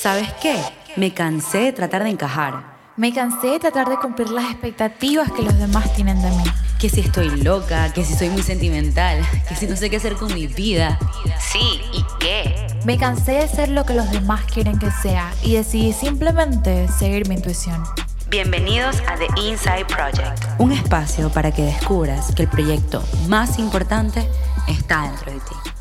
¿Sabes 0.00 0.32
qué? 0.40 0.56
Me 0.96 1.12
cansé 1.12 1.58
de 1.58 1.72
tratar 1.74 2.04
de 2.04 2.08
encajar. 2.08 2.64
Me 2.96 3.12
cansé 3.12 3.48
de 3.48 3.58
tratar 3.58 3.86
de 3.86 3.98
cumplir 3.98 4.30
las 4.30 4.50
expectativas 4.50 5.30
que 5.30 5.42
los 5.42 5.58
demás 5.58 5.92
tienen 5.92 6.22
de 6.22 6.30
mí. 6.30 6.44
Que 6.78 6.88
si 6.88 7.00
estoy 7.00 7.28
loca, 7.42 7.92
que 7.92 8.02
si 8.02 8.14
soy 8.14 8.30
muy 8.30 8.42
sentimental, 8.42 9.20
que 9.46 9.54
si 9.54 9.66
no 9.66 9.76
sé 9.76 9.90
qué 9.90 9.98
hacer 9.98 10.14
con 10.14 10.32
mi 10.32 10.46
vida. 10.46 10.98
Sí, 11.38 11.82
¿y 11.92 12.02
qué? 12.18 12.66
Me 12.86 12.96
cansé 12.96 13.32
de 13.32 13.48
ser 13.48 13.68
lo 13.68 13.84
que 13.84 13.92
los 13.92 14.10
demás 14.10 14.40
quieren 14.46 14.78
que 14.78 14.90
sea 14.90 15.34
y 15.42 15.56
decidí 15.56 15.92
simplemente 15.92 16.88
seguir 16.88 17.28
mi 17.28 17.34
intuición. 17.34 17.84
Bienvenidos 18.30 18.96
a 19.06 19.16
The 19.16 19.26
Inside 19.38 19.84
Project. 19.84 20.46
Un 20.56 20.72
espacio 20.72 21.28
para 21.28 21.52
que 21.52 21.64
descubras 21.64 22.34
que 22.34 22.44
el 22.44 22.48
proyecto 22.48 23.04
más 23.28 23.58
importante 23.58 24.26
está 24.66 25.02
dentro 25.02 25.30
de 25.30 25.40
ti. 25.40 25.79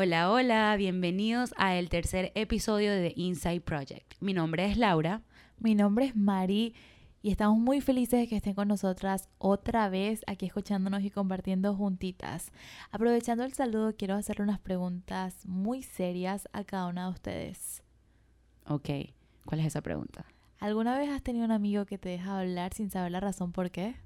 Hola, 0.00 0.30
hola, 0.30 0.76
bienvenidos 0.76 1.52
a 1.56 1.74
el 1.74 1.88
tercer 1.88 2.30
episodio 2.36 2.92
de 2.92 3.10
The 3.10 3.20
Inside 3.20 3.62
Project. 3.62 4.14
Mi 4.20 4.32
nombre 4.32 4.64
es 4.64 4.76
Laura. 4.76 5.22
Mi 5.58 5.74
nombre 5.74 6.04
es 6.04 6.14
Mari 6.14 6.72
y 7.20 7.32
estamos 7.32 7.58
muy 7.58 7.80
felices 7.80 8.20
de 8.20 8.28
que 8.28 8.36
estén 8.36 8.54
con 8.54 8.68
nosotras 8.68 9.28
otra 9.38 9.88
vez 9.88 10.20
aquí 10.28 10.46
escuchándonos 10.46 11.02
y 11.02 11.10
compartiendo 11.10 11.74
juntitas. 11.74 12.52
Aprovechando 12.92 13.42
el 13.42 13.54
saludo, 13.54 13.96
quiero 13.96 14.14
hacerle 14.14 14.44
unas 14.44 14.60
preguntas 14.60 15.44
muy 15.46 15.82
serias 15.82 16.48
a 16.52 16.62
cada 16.62 16.86
una 16.86 17.06
de 17.06 17.10
ustedes. 17.10 17.82
Ok, 18.68 18.88
¿cuál 19.46 19.58
es 19.58 19.66
esa 19.66 19.82
pregunta? 19.82 20.26
¿Alguna 20.60 20.96
vez 20.96 21.10
has 21.10 21.24
tenido 21.24 21.44
un 21.44 21.50
amigo 21.50 21.86
que 21.86 21.98
te 21.98 22.10
deja 22.10 22.38
hablar 22.38 22.72
sin 22.72 22.88
saber 22.88 23.10
la 23.10 23.18
razón 23.18 23.50
por 23.50 23.72
qué? 23.72 23.96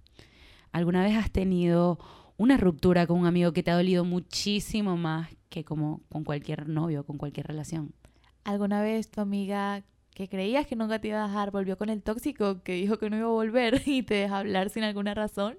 ¿Alguna 0.72 1.02
vez 1.02 1.18
has 1.18 1.30
tenido 1.30 1.98
una 2.38 2.56
ruptura 2.56 3.06
con 3.06 3.20
un 3.20 3.26
amigo 3.26 3.52
que 3.52 3.62
te 3.62 3.70
ha 3.70 3.76
dolido 3.76 4.06
muchísimo 4.06 4.96
más 4.96 5.28
que 5.52 5.64
como 5.64 6.00
con 6.08 6.24
cualquier 6.24 6.68
novio, 6.68 7.04
con 7.04 7.18
cualquier 7.18 7.46
relación? 7.46 7.92
¿Alguna 8.42 8.82
vez 8.82 9.10
tu 9.10 9.20
amiga 9.20 9.84
que 10.14 10.28
creías 10.28 10.66
que 10.66 10.74
nunca 10.74 10.98
te 10.98 11.08
iba 11.08 11.22
a 11.22 11.28
dejar 11.28 11.50
volvió 11.52 11.76
con 11.78 11.90
el 11.90 12.02
tóxico 12.02 12.62
que 12.62 12.72
dijo 12.72 12.98
que 12.98 13.10
no 13.10 13.16
iba 13.16 13.26
a 13.26 13.30
volver 13.30 13.82
y 13.86 14.02
te 14.02 14.14
deja 14.14 14.38
hablar 14.38 14.70
sin 14.70 14.82
alguna 14.82 15.14
razón? 15.14 15.58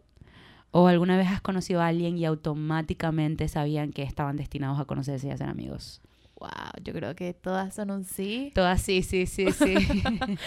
¿O 0.72 0.88
alguna 0.88 1.16
vez 1.16 1.28
has 1.28 1.42
conocido 1.42 1.82
a 1.82 1.88
alguien 1.88 2.18
y 2.18 2.26
automáticamente 2.26 3.48
sabían 3.48 3.92
que 3.92 4.02
estaban 4.02 4.36
destinados 4.36 4.80
a 4.80 4.86
conocerse 4.86 5.28
y 5.28 5.30
a 5.30 5.38
ser 5.38 5.48
amigos? 5.48 6.02
Wow, 6.40 6.50
yo 6.84 6.94
creo 6.94 7.16
que 7.16 7.36
todas 7.36 7.76
son 7.76 7.92
un 7.92 8.04
sí. 8.04 8.52
Todas 8.56 8.82
sí, 8.82 9.04
sí, 9.04 9.28
sí, 9.28 9.52
sí. 9.52 9.76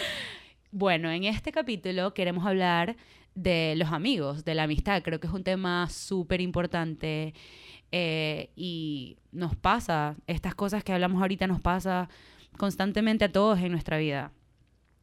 bueno, 0.77 1.11
en 1.11 1.25
este 1.25 1.53
capítulo 1.53 2.13
queremos 2.13 2.45
hablar 2.45 2.97
de 3.35 3.73
los 3.79 3.93
amigos, 3.93 4.45
de 4.45 4.55
la 4.55 4.65
amistad. 4.65 5.03
Creo 5.03 5.19
que 5.19 5.27
es 5.27 5.33
un 5.33 5.43
tema 5.43 5.89
súper 5.89 6.43
importante 6.43 7.33
eh, 7.93 8.51
y 8.57 9.17
nos 9.33 9.57
pasa, 9.57 10.17
estas 10.27 10.55
cosas 10.55 10.85
que 10.85 10.93
hablamos 10.93 11.23
ahorita 11.23 11.47
nos 11.47 11.63
pasa 11.63 12.11
constantemente 12.59 13.25
a 13.25 13.33
todos 13.33 13.59
en 13.61 13.73
nuestra 13.73 13.97
vida. 13.97 14.33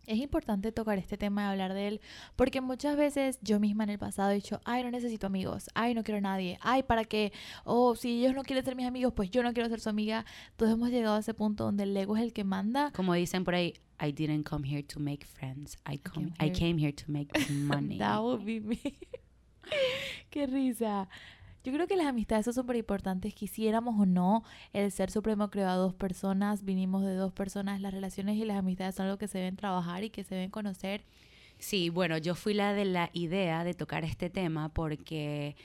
Es 0.06 0.18
importante 0.18 0.72
tocar 0.72 0.98
este 0.98 1.18
tema 1.18 1.44
y 1.44 1.46
hablar 1.46 1.74
de 1.74 1.88
él 1.88 2.02
porque 2.36 2.60
muchas 2.62 2.98
veces 2.98 3.40
yo 3.42 3.60
misma 3.60 3.86
en 3.86 3.92
el 3.92 4.00
pasado 4.00 4.32
he 4.32 4.36
dicho, 4.36 4.60
ay, 4.66 4.84
no 4.84 4.92
necesito 4.92 5.28
amigos, 5.28 5.70
ay, 5.76 5.94
no 5.94 6.04
quiero 6.04 6.18
a 6.18 6.22
nadie, 6.22 6.58
ay, 6.62 6.84
¿para 6.84 7.06
qué? 7.06 7.32
O 7.64 7.96
si 7.96 8.20
ellos 8.20 8.36
no 8.36 8.44
quieren 8.44 8.66
ser 8.66 8.76
mis 8.76 8.86
amigos, 8.86 9.14
pues 9.16 9.32
yo 9.32 9.44
no 9.44 9.54
quiero 9.54 9.70
ser 9.70 9.80
su 9.80 9.90
amiga. 9.90 10.26
Todos 10.58 10.74
hemos 10.74 10.90
llegado 10.90 11.16
a 11.16 11.20
ese 11.20 11.34
punto 11.34 11.64
donde 11.64 11.84
el 11.84 11.96
ego 11.96 12.18
es 12.18 12.24
el 12.24 12.34
que 12.34 12.44
manda. 12.44 12.92
Como 12.92 13.14
dicen 13.14 13.44
por 13.44 13.56
ahí, 13.56 13.74
I 14.02 14.12
didn't 14.12 14.44
come 14.44 14.68
here 14.68 14.84
to 14.84 15.00
make 15.00 15.26
friends, 15.26 15.78
I, 15.90 15.98
come, 15.98 16.34
I 16.40 16.52
came 16.52 16.78
here 16.78 16.94
to 16.94 17.12
make 17.12 17.32
money. 17.50 17.98
That 18.00 18.22
would 18.22 18.44
be 18.44 18.60
me. 18.60 18.80
Qué 20.30 20.48
risa. 20.48 21.08
Yo 21.64 21.72
creo 21.72 21.88
que 21.88 21.96
las 21.96 22.08
amistades 22.08 22.44
son 22.44 22.54
súper 22.54 22.76
importantes, 22.76 23.34
quisiéramos 23.34 23.98
o 23.98 24.06
no, 24.06 24.44
el 24.74 24.92
ser 24.92 25.10
supremo 25.10 25.50
creó 25.50 25.70
a 25.70 25.76
dos 25.76 25.94
personas, 25.94 26.66
vinimos 26.66 27.04
de 27.04 27.16
dos 27.16 27.32
personas, 27.32 27.80
las 27.80 27.94
relaciones 27.94 28.36
y 28.36 28.44
las 28.44 28.58
amistades 28.58 28.96
son 28.96 29.06
algo 29.06 29.18
que 29.18 29.30
se 29.30 29.38
deben 29.38 29.56
trabajar 29.56 30.04
y 30.04 30.10
que 30.10 30.26
se 30.26 30.36
deben 30.36 30.52
conocer. 30.52 31.06
Sí, 31.60 31.90
bueno, 31.90 32.18
yo 32.18 32.36
fui 32.36 32.54
la 32.54 32.74
de 32.74 32.84
la 32.84 33.10
idea 33.14 33.64
de 33.64 33.74
tocar 33.74 34.04
este 34.04 34.30
tema 34.30 34.74
porque 34.74 35.56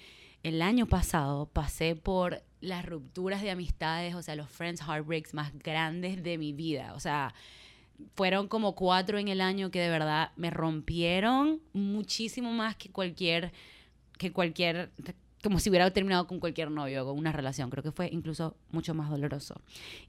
el 0.45 0.62
año 0.62 0.87
pasado 0.87 1.47
pasé 1.47 1.97
por 1.97 2.45
las 2.61 2.87
rupturas 2.87 3.43
de 3.43 3.51
amistades, 3.51 4.15
o 4.15 4.22
sea, 4.22 4.37
los 4.37 4.49
friends 4.49 4.81
heartbreaks 4.81 5.34
más 5.34 5.53
grandes 5.59 6.22
de 6.22 6.39
mi 6.39 6.53
vida, 6.53 6.95
o 6.95 7.01
sea, 7.01 7.34
fueron 8.15 8.47
como 8.47 8.77
cuatro 8.77 9.19
en 9.19 9.27
el 9.27 9.41
año 9.41 9.72
que 9.72 9.81
de 9.81 9.89
verdad 9.89 10.31
me 10.37 10.51
rompieron 10.51 11.61
muchísimo 11.72 12.53
más 12.53 12.77
que 12.77 12.91
cualquier 12.91 13.53
que 14.17 14.33
cualquier 14.33 14.91
como 15.43 15.60
si 15.60 15.71
hubiera 15.71 15.91
terminado 15.93 16.26
con 16.26 16.41
cualquier 16.41 16.71
novio, 16.71 17.04
con 17.04 17.19
una 17.19 17.32
relación. 17.32 17.71
Creo 17.71 17.82
que 17.82 17.93
fue 17.93 18.09
incluso 18.12 18.56
mucho 18.71 18.94
más 18.94 19.10
doloroso. 19.10 19.60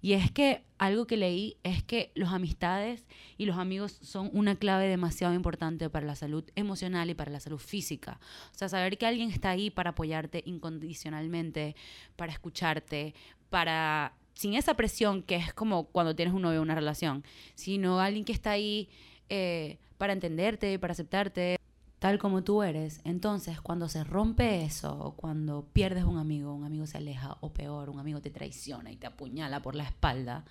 Y 0.01 0.13
es 0.13 0.31
que 0.31 0.63
algo 0.77 1.05
que 1.05 1.17
leí 1.17 1.57
es 1.63 1.83
que 1.83 2.11
las 2.15 2.33
amistades 2.33 3.05
y 3.37 3.45
los 3.45 3.57
amigos 3.57 3.99
son 4.01 4.29
una 4.33 4.55
clave 4.55 4.87
demasiado 4.87 5.33
importante 5.33 5.89
para 5.89 6.05
la 6.05 6.15
salud 6.15 6.43
emocional 6.55 7.09
y 7.09 7.13
para 7.13 7.31
la 7.31 7.39
salud 7.39 7.59
física. 7.59 8.19
O 8.53 8.57
sea, 8.57 8.69
saber 8.69 8.97
que 8.97 9.05
alguien 9.05 9.29
está 9.29 9.51
ahí 9.51 9.69
para 9.69 9.91
apoyarte 9.91 10.41
incondicionalmente, 10.45 11.75
para 12.15 12.31
escucharte, 12.31 13.13
para 13.49 14.13
sin 14.33 14.53
esa 14.53 14.73
presión 14.75 15.21
que 15.21 15.35
es 15.35 15.53
como 15.53 15.87
cuando 15.87 16.15
tienes 16.15 16.33
un 16.33 16.43
novio 16.43 16.59
o 16.59 16.63
una 16.63 16.75
relación, 16.75 17.25
sino 17.55 17.99
alguien 17.99 18.23
que 18.23 18.31
está 18.31 18.51
ahí 18.51 18.87
eh, 19.27 19.79
para 19.97 20.13
entenderte, 20.13 20.79
para 20.79 20.93
aceptarte, 20.93 21.58
tal 21.99 22.17
como 22.17 22.43
tú 22.43 22.63
eres. 22.63 23.01
Entonces, 23.03 23.61
cuando 23.61 23.89
se 23.89 24.03
rompe 24.03 24.63
eso, 24.63 25.13
cuando 25.17 25.67
pierdes 25.73 26.05
un 26.05 26.17
amigo, 26.17 26.53
un 26.53 26.63
amigo 26.63 26.87
se 26.87 26.97
aleja, 26.97 27.37
o 27.41 27.53
peor, 27.53 27.89
un 27.89 27.99
amigo 27.99 28.21
te 28.21 28.31
traiciona 28.31 28.91
y 28.91 28.95
te 28.97 29.07
apuñala 29.07 29.61
por 29.61 29.75
la 29.75 29.83
espalda, 29.83 30.45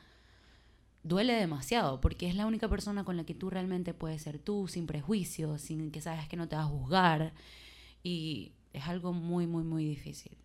duele 1.02 1.32
demasiado, 1.32 2.00
porque 2.00 2.28
es 2.28 2.34
la 2.34 2.46
única 2.46 2.68
persona 2.68 3.04
con 3.04 3.16
la 3.16 3.24
que 3.24 3.34
tú 3.34 3.50
realmente 3.50 3.94
puedes 3.94 4.22
ser 4.22 4.38
tú, 4.38 4.68
sin 4.68 4.86
prejuicios, 4.86 5.62
sin 5.62 5.90
que 5.90 6.02
sabes 6.02 6.28
que 6.28 6.36
no 6.36 6.48
te 6.48 6.56
va 6.56 6.62
a 6.62 6.66
juzgar, 6.66 7.32
y 8.02 8.52
es 8.72 8.86
algo 8.86 9.12
muy, 9.12 9.46
muy, 9.46 9.64
muy 9.64 9.84
difícil. 9.84 10.36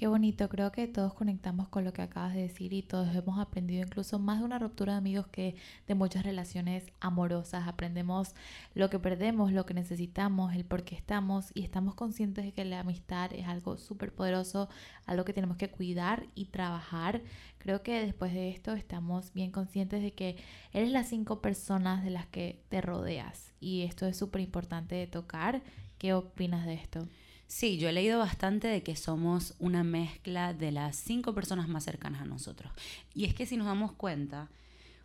Qué 0.00 0.06
bonito, 0.06 0.48
creo 0.48 0.72
que 0.72 0.88
todos 0.88 1.12
conectamos 1.12 1.68
con 1.68 1.84
lo 1.84 1.92
que 1.92 2.00
acabas 2.00 2.32
de 2.32 2.40
decir 2.40 2.72
y 2.72 2.80
todos 2.80 3.14
hemos 3.14 3.38
aprendido 3.38 3.82
incluso 3.84 4.18
más 4.18 4.38
de 4.38 4.46
una 4.46 4.58
ruptura 4.58 4.94
de 4.94 4.98
amigos 4.98 5.26
que 5.26 5.56
de 5.86 5.94
muchas 5.94 6.22
relaciones 6.22 6.86
amorosas. 7.00 7.68
Aprendemos 7.68 8.34
lo 8.72 8.88
que 8.88 8.98
perdemos, 8.98 9.52
lo 9.52 9.66
que 9.66 9.74
necesitamos, 9.74 10.54
el 10.54 10.64
por 10.64 10.84
qué 10.84 10.94
estamos 10.94 11.50
y 11.52 11.64
estamos 11.64 11.94
conscientes 11.96 12.46
de 12.46 12.52
que 12.52 12.64
la 12.64 12.80
amistad 12.80 13.30
es 13.34 13.46
algo 13.46 13.76
súper 13.76 14.14
poderoso, 14.14 14.70
algo 15.04 15.26
que 15.26 15.34
tenemos 15.34 15.58
que 15.58 15.68
cuidar 15.68 16.28
y 16.34 16.46
trabajar. 16.46 17.20
Creo 17.58 17.82
que 17.82 18.00
después 18.00 18.32
de 18.32 18.48
esto 18.48 18.72
estamos 18.72 19.34
bien 19.34 19.50
conscientes 19.50 20.00
de 20.00 20.14
que 20.14 20.36
eres 20.72 20.92
las 20.92 21.10
cinco 21.10 21.42
personas 21.42 22.02
de 22.02 22.08
las 22.08 22.26
que 22.26 22.62
te 22.70 22.80
rodeas 22.80 23.52
y 23.60 23.82
esto 23.82 24.06
es 24.06 24.16
súper 24.16 24.40
importante 24.40 24.94
de 24.94 25.06
tocar. 25.06 25.60
¿Qué 25.98 26.14
opinas 26.14 26.64
de 26.64 26.72
esto? 26.72 27.06
Sí, 27.50 27.78
yo 27.78 27.88
he 27.88 27.92
leído 27.92 28.20
bastante 28.20 28.68
de 28.68 28.84
que 28.84 28.94
somos 28.94 29.54
una 29.58 29.82
mezcla 29.82 30.54
de 30.54 30.70
las 30.70 30.94
cinco 30.94 31.34
personas 31.34 31.66
más 31.66 31.82
cercanas 31.82 32.22
a 32.22 32.24
nosotros. 32.24 32.72
Y 33.12 33.24
es 33.24 33.34
que 33.34 33.44
si 33.44 33.56
nos 33.56 33.66
damos 33.66 33.90
cuenta, 33.90 34.48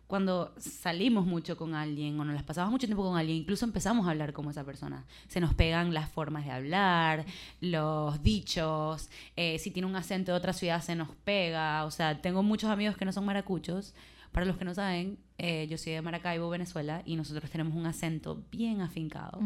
cuando 0.06 0.54
salimos 0.58 1.26
mucho 1.26 1.56
con 1.56 1.74
alguien 1.74 2.18
o 2.20 2.24
nos 2.24 2.34
las 2.34 2.44
pasamos 2.44 2.70
mucho 2.70 2.86
tiempo 2.86 3.02
con 3.02 3.18
alguien, 3.18 3.38
incluso 3.38 3.64
empezamos 3.64 4.06
a 4.06 4.10
hablar 4.10 4.32
como 4.32 4.50
esa 4.50 4.64
persona. 4.64 5.04
Se 5.26 5.40
nos 5.40 5.54
pegan 5.54 5.92
las 5.92 6.08
formas 6.08 6.44
de 6.44 6.52
hablar, 6.52 7.24
los 7.60 8.22
dichos, 8.22 9.10
eh, 9.34 9.58
si 9.58 9.70
tiene 9.70 9.88
un 9.88 9.96
acento 9.96 10.32
de 10.32 10.38
otra 10.38 10.52
ciudad 10.52 10.80
se 10.80 10.94
nos 10.94 11.08
pega. 11.24 11.84
O 11.84 11.90
sea, 11.90 12.20
tengo 12.20 12.42
muchos 12.42 12.70
amigos 12.70 12.96
que 12.96 13.04
no 13.04 13.12
son 13.12 13.24
maracuchos. 13.24 13.94
Para 14.30 14.44
los 14.44 14.58
que 14.58 14.66
no 14.66 14.74
saben, 14.74 15.18
eh, 15.38 15.66
yo 15.68 15.78
soy 15.78 15.94
de 15.94 16.02
Maracaibo, 16.02 16.50
Venezuela, 16.50 17.02
y 17.06 17.16
nosotros 17.16 17.50
tenemos 17.50 17.74
un 17.74 17.86
acento 17.86 18.44
bien 18.52 18.82
afincado. 18.82 19.40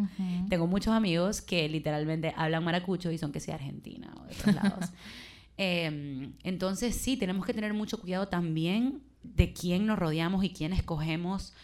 Tengo 0.49 0.66
muchos 0.66 0.93
amigos 0.93 1.41
que 1.41 1.69
literalmente 1.69 2.34
hablan 2.37 2.65
maracucho 2.65 3.10
y 3.12 3.16
son 3.16 3.31
que 3.31 3.38
sea 3.38 3.54
Argentina 3.54 4.12
o 4.20 4.25
de 4.25 4.34
otros 4.34 4.54
lados. 4.54 4.84
Em, 5.62 6.32
entonces 6.43 6.97
sí, 6.97 7.19
tenemos 7.19 7.44
que 7.44 7.53
tener 7.53 7.75
mucho 7.75 8.00
cuidado 8.00 8.29
también 8.29 9.02
de 9.22 9.52
quién 9.52 9.87
nos 9.87 9.99
rodeamos 9.99 10.44
y 10.44 10.50
quién 10.50 10.72
escogemos 10.72 11.55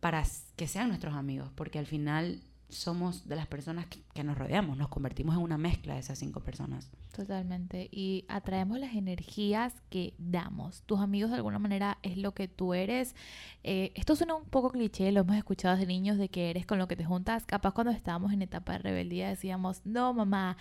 para 0.00 0.24
que 0.56 0.68
sean 0.68 0.88
nuestros 0.88 1.14
amigos, 1.14 1.50
porque 1.54 1.78
al 1.78 1.86
final 1.86 2.40
somos 2.68 3.28
de 3.28 3.36
las 3.36 3.46
personas 3.46 3.86
que, 3.86 4.24
nos 4.24 4.36
rodeamos, 4.36 4.76
nos 4.76 4.88
convertimos 4.88 5.36
en 5.36 5.42
una 5.42 5.56
mezcla 5.56 5.94
de 5.94 6.00
esas 6.00 6.18
cinco 6.18 6.40
personas. 6.40 6.90
Totalmente, 7.14 7.88
y 7.92 8.24
atraemos 8.28 8.78
las 8.78 8.94
energías 8.94 9.72
que 9.88 10.14
damos. 10.18 10.82
Tus 10.82 11.00
amigos 11.00 11.30
de 11.30 11.36
alguna 11.36 11.58
manera 11.58 11.98
es 12.02 12.16
lo 12.18 12.32
que 12.34 12.48
tú 12.48 12.74
eres. 12.74 13.14
Eh, 13.62 13.92
esto 13.94 14.16
suena 14.16 14.34
un 14.34 14.44
poco 14.44 14.70
cliché, 14.70 15.12
lo 15.12 15.20
hemos 15.20 15.36
escuchado 15.36 15.76
de 15.76 15.86
niños 15.86 16.18
de 16.18 16.28
que 16.28 16.50
eres 16.50 16.66
con 16.66 16.78
lo 16.78 16.88
que 16.88 16.96
te 16.96 17.04
juntas. 17.04 17.46
Capaz 17.46 17.72
cuando 17.72 17.92
estábamos 17.92 18.32
en 18.32 18.42
etapa 18.42 18.72
de 18.72 18.78
rebeldía 18.78 19.28
decíamos, 19.28 19.82
no 19.84 20.12
mamá, 20.12 20.56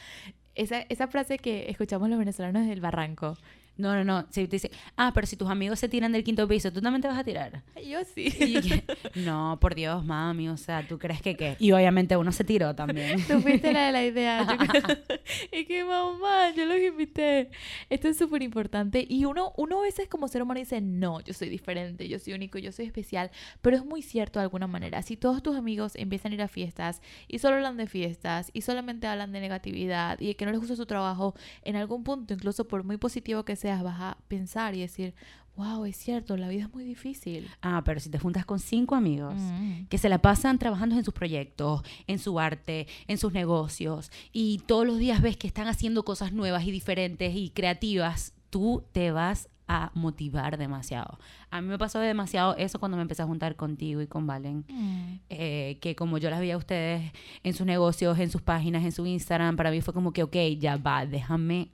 esa, 0.54 0.82
esa 0.82 1.08
frase 1.08 1.40
que 1.40 1.70
escuchamos 1.70 2.10
los 2.10 2.20
venezolanos 2.20 2.68
del 2.68 2.82
barranco. 2.82 3.38
No, 3.78 3.94
no, 3.96 4.04
no. 4.04 4.26
Si 4.30 4.48
te 4.48 4.56
dice, 4.56 4.72
ah, 4.96 5.12
pero 5.14 5.28
si 5.28 5.36
tus 5.36 5.50
amigos 5.50 5.80
se 5.80 5.90
tiran 5.90 6.12
del 6.12 6.24
quinto 6.24 6.48
piso, 6.48 6.72
¿tú 6.72 6.82
también 6.82 7.02
te 7.02 7.08
vas 7.08 7.18
a 7.18 7.24
tirar? 7.24 7.64
Yo 7.86 8.00
sí. 8.06 8.28
Y 8.40 8.62
que, 8.62 8.84
no, 9.16 9.58
por 9.60 9.76
Dios, 9.76 10.04
mami, 10.06 10.48
o 10.50 10.58
sea, 10.58 10.88
¿tú 10.88 10.98
crees 10.98 11.22
que 11.22 11.36
qué? 11.36 11.58
Y 11.60 11.72
obviamente 11.72 12.16
uno 12.18 12.32
se 12.32 12.44
tiró 12.44 12.74
también. 12.76 13.18
Tú 13.28 13.40
fuiste 13.42 13.74
la 13.74 13.88
de 13.88 13.92
la 13.92 14.06
idea. 14.06 14.46
Yo- 14.48 15.16
y 15.52 15.66
que 15.66 15.84
mamá, 15.84 16.52
yo 16.56 16.66
los 16.66 16.78
invité. 16.80 17.50
Esto 17.90 18.08
es 18.08 18.18
súper 18.18 18.42
importante. 18.44 19.06
Y 19.08 19.26
uno, 19.26 19.54
uno 19.58 19.80
a 19.80 19.84
veces 19.84 20.08
como 20.08 20.28
ser 20.28 20.42
humano 20.42 20.60
dice, 20.60 20.80
no, 20.82 21.20
yo 21.22 21.34
soy 21.34 21.50
diferente, 21.50 22.08
yo 22.08 22.20
soy 22.20 22.34
único, 22.34 22.58
yo 22.58 22.72
soy 22.72 22.86
especial. 22.86 23.32
Pero 23.62 23.76
es 23.78 23.86
muy 23.86 24.02
cierto 24.02 24.40
de 24.40 24.44
alguna 24.44 24.68
manera. 24.68 25.02
Si 25.02 25.18
todos 25.18 25.42
tus 25.44 25.56
amigos 25.58 25.94
empiezan 25.96 26.32
a 26.32 26.36
ir 26.36 26.42
a 26.42 26.48
fiestas 26.48 27.02
y 27.28 27.40
solo 27.40 27.56
hablan 27.58 27.78
de 27.78 27.88
fiestas 27.88 28.52
y 28.54 28.62
solamente 28.62 29.08
hablan 29.08 29.32
de 29.32 29.40
negatividad 29.42 30.20
y 30.20 30.28
de 30.28 30.36
que 30.36 30.46
no 30.46 30.52
les 30.52 30.60
gusta 30.60 30.76
su 30.76 30.86
trabajo, 30.86 31.36
en 31.64 31.76
algún 31.76 32.04
punto, 32.04 32.34
incluso 32.34 32.68
por 32.68 32.84
muy 32.84 32.98
positivo 32.98 33.44
que 33.46 33.56
seas, 33.66 33.82
vas 33.84 34.00
a 34.00 34.18
pensar 34.28 34.76
y 34.76 34.82
decir, 34.82 35.14
wow, 35.56 35.86
es 35.86 35.96
cierto, 35.98 36.36
la 36.38 36.50
vida 36.50 36.64
es 36.66 36.74
muy 36.74 36.84
difícil. 36.84 37.50
Ah, 37.62 37.82
pero 37.86 38.00
si 38.00 38.10
te 38.10 38.20
juntas 38.20 38.46
con 38.46 38.60
cinco 38.60 38.94
amigos 38.94 39.36
Mm. 39.38 39.86
que 39.90 39.98
se 39.98 40.10
la 40.10 40.20
pasan 40.20 40.60
trabajando 40.60 40.96
en 40.98 41.04
sus 41.04 41.14
proyectos, 41.14 41.82
en 42.08 42.20
su 42.20 42.40
arte, 42.40 42.88
en 43.08 43.18
sus 43.18 43.32
negocios, 43.34 44.12
y 44.32 44.60
todos 44.68 44.86
los 44.86 44.98
días 45.00 45.22
ves 45.22 45.38
que 45.38 45.48
están 45.48 45.68
haciendo 45.68 46.04
cosas 46.04 46.32
nuevas 46.34 46.64
y 46.66 46.72
diferentes 46.72 47.34
y 47.36 47.50
creativas, 47.50 48.34
tú 48.50 48.84
te 48.92 49.12
vas 49.12 49.50
a 49.68 49.90
motivar 49.96 50.58
demasiado. 50.58 51.18
A 51.50 51.60
mí 51.62 51.68
me 51.70 51.80
pasó 51.80 51.98
demasiado 52.00 52.56
eso 52.58 52.78
cuando 52.78 52.98
me 52.98 53.02
empecé 53.02 53.24
a 53.24 53.26
juntar 53.26 53.56
contigo 53.56 54.00
y 54.02 54.08
con 54.08 54.28
Valen. 54.28 54.64
Mm. 54.70 55.20
eh, 55.30 55.80
que 55.82 55.96
como 55.96 56.18
yo 56.20 56.30
las 56.30 56.40
vi 56.42 56.52
a 56.52 56.58
ustedes 56.58 57.12
en 57.44 57.54
sus 57.54 57.66
negocios, 57.66 58.20
en 58.20 58.30
sus 58.30 58.42
páginas, 58.44 58.84
en 58.84 58.92
su 58.92 59.06
Instagram, 59.08 59.56
para 59.56 59.72
mí 59.72 59.82
fue 59.82 59.94
como 59.94 60.12
que, 60.14 60.22
ok, 60.22 60.36
ya 60.60 60.78
va, 60.78 61.06
déjame 61.08 61.70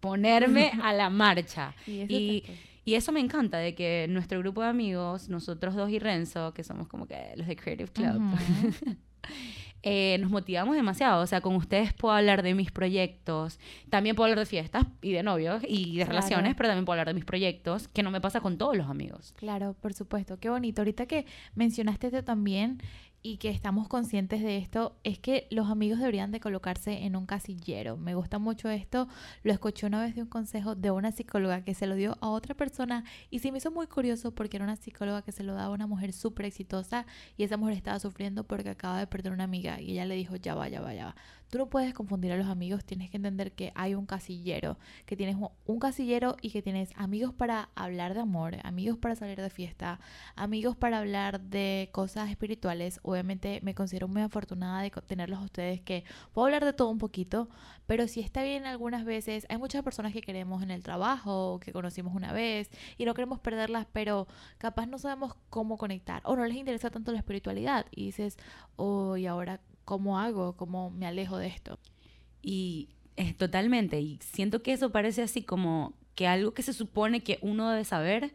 ponerme 0.00 0.70
a 0.82 0.92
la 0.92 1.10
marcha. 1.10 1.74
Y 1.86 2.00
eso 2.00 2.12
Y, 2.12 2.44
y 2.84 2.94
eso 2.94 3.12
me 3.12 3.20
encanta, 3.20 3.58
de 3.58 3.74
que 3.74 4.06
nuestro 4.08 4.38
grupo 4.38 4.62
de 4.62 4.68
amigos, 4.68 5.28
nosotros 5.28 5.74
dos 5.74 5.90
y 5.90 5.98
Renzo, 5.98 6.54
que 6.54 6.64
somos 6.64 6.88
como 6.88 7.06
que 7.06 7.32
los 7.36 7.46
de 7.46 7.56
Creative 7.56 7.90
Club, 7.92 8.16
Ujú. 8.16 8.96
eh, 9.82 10.16
nos 10.20 10.30
motivamos 10.30 10.74
demasiado. 10.74 11.22
O 11.22 11.26
sea, 11.26 11.40
con 11.40 11.54
ustedes 11.54 11.92
puedo 11.92 12.14
hablar 12.14 12.42
de 12.42 12.54
mis 12.54 12.70
proyectos, 12.72 13.58
también 13.90 14.16
puedo 14.16 14.26
hablar 14.26 14.38
de 14.40 14.46
fiestas 14.46 14.86
y 15.02 15.12
de 15.12 15.22
novios 15.22 15.62
y 15.68 15.90
de 15.98 16.04
Claro. 16.04 16.10
relaciones, 16.10 16.54
pero 16.56 16.68
también 16.68 16.84
puedo 16.84 16.94
hablar 16.94 17.08
de 17.08 17.14
mis 17.14 17.24
proyectos, 17.24 17.88
que 17.88 18.02
no 18.02 18.10
me 18.10 18.20
pasa 18.20 18.40
con 18.40 18.58
todos 18.58 18.76
los 18.76 18.88
amigos. 18.88 19.34
Claro, 19.36 19.74
por 19.80 19.92
supuesto. 19.94 20.38
Qué 20.38 20.48
bonito. 20.50 20.80
Ahorita 20.82 21.06
que 21.06 21.26
mencionaste 21.54 22.08
esto 22.08 22.24
también 22.24 22.80
y 23.22 23.38
que 23.38 23.50
estamos 23.50 23.88
conscientes 23.88 24.42
de 24.42 24.58
esto, 24.58 24.96
es 25.02 25.18
que 25.18 25.48
los 25.50 25.68
amigos 25.68 25.98
deberían 25.98 26.30
de 26.30 26.40
colocarse 26.40 27.04
en 27.04 27.16
un 27.16 27.26
casillero. 27.26 27.96
Me 27.96 28.14
gusta 28.14 28.38
mucho 28.38 28.68
esto. 28.70 29.08
Lo 29.42 29.52
escuché 29.52 29.86
una 29.86 30.00
vez 30.02 30.14
de 30.14 30.22
un 30.22 30.28
consejo 30.28 30.74
de 30.74 30.90
una 30.90 31.12
psicóloga 31.12 31.62
que 31.62 31.74
se 31.74 31.86
lo 31.86 31.94
dio 31.94 32.16
a 32.20 32.28
otra 32.30 32.54
persona 32.54 33.04
y 33.30 33.40
se 33.40 33.50
me 33.50 33.58
hizo 33.58 33.70
muy 33.70 33.86
curioso 33.86 34.34
porque 34.34 34.56
era 34.56 34.64
una 34.64 34.76
psicóloga 34.76 35.22
que 35.22 35.32
se 35.32 35.42
lo 35.42 35.54
daba 35.54 35.66
a 35.66 35.70
una 35.74 35.86
mujer 35.86 36.12
súper 36.12 36.46
exitosa 36.46 37.06
y 37.36 37.42
esa 37.42 37.56
mujer 37.56 37.74
estaba 37.74 37.98
sufriendo 37.98 38.44
porque 38.44 38.70
acaba 38.70 38.98
de 38.98 39.06
perder 39.06 39.32
una 39.32 39.44
amiga 39.44 39.80
y 39.80 39.92
ella 39.92 40.04
le 40.04 40.14
dijo, 40.14 40.36
ya 40.36 40.54
va, 40.54 40.68
ya 40.68 40.80
va, 40.80 40.94
ya 40.94 41.06
va. 41.06 41.16
Tú 41.50 41.58
no 41.58 41.66
puedes 41.70 41.94
confundir 41.94 42.32
a 42.32 42.36
los 42.36 42.46
amigos, 42.46 42.84
tienes 42.84 43.10
que 43.10 43.16
entender 43.16 43.52
que 43.52 43.72
hay 43.74 43.94
un 43.94 44.06
casillero, 44.06 44.78
que 45.06 45.16
tienes 45.16 45.36
un- 45.66 45.78
casillero 45.80 46.36
y 46.42 46.50
que 46.50 46.60
tienes 46.62 46.90
amigos 46.96 47.32
para 47.32 47.70
hablar 47.74 48.12
de 48.14 48.20
amor, 48.20 48.56
amigos 48.64 48.98
para 48.98 49.14
salir 49.14 49.40
de 49.40 49.48
fiesta, 49.50 50.00
amigos 50.36 50.76
para 50.76 50.98
hablar 50.98 51.40
de 51.40 51.88
cosas 51.92 52.30
espirituales. 52.30 53.00
Obviamente 53.02 53.60
me 53.62 53.74
considero 53.74 54.08
muy 54.08 54.22
afortunada 54.22 54.82
de 54.82 54.90
tenerlos 54.90 55.38
a 55.38 55.44
ustedes 55.44 55.80
que 55.80 56.04
puedo 56.32 56.46
hablar 56.46 56.64
de 56.64 56.72
todo 56.72 56.90
un 56.90 56.98
poquito, 56.98 57.48
pero 57.86 58.06
si 58.08 58.20
está 58.20 58.42
bien 58.42 58.66
algunas 58.66 59.04
veces, 59.04 59.46
hay 59.48 59.56
muchas 59.56 59.82
personas 59.82 60.12
que 60.12 60.20
queremos 60.20 60.62
en 60.62 60.70
el 60.70 60.82
trabajo, 60.82 61.60
que 61.60 61.72
conocimos 61.72 62.14
una 62.14 62.32
vez 62.32 62.70
y 62.98 63.04
no 63.04 63.14
queremos 63.14 63.38
perderlas, 63.40 63.86
pero 63.92 64.26
capaz 64.58 64.86
no 64.86 64.98
sabemos 64.98 65.34
cómo 65.50 65.78
conectar 65.78 66.20
o 66.24 66.36
no 66.36 66.44
les 66.44 66.56
interesa 66.56 66.90
tanto 66.90 67.12
la 67.12 67.18
espiritualidad 67.18 67.86
y 67.90 68.06
dices, 68.06 68.36
oh, 68.76 69.16
ahora, 69.28 69.60
¿cómo 69.88 70.18
hago? 70.18 70.54
¿Cómo 70.54 70.90
me 70.90 71.06
alejo 71.06 71.38
de 71.38 71.46
esto? 71.46 71.78
Y 72.42 72.90
es 73.16 73.34
totalmente, 73.38 73.98
y 73.98 74.18
siento 74.20 74.62
que 74.62 74.74
eso 74.74 74.90
parece 74.90 75.22
así 75.22 75.42
como 75.42 75.94
que 76.14 76.26
algo 76.26 76.52
que 76.52 76.62
se 76.62 76.74
supone 76.74 77.22
que 77.22 77.38
uno 77.40 77.70
debe 77.70 77.86
saber, 77.86 78.34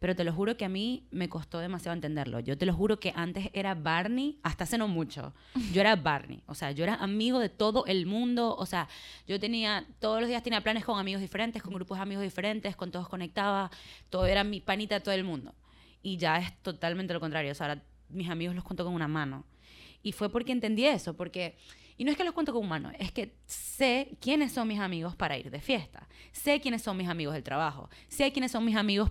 pero 0.00 0.14
te 0.14 0.22
lo 0.22 0.34
juro 0.34 0.58
que 0.58 0.66
a 0.66 0.68
mí 0.68 1.06
me 1.10 1.30
costó 1.30 1.60
demasiado 1.60 1.94
entenderlo. 1.94 2.40
Yo 2.40 2.58
te 2.58 2.66
lo 2.66 2.74
juro 2.74 3.00
que 3.00 3.14
antes 3.16 3.48
era 3.54 3.74
Barney, 3.74 4.38
hasta 4.42 4.64
hace 4.64 4.76
no 4.76 4.86
mucho. 4.86 5.32
Yo 5.72 5.80
era 5.80 5.96
Barney, 5.96 6.42
o 6.44 6.54
sea, 6.54 6.72
yo 6.72 6.84
era 6.84 6.96
amigo 6.96 7.38
de 7.38 7.48
todo 7.48 7.86
el 7.86 8.04
mundo, 8.04 8.54
o 8.54 8.66
sea, 8.66 8.86
yo 9.26 9.40
tenía, 9.40 9.86
todos 9.98 10.20
los 10.20 10.28
días 10.28 10.42
tenía 10.42 10.60
planes 10.60 10.84
con 10.84 10.98
amigos 10.98 11.22
diferentes, 11.22 11.62
con 11.62 11.72
grupos 11.72 11.96
de 11.96 12.02
amigos 12.02 12.22
diferentes, 12.22 12.76
con 12.76 12.90
todos 12.90 13.08
conectaba, 13.08 13.70
todo 14.10 14.26
era 14.26 14.44
mi 14.44 14.60
panita 14.60 14.96
de 14.96 15.00
todo 15.00 15.14
el 15.14 15.24
mundo. 15.24 15.54
Y 16.02 16.18
ya 16.18 16.36
es 16.36 16.54
totalmente 16.58 17.14
lo 17.14 17.20
contrario, 17.20 17.52
o 17.52 17.54
sea, 17.54 17.68
ahora 17.68 17.82
mis 18.10 18.28
amigos 18.28 18.54
los 18.54 18.62
cuento 18.62 18.84
con 18.84 18.92
una 18.92 19.08
mano. 19.08 19.46
Y 20.02 20.12
fue 20.12 20.30
porque 20.30 20.52
entendí 20.52 20.86
eso, 20.86 21.14
porque... 21.14 21.56
Y 21.98 22.04
no 22.04 22.10
es 22.10 22.16
que 22.16 22.24
los 22.24 22.32
cuento 22.32 22.52
con 22.52 22.66
mano, 22.66 22.90
es 22.98 23.12
que 23.12 23.34
sé 23.46 24.16
quiénes 24.20 24.52
son 24.52 24.66
mis 24.66 24.80
amigos 24.80 25.14
para 25.14 25.38
ir 25.38 25.50
de 25.50 25.60
fiesta. 25.60 26.08
Sé 26.32 26.60
quiénes 26.60 26.82
son 26.82 26.96
mis 26.96 27.08
amigos 27.08 27.34
del 27.34 27.44
trabajo. 27.44 27.88
Sé 28.08 28.32
quiénes 28.32 28.50
son 28.50 28.64
mis 28.64 28.76
amigos 28.76 29.10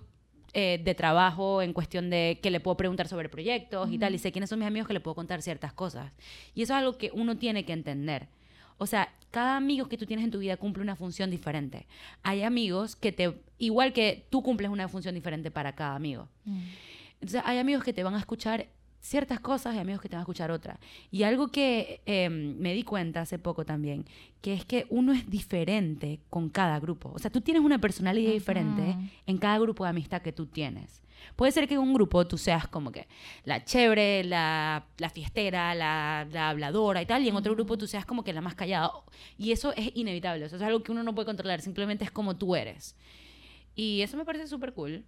eh, 0.53 0.81
de 0.83 0.95
trabajo 0.95 1.61
en 1.61 1.71
cuestión 1.71 2.09
de 2.09 2.39
que 2.41 2.51
le 2.51 2.59
puedo 2.59 2.75
preguntar 2.75 3.07
sobre 3.07 3.29
proyectos 3.29 3.89
y 3.91 3.97
tal. 3.97 4.15
Y 4.15 4.17
sé 4.17 4.31
quiénes 4.31 4.49
son 4.49 4.59
mis 4.59 4.67
amigos 4.67 4.87
que 4.87 4.93
le 4.93 4.99
puedo 4.99 5.15
contar 5.15 5.41
ciertas 5.41 5.71
cosas. 5.71 6.11
Y 6.53 6.63
eso 6.63 6.73
es 6.73 6.79
algo 6.79 6.97
que 6.97 7.11
uno 7.13 7.37
tiene 7.37 7.63
que 7.63 7.71
entender. 7.71 8.27
O 8.77 8.87
sea, 8.87 9.13
cada 9.29 9.57
amigo 9.57 9.87
que 9.87 9.97
tú 9.97 10.05
tienes 10.05 10.25
en 10.25 10.31
tu 10.31 10.39
vida 10.39 10.57
cumple 10.57 10.81
una 10.81 10.95
función 10.95 11.29
diferente. 11.29 11.87
Hay 12.23 12.41
amigos 12.41 12.95
que 12.95 13.11
te, 13.11 13.31
igual 13.59 13.93
que 13.93 14.25
tú 14.29 14.41
cumples 14.41 14.69
una 14.71 14.89
función 14.89 15.13
diferente 15.13 15.51
para 15.51 15.73
cada 15.73 15.95
amigo. 15.95 16.27
Entonces, 17.13 17.43
hay 17.45 17.59
amigos 17.59 17.83
que 17.83 17.93
te 17.93 18.03
van 18.03 18.15
a 18.15 18.19
escuchar 18.19 18.67
ciertas 19.01 19.39
cosas 19.39 19.75
y 19.75 19.79
amigos 19.79 20.01
que 20.01 20.07
te 20.07 20.15
van 20.15 20.21
a 20.21 20.23
escuchar 20.23 20.51
otras. 20.51 20.77
Y 21.09 21.23
algo 21.23 21.49
que 21.49 22.01
eh, 22.05 22.29
me 22.29 22.73
di 22.73 22.83
cuenta 22.83 23.21
hace 23.21 23.39
poco 23.39 23.65
también, 23.65 24.05
que 24.41 24.53
es 24.53 24.63
que 24.63 24.85
uno 24.89 25.11
es 25.11 25.29
diferente 25.29 26.19
con 26.29 26.49
cada 26.49 26.79
grupo. 26.79 27.11
O 27.13 27.19
sea, 27.19 27.31
tú 27.31 27.41
tienes 27.41 27.63
una 27.63 27.79
personalidad 27.79 28.31
diferente 28.31 28.95
en 29.25 29.37
cada 29.37 29.57
grupo 29.57 29.83
de 29.83 29.89
amistad 29.89 30.21
que 30.21 30.31
tú 30.31 30.45
tienes. 30.45 31.01
Puede 31.35 31.51
ser 31.51 31.67
que 31.67 31.75
en 31.75 31.81
un 31.81 31.93
grupo 31.93 32.25
tú 32.25 32.37
seas 32.37 32.67
como 32.67 32.91
que 32.91 33.07
la 33.43 33.63
chévere, 33.63 34.23
la, 34.23 34.85
la 34.97 35.09
fiestera, 35.09 35.75
la, 35.75 36.27
la 36.31 36.49
habladora 36.49 37.01
y 37.01 37.05
tal, 37.05 37.23
y 37.23 37.29
en 37.29 37.35
otro 37.35 37.53
grupo 37.53 37.77
tú 37.77 37.87
seas 37.87 38.05
como 38.05 38.23
que 38.23 38.33
la 38.33 38.41
más 38.41 38.55
callada. 38.55 38.91
Y 39.37 39.51
eso 39.51 39.73
es 39.75 39.91
inevitable, 39.95 40.45
eso 40.45 40.55
es 40.55 40.61
algo 40.61 40.81
que 40.81 40.91
uno 40.91 41.03
no 41.03 41.13
puede 41.13 41.27
controlar, 41.27 41.61
simplemente 41.61 42.05
es 42.05 42.11
como 42.11 42.37
tú 42.37 42.55
eres. 42.55 42.95
Y 43.75 44.01
eso 44.01 44.17
me 44.17 44.25
parece 44.25 44.47
súper 44.47 44.73
cool. 44.73 45.05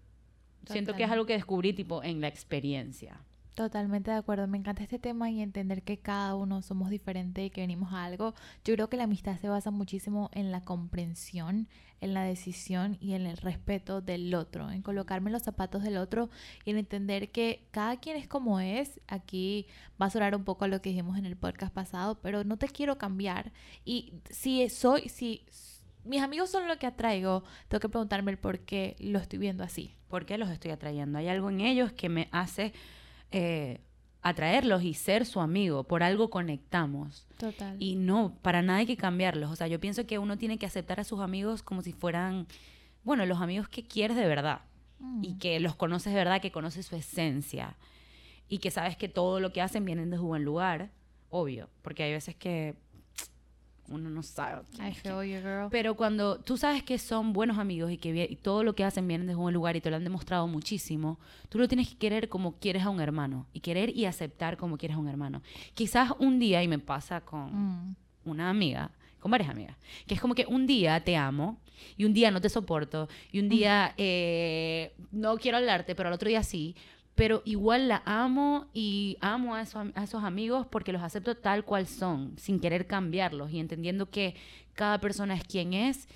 Siento 0.65 0.93
que 0.93 1.03
es 1.03 1.11
algo 1.11 1.25
que 1.25 1.33
descubrí 1.33 1.73
tipo 1.73 2.01
en 2.03 2.21
la 2.21 2.27
experiencia. 2.27 3.19
Totalmente 3.55 4.09
de 4.09 4.17
acuerdo, 4.17 4.47
me 4.47 4.57
encanta 4.57 4.81
este 4.81 4.97
tema 4.97 5.29
y 5.29 5.39
entender 5.39 5.83
que 5.83 5.99
cada 5.99 6.33
uno 6.33 6.63
somos 6.63 6.89
diferentes 6.89 7.45
y 7.45 7.51
que 7.51 7.61
venimos 7.61 7.93
a 7.93 8.03
algo. 8.03 8.33
Yo 8.65 8.73
creo 8.73 8.89
que 8.89 8.97
la 8.97 9.03
amistad 9.03 9.37
se 9.37 9.47
basa 9.47 9.69
muchísimo 9.69 10.31
en 10.33 10.51
la 10.51 10.61
comprensión, 10.61 11.67
en 12.01 12.15
la 12.15 12.23
decisión 12.23 12.97
y 12.99 13.13
en 13.13 13.27
el 13.27 13.37
respeto 13.37 14.01
del 14.01 14.33
otro, 14.33 14.71
en 14.71 14.81
colocarme 14.81 15.29
en 15.29 15.33
los 15.33 15.43
zapatos 15.43 15.83
del 15.83 15.97
otro 15.97 16.31
y 16.65 16.71
en 16.71 16.77
entender 16.77 17.29
que 17.31 17.67
cada 17.69 17.97
quien 17.97 18.17
es 18.17 18.27
como 18.27 18.59
es. 18.59 18.99
Aquí 19.07 19.67
va 20.01 20.07
a 20.07 20.09
sonar 20.09 20.35
un 20.35 20.45
poco 20.45 20.65
a 20.65 20.67
lo 20.67 20.81
que 20.81 20.89
dijimos 20.89 21.19
en 21.19 21.27
el 21.27 21.37
podcast 21.37 21.71
pasado, 21.71 22.19
pero 22.21 22.43
no 22.43 22.57
te 22.57 22.67
quiero 22.67 22.97
cambiar. 22.97 23.51
Y 23.85 24.15
si 24.31 24.67
soy, 24.69 25.09
si 25.09 25.45
mis 26.05 26.23
amigos 26.23 26.49
son 26.49 26.67
lo 26.67 26.79
que 26.79 26.87
atraigo, 26.87 27.43
tengo 27.67 27.81
que 27.81 27.89
preguntarme 27.89 28.31
el 28.31 28.39
por 28.39 28.61
qué 28.61 28.95
lo 28.99 29.19
estoy 29.19 29.37
viendo 29.37 29.63
así. 29.63 29.95
¿Por 30.07 30.25
qué 30.25 30.39
los 30.39 30.49
estoy 30.49 30.71
atrayendo? 30.71 31.19
Hay 31.19 31.27
algo 31.27 31.51
en 31.51 31.61
ellos 31.61 31.91
que 31.91 32.09
me 32.09 32.29
hace 32.31 32.73
eh, 33.33 33.81
atraerlos 34.21 34.83
y 34.83 34.93
ser 34.93 35.25
su 35.25 35.41
amigo. 35.41 35.83
Por 35.83 36.01
algo 36.03 36.29
conectamos. 36.29 37.27
Total. 37.37 37.75
Y 37.79 37.95
no, 37.95 38.37
para 38.41 38.61
nada 38.61 38.79
hay 38.79 38.85
que 38.85 38.95
cambiarlos. 38.97 39.51
O 39.51 39.55
sea, 39.55 39.67
yo 39.67 39.79
pienso 39.79 40.05
que 40.07 40.17
uno 40.19 40.37
tiene 40.37 40.57
que 40.57 40.65
aceptar 40.65 40.99
a 40.99 41.03
sus 41.03 41.19
amigos 41.19 41.61
como 41.63 41.81
si 41.81 41.91
fueran, 41.91 42.47
bueno, 43.03 43.25
los 43.25 43.41
amigos 43.41 43.67
que 43.67 43.83
quieres 43.83 44.15
de 44.15 44.25
verdad. 44.27 44.61
Y 45.21 45.33
Mm. 45.33 45.37
que 45.39 45.59
los 45.59 45.75
conoces 45.75 46.13
de 46.13 46.19
verdad, 46.19 46.39
que 46.39 46.51
conoces 46.53 46.85
su 46.85 46.95
esencia. 46.95 47.75
Y 48.47 48.59
que 48.59 48.71
sabes 48.71 48.95
que 48.95 49.09
todo 49.09 49.39
lo 49.41 49.51
que 49.51 49.61
hacen 49.61 49.83
vienen 49.83 50.09
de 50.09 50.19
un 50.19 50.27
buen 50.27 50.43
lugar. 50.45 50.91
Obvio. 51.29 51.69
Porque 51.81 52.03
hay 52.03 52.11
veces 52.13 52.35
que 52.35 52.75
uno 53.89 54.09
no 54.09 54.23
sabe. 54.23 54.61
quién 54.75 54.87
I 54.87 54.93
feel 54.93 55.23
you, 55.23 55.41
girl. 55.41 55.67
Pero 55.69 55.95
cuando 55.95 56.39
tú 56.39 56.57
sabes 56.57 56.83
que 56.83 56.97
son 56.97 57.33
buenos 57.33 57.57
amigos 57.57 57.91
y 57.91 57.97
que 57.97 58.27
y 58.29 58.35
todo 58.37 58.63
lo 58.63 58.73
que 58.75 58.83
hacen 58.83 59.07
vienen 59.07 59.27
de 59.27 59.35
un 59.35 59.51
lugar 59.53 59.75
y 59.75 59.81
te 59.81 59.89
lo 59.89 59.97
han 59.97 60.03
demostrado 60.03 60.47
muchísimo, 60.47 61.19
tú 61.49 61.57
lo 61.59 61.67
tienes 61.67 61.89
que 61.89 61.97
querer 61.97 62.29
como 62.29 62.53
quieres 62.59 62.83
a 62.83 62.89
un 62.89 63.01
hermano 63.01 63.45
y 63.53 63.59
querer 63.59 63.95
y 63.95 64.05
aceptar 64.05 64.57
como 64.57 64.77
quieres 64.77 64.95
a 64.97 64.99
un 64.99 65.07
hermano. 65.09 65.41
Quizás 65.73 66.11
un 66.19 66.39
día, 66.39 66.63
y 66.63 66.67
me 66.67 66.79
pasa 66.79 67.21
con 67.21 67.51
Mm. 67.53 67.95
una 68.25 68.49
amiga, 68.49 68.91
con 69.19 69.31
varias 69.31 69.49
amigas, 69.49 69.75
que 70.07 70.13
es 70.15 70.21
como 70.21 70.33
que 70.35 70.45
un 70.47 70.65
día 70.67 71.03
te 71.03 71.15
amo 71.17 71.57
y 71.97 72.05
un 72.05 72.13
día 72.13 72.31
no 72.31 72.39
te 72.41 72.49
soporto 72.49 73.09
y 73.31 73.39
un 73.39 73.49
día 73.49 73.93
eh, 73.97 74.93
no 75.11 75.35
quiero 75.37 75.57
hablarte, 75.57 75.95
pero 75.95 76.07
al 76.09 76.13
otro 76.15 76.29
día 76.29 76.43
sí. 76.43 76.75
Pero 77.15 77.43
igual 77.45 77.87
la 77.87 78.01
amo 78.05 78.67
y 78.73 79.17
amo 79.21 79.53
a 79.55 79.61
esos, 79.61 79.75
am- 79.75 79.91
a 79.95 80.03
esos 80.03 80.23
amigos 80.23 80.65
porque 80.67 80.91
los 80.91 81.01
acepto 81.03 81.35
tal 81.35 81.63
cual 81.63 81.85
son, 81.87 82.33
sin 82.37 82.59
querer 82.59 82.87
cambiarlos 82.87 83.51
y 83.51 83.59
entendiendo 83.59 84.09
que 84.09 84.35
cada 84.73 84.99
persona 84.99 85.35
es 85.35 85.43
quien 85.43 85.73
es 85.73 86.07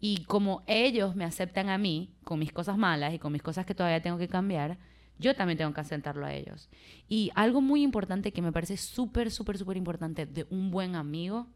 Y 0.00 0.24
como 0.24 0.62
ellos 0.68 1.16
me 1.16 1.24
aceptan 1.24 1.68
a 1.68 1.76
mí 1.76 2.14
con 2.24 2.38
mis 2.38 2.52
cosas 2.52 2.78
malas 2.78 3.12
y 3.14 3.18
con 3.18 3.32
mis 3.32 3.42
cosas 3.42 3.66
que 3.66 3.74
todavía 3.74 4.00
tengo 4.00 4.16
que 4.16 4.28
cambiar, 4.28 4.78
yo 5.18 5.34
también 5.34 5.58
tengo 5.58 5.74
que 5.74 5.80
aceptarlo 5.80 6.24
a 6.24 6.32
ellos. 6.32 6.68
Y 7.08 7.30
algo 7.34 7.60
muy 7.60 7.82
importante 7.82 8.32
que 8.32 8.40
me 8.40 8.52
parece 8.52 8.76
súper, 8.76 9.30
súper, 9.32 9.58
súper 9.58 9.76
importante 9.76 10.24
de 10.24 10.46
un 10.50 10.70
buen 10.70 10.94
amigo 10.94 11.48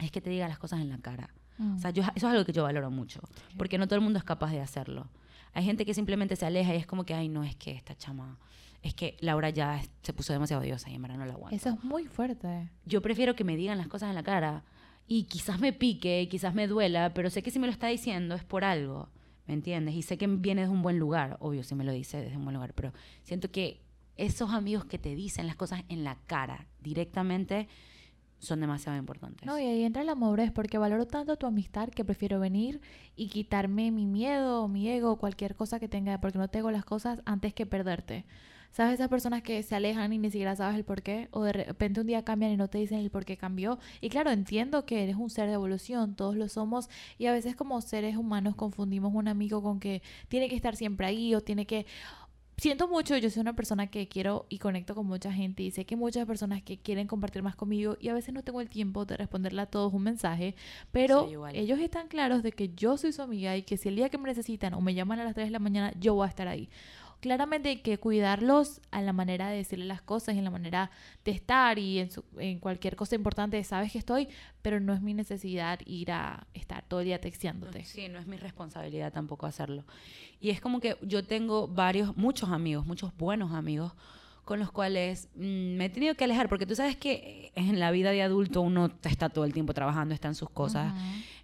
es 0.00 0.10
que 0.10 0.20
te 0.20 0.28
diga 0.28 0.48
las 0.48 0.58
cosas 0.58 0.80
en 0.80 0.88
la 0.88 0.98
cara. 0.98 1.30
Mm. 1.56 1.76
O 1.76 1.78
sea, 1.78 1.90
yo, 1.92 2.02
eso 2.02 2.10
es 2.16 2.24
algo 2.24 2.44
que 2.44 2.52
yo 2.52 2.64
valoro 2.64 2.90
mucho, 2.90 3.20
porque 3.56 3.78
no 3.78 3.86
todo 3.86 3.94
el 3.94 4.02
mundo 4.02 4.18
es 4.18 4.24
capaz 4.24 4.50
de 4.50 4.60
hacerlo. 4.60 5.08
Hay 5.52 5.64
gente 5.64 5.84
que 5.84 5.94
simplemente 5.94 6.36
se 6.36 6.46
aleja 6.46 6.74
y 6.74 6.78
es 6.78 6.86
como 6.86 7.04
que, 7.04 7.14
ay, 7.14 7.28
no, 7.28 7.44
es 7.44 7.56
que 7.56 7.72
esta 7.72 7.96
chama, 7.96 8.38
es 8.82 8.94
que 8.94 9.16
Laura 9.20 9.50
ya 9.50 9.80
se 10.02 10.12
puso 10.12 10.32
demasiado 10.32 10.62
odiosa 10.62 10.90
y 10.90 10.94
en 10.94 11.02
verdad 11.02 11.18
no 11.18 11.26
la 11.26 11.34
aguanto. 11.34 11.56
Eso 11.56 11.70
es 11.70 11.84
muy 11.84 12.06
fuerte. 12.06 12.70
Yo 12.84 13.02
prefiero 13.02 13.34
que 13.34 13.44
me 13.44 13.56
digan 13.56 13.78
las 13.78 13.88
cosas 13.88 14.10
en 14.10 14.14
la 14.14 14.22
cara 14.22 14.64
y 15.06 15.24
quizás 15.24 15.60
me 15.60 15.72
pique, 15.72 16.28
quizás 16.30 16.54
me 16.54 16.66
duela, 16.66 17.12
pero 17.14 17.30
sé 17.30 17.42
que 17.42 17.50
si 17.50 17.58
me 17.58 17.66
lo 17.66 17.72
está 17.72 17.88
diciendo 17.88 18.34
es 18.34 18.44
por 18.44 18.64
algo, 18.64 19.08
¿me 19.46 19.54
entiendes? 19.54 19.94
Y 19.94 20.02
sé 20.02 20.18
que 20.18 20.26
viene 20.26 20.62
de 20.62 20.68
un 20.68 20.82
buen 20.82 20.98
lugar, 20.98 21.36
obvio, 21.40 21.62
si 21.64 21.74
me 21.74 21.84
lo 21.84 21.92
dice 21.92 22.20
desde 22.20 22.36
un 22.36 22.44
buen 22.44 22.54
lugar, 22.54 22.74
pero 22.74 22.92
siento 23.22 23.50
que 23.50 23.80
esos 24.16 24.50
amigos 24.50 24.84
que 24.84 24.98
te 24.98 25.14
dicen 25.14 25.46
las 25.46 25.56
cosas 25.56 25.82
en 25.88 26.04
la 26.04 26.16
cara 26.26 26.66
directamente 26.80 27.68
son 28.38 28.60
demasiado 28.60 28.98
importantes. 28.98 29.46
No, 29.46 29.58
y 29.58 29.64
ahí 29.64 29.84
entra 29.84 30.04
la 30.04 30.14
madurez, 30.14 30.52
porque 30.52 30.78
valoro 30.78 31.06
tanto 31.06 31.36
tu 31.36 31.46
amistad 31.46 31.88
que 31.88 32.04
prefiero 32.04 32.40
venir 32.40 32.80
y 33.16 33.28
quitarme 33.28 33.90
mi 33.90 34.06
miedo, 34.06 34.68
mi 34.68 34.88
ego, 34.88 35.16
cualquier 35.16 35.54
cosa 35.54 35.80
que 35.80 35.88
tenga, 35.88 36.20
porque 36.20 36.38
no 36.38 36.48
tengo 36.48 36.70
las 36.70 36.84
cosas 36.84 37.20
antes 37.24 37.52
que 37.54 37.66
perderte. 37.66 38.24
¿Sabes? 38.70 38.94
Esas 38.94 39.08
personas 39.08 39.42
que 39.42 39.62
se 39.62 39.74
alejan 39.74 40.12
y 40.12 40.18
ni 40.18 40.30
siquiera 40.30 40.54
sabes 40.54 40.76
el 40.76 40.84
por 40.84 41.02
qué, 41.02 41.28
o 41.30 41.42
de 41.42 41.52
repente 41.52 42.02
un 42.02 42.06
día 42.06 42.22
cambian 42.22 42.52
y 42.52 42.56
no 42.56 42.68
te 42.68 42.78
dicen 42.78 42.98
el 42.98 43.10
por 43.10 43.24
qué 43.24 43.36
cambió. 43.38 43.78
Y 44.00 44.10
claro, 44.10 44.30
entiendo 44.30 44.84
que 44.84 45.02
eres 45.02 45.16
un 45.16 45.30
ser 45.30 45.48
de 45.48 45.54
evolución, 45.54 46.14
todos 46.14 46.36
lo 46.36 46.48
somos, 46.48 46.90
y 47.16 47.26
a 47.26 47.32
veces 47.32 47.56
como 47.56 47.80
seres 47.80 48.16
humanos 48.16 48.54
confundimos 48.56 49.14
un 49.14 49.26
amigo 49.26 49.62
con 49.62 49.80
que 49.80 50.02
tiene 50.28 50.48
que 50.48 50.54
estar 50.54 50.76
siempre 50.76 51.06
ahí 51.06 51.34
o 51.34 51.40
tiene 51.40 51.66
que 51.66 51.86
siento 52.58 52.88
mucho, 52.88 53.16
yo 53.16 53.30
soy 53.30 53.40
una 53.40 53.54
persona 53.54 53.86
que 53.86 54.08
quiero 54.08 54.46
y 54.48 54.58
conecto 54.58 54.94
con 54.94 55.06
mucha 55.06 55.32
gente 55.32 55.62
y 55.62 55.70
sé 55.70 55.86
que 55.86 55.94
hay 55.94 55.98
muchas 55.98 56.26
personas 56.26 56.62
que 56.62 56.78
quieren 56.78 57.06
compartir 57.06 57.42
más 57.42 57.56
conmigo 57.56 57.96
y 58.00 58.08
a 58.08 58.14
veces 58.14 58.34
no 58.34 58.42
tengo 58.42 58.60
el 58.60 58.68
tiempo 58.68 59.04
de 59.04 59.16
responderle 59.16 59.62
a 59.62 59.66
todos 59.66 59.94
un 59.94 60.02
mensaje, 60.02 60.54
pero 60.92 61.28
ellos 61.52 61.78
están 61.78 62.08
claros 62.08 62.42
de 62.42 62.52
que 62.52 62.74
yo 62.74 62.96
soy 62.96 63.12
su 63.12 63.22
amiga 63.22 63.56
y 63.56 63.62
que 63.62 63.76
si 63.76 63.88
el 63.88 63.96
día 63.96 64.10
que 64.10 64.18
me 64.18 64.28
necesitan 64.28 64.74
o 64.74 64.80
me 64.80 64.94
llaman 64.94 65.20
a 65.20 65.24
las 65.24 65.34
3 65.34 65.46
de 65.46 65.52
la 65.52 65.58
mañana, 65.58 65.92
yo 65.98 66.14
voy 66.14 66.26
a 66.26 66.28
estar 66.28 66.48
ahí. 66.48 66.68
Claramente 67.20 67.68
hay 67.70 67.76
que 67.78 67.98
cuidarlos 67.98 68.80
a 68.92 69.02
la 69.02 69.12
manera 69.12 69.48
de 69.48 69.56
decirle 69.56 69.84
las 69.86 70.00
cosas 70.02 70.36
en 70.36 70.44
la 70.44 70.50
manera 70.50 70.90
de 71.24 71.32
estar 71.32 71.78
y 71.78 71.98
en, 71.98 72.10
su- 72.10 72.24
en 72.38 72.58
cualquier 72.60 72.94
cosa 72.96 73.16
importante, 73.16 73.62
sabes 73.64 73.90
que 73.92 73.98
estoy, 73.98 74.28
pero 74.62 74.78
no 74.78 74.92
es 74.94 75.00
mi 75.02 75.14
necesidad 75.14 75.80
ir 75.84 76.12
a 76.12 76.46
estar 76.54 76.84
todo 76.86 77.00
el 77.00 77.06
día 77.06 77.20
texteándote. 77.20 77.84
Sí, 77.84 78.08
no 78.08 78.18
es 78.18 78.26
mi 78.26 78.36
responsabilidad 78.36 79.12
tampoco 79.12 79.46
hacerlo. 79.46 79.84
Y 80.40 80.50
es 80.50 80.60
como 80.60 80.78
que 80.80 80.96
yo 81.02 81.24
tengo 81.24 81.66
varios, 81.66 82.16
muchos 82.16 82.50
amigos, 82.50 82.86
muchos 82.86 83.16
buenos 83.16 83.52
amigos 83.52 83.92
con 84.44 84.60
los 84.60 84.70
cuales 84.72 85.28
mm, 85.34 85.76
me 85.76 85.84
he 85.86 85.90
tenido 85.90 86.14
que 86.14 86.24
alejar, 86.24 86.48
porque 86.48 86.64
tú 86.64 86.74
sabes 86.74 86.96
que 86.96 87.52
en 87.54 87.78
la 87.78 87.90
vida 87.90 88.12
de 88.12 88.22
adulto 88.22 88.62
uno 88.62 88.90
está 89.02 89.28
todo 89.28 89.44
el 89.44 89.52
tiempo 89.52 89.74
trabajando, 89.74 90.14
está 90.14 90.28
en 90.28 90.34
sus 90.34 90.48
cosas. 90.48 90.94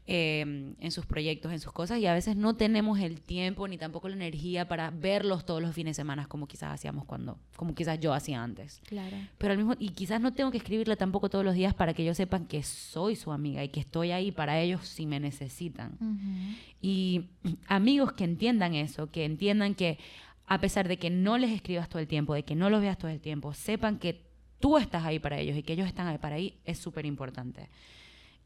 Eh, 0.06 0.74
en 0.78 0.90
sus 0.90 1.06
proyectos, 1.06 1.50
en 1.52 1.60
sus 1.60 1.72
cosas, 1.72 1.98
y 1.98 2.06
a 2.06 2.12
veces 2.12 2.36
no 2.36 2.56
tenemos 2.56 3.00
el 3.00 3.22
tiempo 3.22 3.66
ni 3.68 3.78
tampoco 3.78 4.08
la 4.08 4.16
energía 4.16 4.68
para 4.68 4.90
verlos 4.90 5.46
todos 5.46 5.62
los 5.62 5.74
fines 5.74 5.96
de 5.96 6.02
semana 6.02 6.26
como 6.26 6.46
quizás 6.46 6.72
hacíamos 6.74 7.06
cuando, 7.06 7.38
como 7.56 7.74
quizás 7.74 7.98
yo 8.00 8.12
hacía 8.12 8.42
antes. 8.42 8.82
Claro. 8.86 9.16
Pero 9.38 9.52
al 9.52 9.58
mismo 9.58 9.74
y 9.78 9.90
quizás 9.90 10.20
no 10.20 10.34
tengo 10.34 10.50
que 10.50 10.58
escribirle 10.58 10.96
tampoco 10.96 11.30
todos 11.30 11.44
los 11.44 11.54
días 11.54 11.72
para 11.72 11.94
que 11.94 12.02
ellos 12.02 12.16
sepan 12.16 12.46
que 12.46 12.62
soy 12.62 13.16
su 13.16 13.32
amiga 13.32 13.64
y 13.64 13.70
que 13.70 13.80
estoy 13.80 14.10
ahí 14.10 14.30
para 14.30 14.60
ellos 14.60 14.86
si 14.86 15.06
me 15.06 15.20
necesitan. 15.20 15.96
Ujú. 16.00 16.56
Y 16.82 17.30
amigos 17.68 18.12
que 18.12 18.24
entiendan 18.24 18.74
eso, 18.74 19.10
que 19.10 19.24
entiendan 19.24 19.74
que 19.74 19.98
a 20.46 20.60
pesar 20.60 20.88
de 20.88 20.98
que 20.98 21.08
no 21.08 21.38
les 21.38 21.50
escribas 21.50 21.88
todo 21.88 22.00
el 22.00 22.08
tiempo, 22.08 22.34
de 22.34 22.42
que 22.42 22.54
no 22.54 22.68
los 22.68 22.82
veas 22.82 22.98
todo 22.98 23.10
el 23.10 23.20
tiempo, 23.20 23.54
sepan 23.54 23.98
que 23.98 24.26
tú 24.60 24.78
estás 24.78 25.04
ahí 25.04 25.18
para 25.18 25.38
ellos 25.38 25.56
y 25.56 25.62
que 25.62 25.72
ellos 25.72 25.86
están 25.86 26.06
ahí 26.06 26.18
para 26.18 26.36
ahí 26.36 26.58
es 26.64 26.78
súper 26.78 27.06
importante. 27.06 27.68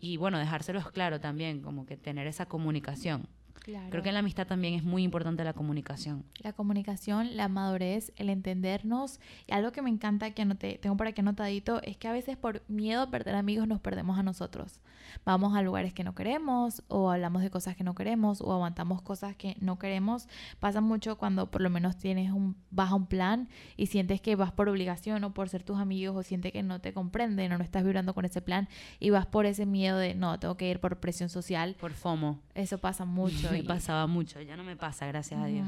Y 0.00 0.16
bueno, 0.16 0.38
dejárselos 0.38 0.90
claro 0.90 1.20
también, 1.20 1.60
como 1.62 1.86
que 1.86 1.96
tener 1.96 2.26
esa 2.26 2.46
comunicación. 2.46 3.28
Claro. 3.60 3.90
Creo 3.90 4.02
que 4.02 4.08
en 4.10 4.14
la 4.14 4.20
amistad 4.20 4.46
también 4.46 4.74
es 4.74 4.84
muy 4.84 5.02
importante 5.02 5.44
la 5.44 5.52
comunicación. 5.52 6.24
La 6.38 6.52
comunicación, 6.52 7.36
la 7.36 7.48
madurez, 7.48 8.12
el 8.16 8.30
entendernos. 8.30 9.20
Y 9.46 9.52
algo 9.52 9.72
que 9.72 9.82
me 9.82 9.90
encanta 9.90 10.30
que 10.30 10.42
anoté, 10.42 10.78
tengo 10.80 10.96
por 10.96 11.06
aquí 11.06 11.20
anotadito, 11.20 11.82
es 11.82 11.96
que 11.96 12.08
a 12.08 12.12
veces 12.12 12.36
por 12.36 12.62
miedo 12.68 13.02
a 13.02 13.10
perder 13.10 13.34
amigos 13.34 13.68
nos 13.68 13.80
perdemos 13.80 14.18
a 14.18 14.22
nosotros. 14.22 14.80
Vamos 15.24 15.56
a 15.56 15.62
lugares 15.62 15.92
que 15.92 16.04
no 16.04 16.14
queremos, 16.14 16.82
o 16.88 17.10
hablamos 17.10 17.42
de 17.42 17.50
cosas 17.50 17.76
que 17.76 17.84
no 17.84 17.94
queremos, 17.94 18.40
o 18.40 18.52
aguantamos 18.52 19.02
cosas 19.02 19.36
que 19.36 19.56
no 19.60 19.78
queremos. 19.78 20.28
Pasa 20.60 20.80
mucho 20.80 21.18
cuando 21.18 21.50
por 21.50 21.60
lo 21.60 21.70
menos 21.70 21.96
tienes 21.96 22.32
un, 22.32 22.56
vas 22.70 22.90
a 22.90 22.94
un 22.94 23.06
plan 23.06 23.48
y 23.76 23.86
sientes 23.86 24.20
que 24.20 24.36
vas 24.36 24.52
por 24.52 24.68
obligación 24.68 25.24
o 25.24 25.34
por 25.34 25.48
ser 25.48 25.62
tus 25.62 25.78
amigos, 25.78 26.16
o 26.16 26.22
sientes 26.22 26.52
que 26.52 26.62
no 26.62 26.80
te 26.80 26.92
comprenden 26.92 27.52
o 27.52 27.58
no 27.58 27.64
estás 27.64 27.84
vibrando 27.84 28.14
con 28.14 28.24
ese 28.24 28.42
plan, 28.42 28.68
y 28.98 29.10
vas 29.10 29.26
por 29.26 29.46
ese 29.46 29.66
miedo 29.66 29.98
de 29.98 30.14
no, 30.14 30.38
tengo 30.38 30.56
que 30.56 30.68
ir 30.70 30.80
por 30.80 30.98
presión 31.00 31.28
social. 31.28 31.76
Por 31.80 31.92
FOMO. 31.92 32.40
Eso 32.54 32.78
pasa 32.78 33.04
mucho. 33.04 33.48
Me 33.62 33.68
pasaba 33.68 34.06
mucho, 34.06 34.40
ya 34.40 34.56
no 34.56 34.64
me 34.64 34.76
pasa, 34.76 35.06
gracias 35.06 35.40
a 35.40 35.46
Dios. 35.46 35.66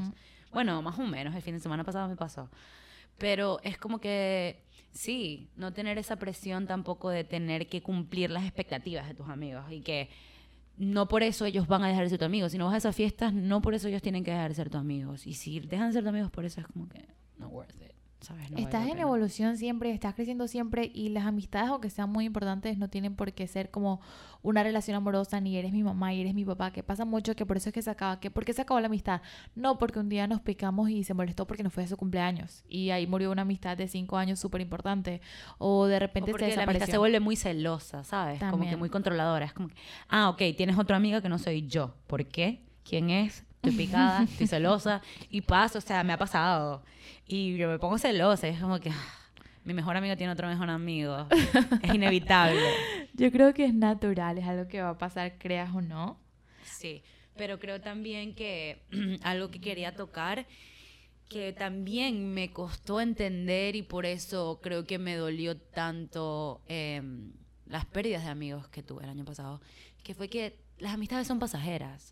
Bueno, 0.51 0.81
más 0.81 0.99
o 0.99 1.03
menos, 1.03 1.35
el 1.35 1.41
fin 1.41 1.55
de 1.55 1.59
semana 1.59 1.83
pasado 1.83 2.07
me 2.07 2.15
pasó. 2.15 2.49
Pero 3.17 3.59
es 3.63 3.77
como 3.77 3.99
que, 3.99 4.63
sí, 4.91 5.49
no 5.55 5.73
tener 5.73 5.97
esa 5.97 6.17
presión 6.17 6.67
tampoco 6.67 7.09
de 7.09 7.23
tener 7.23 7.67
que 7.67 7.81
cumplir 7.81 8.31
las 8.31 8.43
expectativas 8.43 9.07
de 9.07 9.13
tus 9.13 9.29
amigos 9.29 9.65
y 9.71 9.81
que 9.81 10.09
no 10.77 11.07
por 11.07 11.21
eso 11.21 11.45
ellos 11.45 11.67
van 11.67 11.83
a 11.83 11.87
dejar 11.87 12.03
de 12.03 12.09
ser 12.09 12.19
tus 12.19 12.25
amigos. 12.25 12.51
Si 12.51 12.57
no 12.57 12.65
vas 12.65 12.73
a 12.73 12.77
esas 12.77 12.95
fiestas, 12.95 13.33
no 13.33 13.61
por 13.61 13.73
eso 13.73 13.87
ellos 13.87 14.01
tienen 14.01 14.23
que 14.23 14.31
dejar 14.31 14.49
de 14.49 14.55
ser 14.55 14.69
tus 14.69 14.79
amigos. 14.79 15.27
Y 15.27 15.35
si 15.35 15.59
dejan 15.59 15.87
de 15.87 15.93
ser 15.93 16.03
tus 16.03 16.09
amigos, 16.09 16.31
por 16.31 16.45
eso 16.45 16.59
es 16.61 16.67
como 16.67 16.89
que 16.89 17.05
no 17.37 17.47
worth 17.47 17.81
it, 17.81 17.90
¿sabes? 18.21 18.49
No 18.51 18.57
estás 18.57 18.87
en 18.87 18.99
evolución 18.99 19.57
siempre, 19.57 19.91
estás 19.91 20.13
creciendo 20.15 20.47
siempre 20.47 20.89
y 20.93 21.09
las 21.09 21.25
amistades, 21.25 21.69
aunque 21.69 21.89
sean 21.89 22.09
muy 22.09 22.25
importantes, 22.25 22.77
no 22.77 22.89
tienen 22.89 23.15
por 23.15 23.33
qué 23.33 23.47
ser 23.47 23.71
como 23.71 23.99
una 24.43 24.63
relación 24.63 24.95
amorosa, 24.95 25.41
ni 25.41 25.57
eres 25.57 25.71
mi 25.73 25.83
mamá 25.83 26.13
y 26.13 26.21
eres 26.21 26.33
mi 26.33 26.45
papá, 26.45 26.71
que 26.71 26.83
pasa 26.83 27.03
mucho 27.05 27.35
que 27.35 27.45
por 27.45 27.57
eso 27.57 27.69
es 27.69 27.73
que 27.73 27.81
se 27.81 27.89
acaba, 27.89 28.19
que 28.19 28.31
¿por 28.31 28.45
qué 28.45 28.53
se 28.53 28.61
acabó 28.61 28.79
la 28.79 28.87
amistad? 28.87 29.21
No, 29.55 29.77
porque 29.77 29.99
un 29.99 30.09
día 30.09 30.27
nos 30.27 30.41
picamos 30.41 30.89
y 30.89 31.03
se 31.03 31.13
molestó 31.13 31.45
porque 31.45 31.63
no 31.63 31.69
fue 31.69 31.83
de 31.83 31.89
su 31.89 31.97
cumpleaños 31.97 32.63
y 32.67 32.91
ahí 32.91 33.05
murió 33.07 33.31
una 33.31 33.41
amistad 33.43 33.75
de 33.77 33.87
cinco 33.87 34.17
años 34.17 34.39
súper 34.39 34.61
importante 34.61 35.21
o 35.57 35.85
de 35.87 35.99
O 35.99 35.99
repente 35.99 36.31
se 36.31 36.31
porque 36.31 36.45
la 36.55 36.63
amistad 36.63 36.87
desapareció. 36.87 36.91
se 36.93 36.97
vuelve 36.97 37.19
muy 37.19 37.35
celosa, 37.35 38.03
¿sabes? 38.03 38.39
Como 38.39 38.51
que 38.51 38.57
También. 38.57 38.79
muy 38.79 38.89
controladora. 38.89 39.45
Es 39.45 39.53
como, 39.53 39.67
que, 39.67 39.75
ah, 40.09 40.29
ok, 40.29 40.41
tienes 40.55 40.77
otra 40.77 40.97
amiga 40.97 41.21
que 41.21 41.29
no 41.29 41.37
soy 41.39 41.67
yo. 41.67 41.95
¿Por 42.07 42.25
qué? 42.27 42.63
¿Quién 42.83 43.09
es? 43.09 43.45
Estoy 43.61 43.77
picada, 43.77 44.23
estoy 44.29 44.47
celosa. 44.47 45.01
Y 45.29 45.41
pasa, 45.41 45.77
o 45.77 45.81
sea, 45.81 46.03
me 46.03 46.13
ha 46.13 46.17
pasado. 46.17 46.83
Y 47.27 47.57
yo 47.57 47.69
me 47.69 47.77
pongo 47.77 47.97
celosa. 47.97 48.47
Y 48.47 48.51
es 48.51 48.59
como 48.59 48.79
que, 48.79 48.89
ah, 48.89 49.21
mi 49.63 49.73
mejor 49.73 49.95
amigo 49.95 50.17
tiene 50.17 50.33
otro 50.33 50.47
mejor 50.47 50.69
amigo. 50.69 51.27
Es 51.83 51.93
inevitable. 51.93 52.59
Yo 53.13 53.31
creo 53.31 53.53
que 53.53 53.65
es 53.65 53.73
natural, 53.73 54.39
es 54.39 54.45
algo 54.45 54.67
que 54.67 54.81
va 54.81 54.89
a 54.89 54.97
pasar, 54.97 55.37
creas 55.37 55.73
o 55.75 55.81
no. 55.81 56.17
Sí, 56.63 57.03
pero 57.35 57.59
creo 57.59 57.79
también 57.81 58.33
que 58.33 58.81
algo 59.23 59.51
que 59.51 59.61
quería 59.61 59.95
tocar, 59.95 60.47
que 61.29 61.53
también 61.53 62.33
me 62.33 62.51
costó 62.51 62.99
entender 62.99 63.75
y 63.75 63.83
por 63.83 64.07
eso 64.07 64.59
creo 64.63 64.85
que 64.85 64.97
me 64.97 65.15
dolió 65.15 65.55
tanto 65.55 66.61
em, 66.67 67.31
las 67.67 67.85
pérdidas 67.85 68.23
de 68.23 68.31
amigos 68.31 68.67
que 68.69 68.81
tuve 68.81 69.03
el 69.03 69.09
año 69.11 69.23
pasado, 69.23 69.61
que 70.03 70.15
fue 70.15 70.27
que 70.29 70.57
las 70.81 70.93
amistades 70.95 71.27
son 71.27 71.39
pasajeras. 71.39 72.11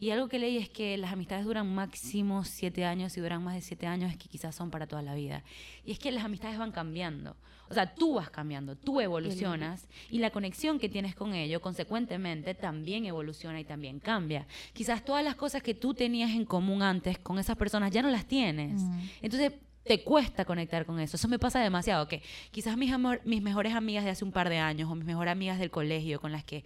Y 0.00 0.10
algo 0.10 0.28
que 0.28 0.38
leí 0.38 0.56
es 0.56 0.68
que 0.68 0.96
las 0.96 1.12
amistades 1.12 1.44
duran 1.44 1.74
máximo 1.74 2.44
siete 2.44 2.84
años 2.84 3.16
y 3.16 3.20
duran 3.20 3.42
más 3.42 3.54
de 3.54 3.60
siete 3.60 3.86
años 3.86 4.10
es 4.12 4.16
que 4.16 4.28
quizás 4.28 4.54
son 4.54 4.70
para 4.70 4.86
toda 4.86 5.02
la 5.02 5.14
vida. 5.14 5.42
Y 5.84 5.90
es 5.92 5.98
que 5.98 6.10
las 6.12 6.24
amistades 6.24 6.56
van 6.58 6.72
cambiando. 6.72 7.36
O 7.68 7.74
sea, 7.74 7.94
tú 7.94 8.14
vas 8.14 8.30
cambiando, 8.30 8.76
tú 8.76 9.00
evolucionas 9.00 9.88
y 10.10 10.18
la 10.18 10.30
conexión 10.30 10.78
que 10.78 10.88
tienes 10.88 11.14
con 11.14 11.34
ellos, 11.34 11.60
consecuentemente, 11.60 12.54
también 12.54 13.04
evoluciona 13.06 13.58
y 13.58 13.64
también 13.64 13.98
cambia. 14.00 14.46
Quizás 14.74 15.04
todas 15.04 15.24
las 15.24 15.34
cosas 15.34 15.62
que 15.62 15.74
tú 15.74 15.94
tenías 15.94 16.30
en 16.30 16.44
común 16.44 16.82
antes 16.82 17.18
con 17.18 17.38
esas 17.38 17.56
personas 17.56 17.90
ya 17.90 18.02
no 18.02 18.10
las 18.10 18.26
tienes. 18.26 18.82
Entonces, 19.22 19.52
te 19.82 20.02
cuesta 20.04 20.44
conectar 20.44 20.86
con 20.86 20.98
eso. 21.00 21.16
Eso 21.16 21.28
me 21.28 21.38
pasa 21.38 21.60
demasiado, 21.60 22.06
que 22.08 22.22
quizás 22.50 22.76
mis, 22.76 22.90
amor- 22.92 23.20
mis 23.24 23.42
mejores 23.42 23.74
amigas 23.74 24.04
de 24.04 24.10
hace 24.10 24.24
un 24.24 24.32
par 24.32 24.48
de 24.48 24.58
años 24.58 24.90
o 24.90 24.94
mis 24.94 25.04
mejores 25.04 25.32
amigas 25.32 25.58
del 25.58 25.70
colegio 25.70 26.20
con 26.20 26.32
las 26.32 26.44
que 26.44 26.64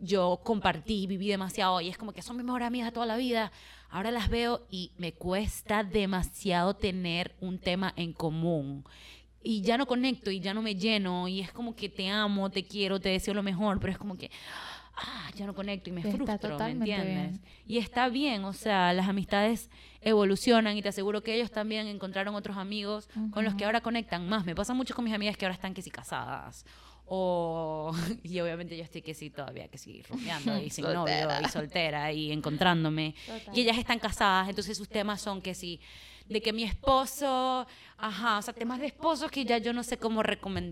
yo 0.00 0.40
compartí, 0.42 1.06
viví 1.06 1.28
demasiado 1.28 1.80
y 1.80 1.88
es 1.88 1.98
como 1.98 2.12
que 2.12 2.22
son 2.22 2.36
mis 2.36 2.44
mejores 2.44 2.66
amigas 2.66 2.88
de 2.88 2.92
toda 2.92 3.06
la 3.06 3.16
vida. 3.16 3.52
Ahora 3.90 4.10
las 4.10 4.28
veo 4.28 4.66
y 4.70 4.92
me 4.98 5.12
cuesta 5.12 5.82
demasiado 5.84 6.74
tener 6.74 7.34
un 7.40 7.58
tema 7.58 7.92
en 7.96 8.12
común. 8.12 8.84
Y 9.42 9.62
ya 9.62 9.78
no 9.78 9.86
conecto 9.86 10.30
y 10.30 10.40
ya 10.40 10.54
no 10.54 10.62
me 10.62 10.74
lleno 10.74 11.26
y 11.26 11.40
es 11.40 11.52
como 11.52 11.74
que 11.74 11.88
te 11.88 12.08
amo, 12.08 12.50
te 12.50 12.64
quiero, 12.64 13.00
te 13.00 13.08
deseo 13.08 13.34
lo 13.34 13.42
mejor, 13.42 13.80
pero 13.80 13.92
es 13.92 13.98
como 13.98 14.16
que 14.16 14.30
ah, 14.96 15.30
ya 15.34 15.46
no 15.46 15.54
conecto 15.54 15.88
y 15.90 15.92
me 15.92 16.00
Está 16.02 16.12
frustro, 16.12 16.58
¿me 16.58 16.70
entiendes? 16.70 17.06
bien. 17.06 17.40
Y 17.66 17.78
está 17.78 18.08
bien, 18.08 18.44
o 18.44 18.52
sea, 18.52 18.92
las 18.92 19.08
amistades 19.08 19.70
evolucionan 20.02 20.76
y 20.76 20.82
te 20.82 20.90
aseguro 20.90 21.22
que 21.22 21.34
ellos 21.34 21.50
también 21.50 21.86
encontraron 21.86 22.34
otros 22.34 22.56
amigos 22.56 23.08
con 23.30 23.44
los 23.44 23.54
que 23.54 23.64
ahora 23.64 23.80
conectan 23.80 24.28
más. 24.28 24.44
Me 24.44 24.54
pasa 24.54 24.74
mucho 24.74 24.94
con 24.94 25.04
mis 25.04 25.14
amigas 25.14 25.36
que 25.36 25.46
ahora 25.46 25.54
están 25.54 25.74
que 25.74 25.82
si 25.82 25.90
casadas 25.90 26.64
O, 27.12 27.92
y 28.22 28.38
obviamente 28.38 28.76
yo 28.76 28.84
estoy 28.84 29.02
que 29.02 29.14
sí 29.14 29.30
todavía, 29.30 29.66
que 29.66 29.78
sí, 29.78 30.00
rumiando 30.08 30.56
y 30.58 30.70
sin 30.70 30.84
novio 30.84 31.28
y 31.44 31.48
soltera 31.48 32.12
y 32.12 32.30
encontrándome. 32.30 33.16
Total. 33.26 33.58
Y 33.58 33.62
ellas 33.62 33.78
están 33.78 33.98
casadas, 33.98 34.48
entonces 34.48 34.78
sus 34.78 34.88
temas 34.88 35.20
son 35.20 35.42
que 35.42 35.52
sí, 35.52 35.80
de 36.28 36.40
que 36.40 36.52
mi 36.52 36.62
esposo, 36.62 37.66
ajá, 37.98 38.38
o 38.38 38.42
sea, 38.42 38.54
temas 38.54 38.78
de 38.78 38.86
esposos 38.86 39.28
que 39.28 39.44
ya 39.44 39.58
yo 39.58 39.72
no 39.72 39.82
sé 39.82 39.96
cómo, 39.96 40.22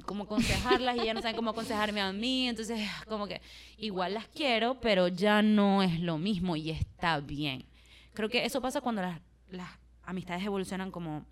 cómo 0.07 0.23
aconsejarlas 0.23 0.99
y 0.99 1.07
ya 1.07 1.13
no 1.13 1.21
saben 1.21 1.35
cómo 1.35 1.51
aconsejarme 1.51 2.01
a 2.01 2.13
mí, 2.13 2.49
entonces 2.49 2.89
como 3.09 3.27
que 3.27 3.43
igual 3.77 4.15
las 4.15 4.29
quiero, 4.29 4.79
pero 4.81 5.09
ya 5.09 5.43
no 5.43 5.83
es 5.83 5.99
lo 5.99 6.19
mismo 6.19 6.55
y 6.55 6.71
está 6.71 7.19
bien. 7.19 7.67
Creo 8.15 8.29
que 8.29 8.45
eso 8.45 8.61
pasa 8.61 8.81
cuando 8.81 9.03
las, 9.03 9.21
las 9.51 9.69
amistades 10.05 10.45
evolucionan 10.45 10.93
como 10.93 11.27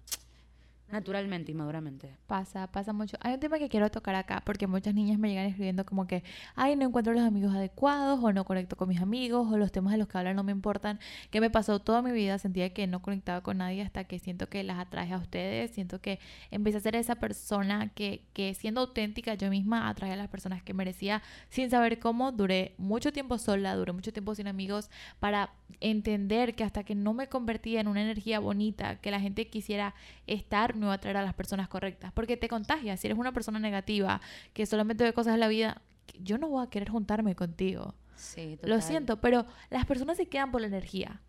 naturalmente 0.91 1.53
y 1.53 1.55
maduramente. 1.55 2.17
Pasa, 2.27 2.67
pasa 2.69 2.93
mucho. 2.93 3.17
Hay 3.21 3.35
un 3.35 3.41
tema 3.41 3.59
que 3.59 3.69
quiero 3.69 3.91
tocar 3.91 4.15
acá, 4.15 4.43
porque 4.45 4.67
muchas 4.67 4.95
niñas 4.95 5.19
me 5.19 5.29
llegan 5.29 5.47
escribiendo 5.47 5.85
como 5.85 6.07
que, 6.07 6.23
ay, 6.55 6.77
no 6.77 6.87
encuentro 6.87 7.13
los 7.13 7.23
amigos 7.23 7.55
adecuados, 7.55 8.23
o 8.23 8.33
no 8.33 8.45
conecto 8.45 8.77
con 8.77 8.89
mis 8.89 9.01
amigos, 9.01 9.49
o 9.51 9.59
los 9.59 9.73
temas 9.73 9.93
de 9.93 9.99
los 9.99 10.09
que 10.09 10.19
hablan 10.19 10.37
no 10.37 10.45
me 10.45 10.53
importan. 10.53 11.01
Que 11.31 11.41
me 11.41 11.51
pasó 11.51 11.81
toda 11.81 12.03
mi 12.03 12.13
vida, 12.13 12.39
sentía 12.39 12.73
que 12.73 12.87
no 12.87 13.03
conectaba 13.03 13.43
con 13.43 13.59
nadie 13.59 13.83
hasta 13.83 14.05
que 14.05 14.19
siento 14.19 14.49
que 14.49 14.63
las 14.63 14.79
atraje 14.79 15.13
a 15.13 15.19
ustedes, 15.19 15.73
siento 15.73 16.01
que 16.01 16.21
empecé 16.51 16.79
a 16.79 16.81
ser 16.81 16.97
esa 16.97 17.17
persona 17.17 17.91
que, 17.95 18.23
que 18.33 18.55
siendo 18.55 18.81
auténtica 18.81 19.35
yo 19.35 19.51
misma 19.51 19.89
atrae 19.89 20.13
a 20.13 20.17
las 20.17 20.29
personas 20.29 20.63
que 20.63 20.75
merecía, 20.75 21.23
sin 21.49 21.71
saber 21.71 21.99
cómo, 21.99 22.33
duré 22.33 22.75
mucho 22.79 23.13
tiempo 23.13 23.39
sola, 23.39 23.75
duré 23.75 23.93
mucho 23.93 24.13
tiempo 24.13 24.35
sin 24.35 24.47
amigos, 24.47 24.91
para 25.21 25.51
entender 25.81 26.55
que 26.55 26.65
hasta 26.65 26.85
que 26.85 26.95
no 26.95 27.13
me 27.13 27.29
convertía 27.29 27.81
en 27.81 27.89
una 27.89 28.03
energía 28.03 28.39
bonita, 28.39 29.01
que 29.01 29.11
la 29.11 29.21
gente 29.21 29.49
quisiera 29.49 29.95
estar, 30.27 30.76
no 30.77 30.87
iba 30.87 30.93
a 30.93 30.97
atraer 30.97 31.17
a 31.17 31.23
las 31.23 31.35
personas 31.35 31.69
correctas. 31.69 32.13
Porque 32.13 32.37
te 32.37 32.49
contagias. 32.49 33.01
Si 33.01 33.07
eres 33.07 33.19
una 33.19 33.33
persona 33.33 33.59
negativa, 33.59 34.21
que 34.53 34.67
solamente 34.67 35.05
ve 35.05 35.13
cosas 35.13 35.35
en 35.35 35.41
la 35.41 35.49
vida, 35.49 35.83
yo 36.21 36.39
no 36.39 36.49
voy 36.49 36.65
a 36.65 36.71
querer 36.71 36.89
juntarme 36.89 37.35
contigo. 37.35 37.95
Sí, 38.15 38.59
Lo 38.63 38.81
siento, 38.81 39.21
pero 39.21 39.47
las 39.71 39.85
personas 39.85 40.17
se 40.17 40.27
quedan 40.27 40.51
por 40.51 40.63
la 40.63 40.67
energía. 40.69 41.21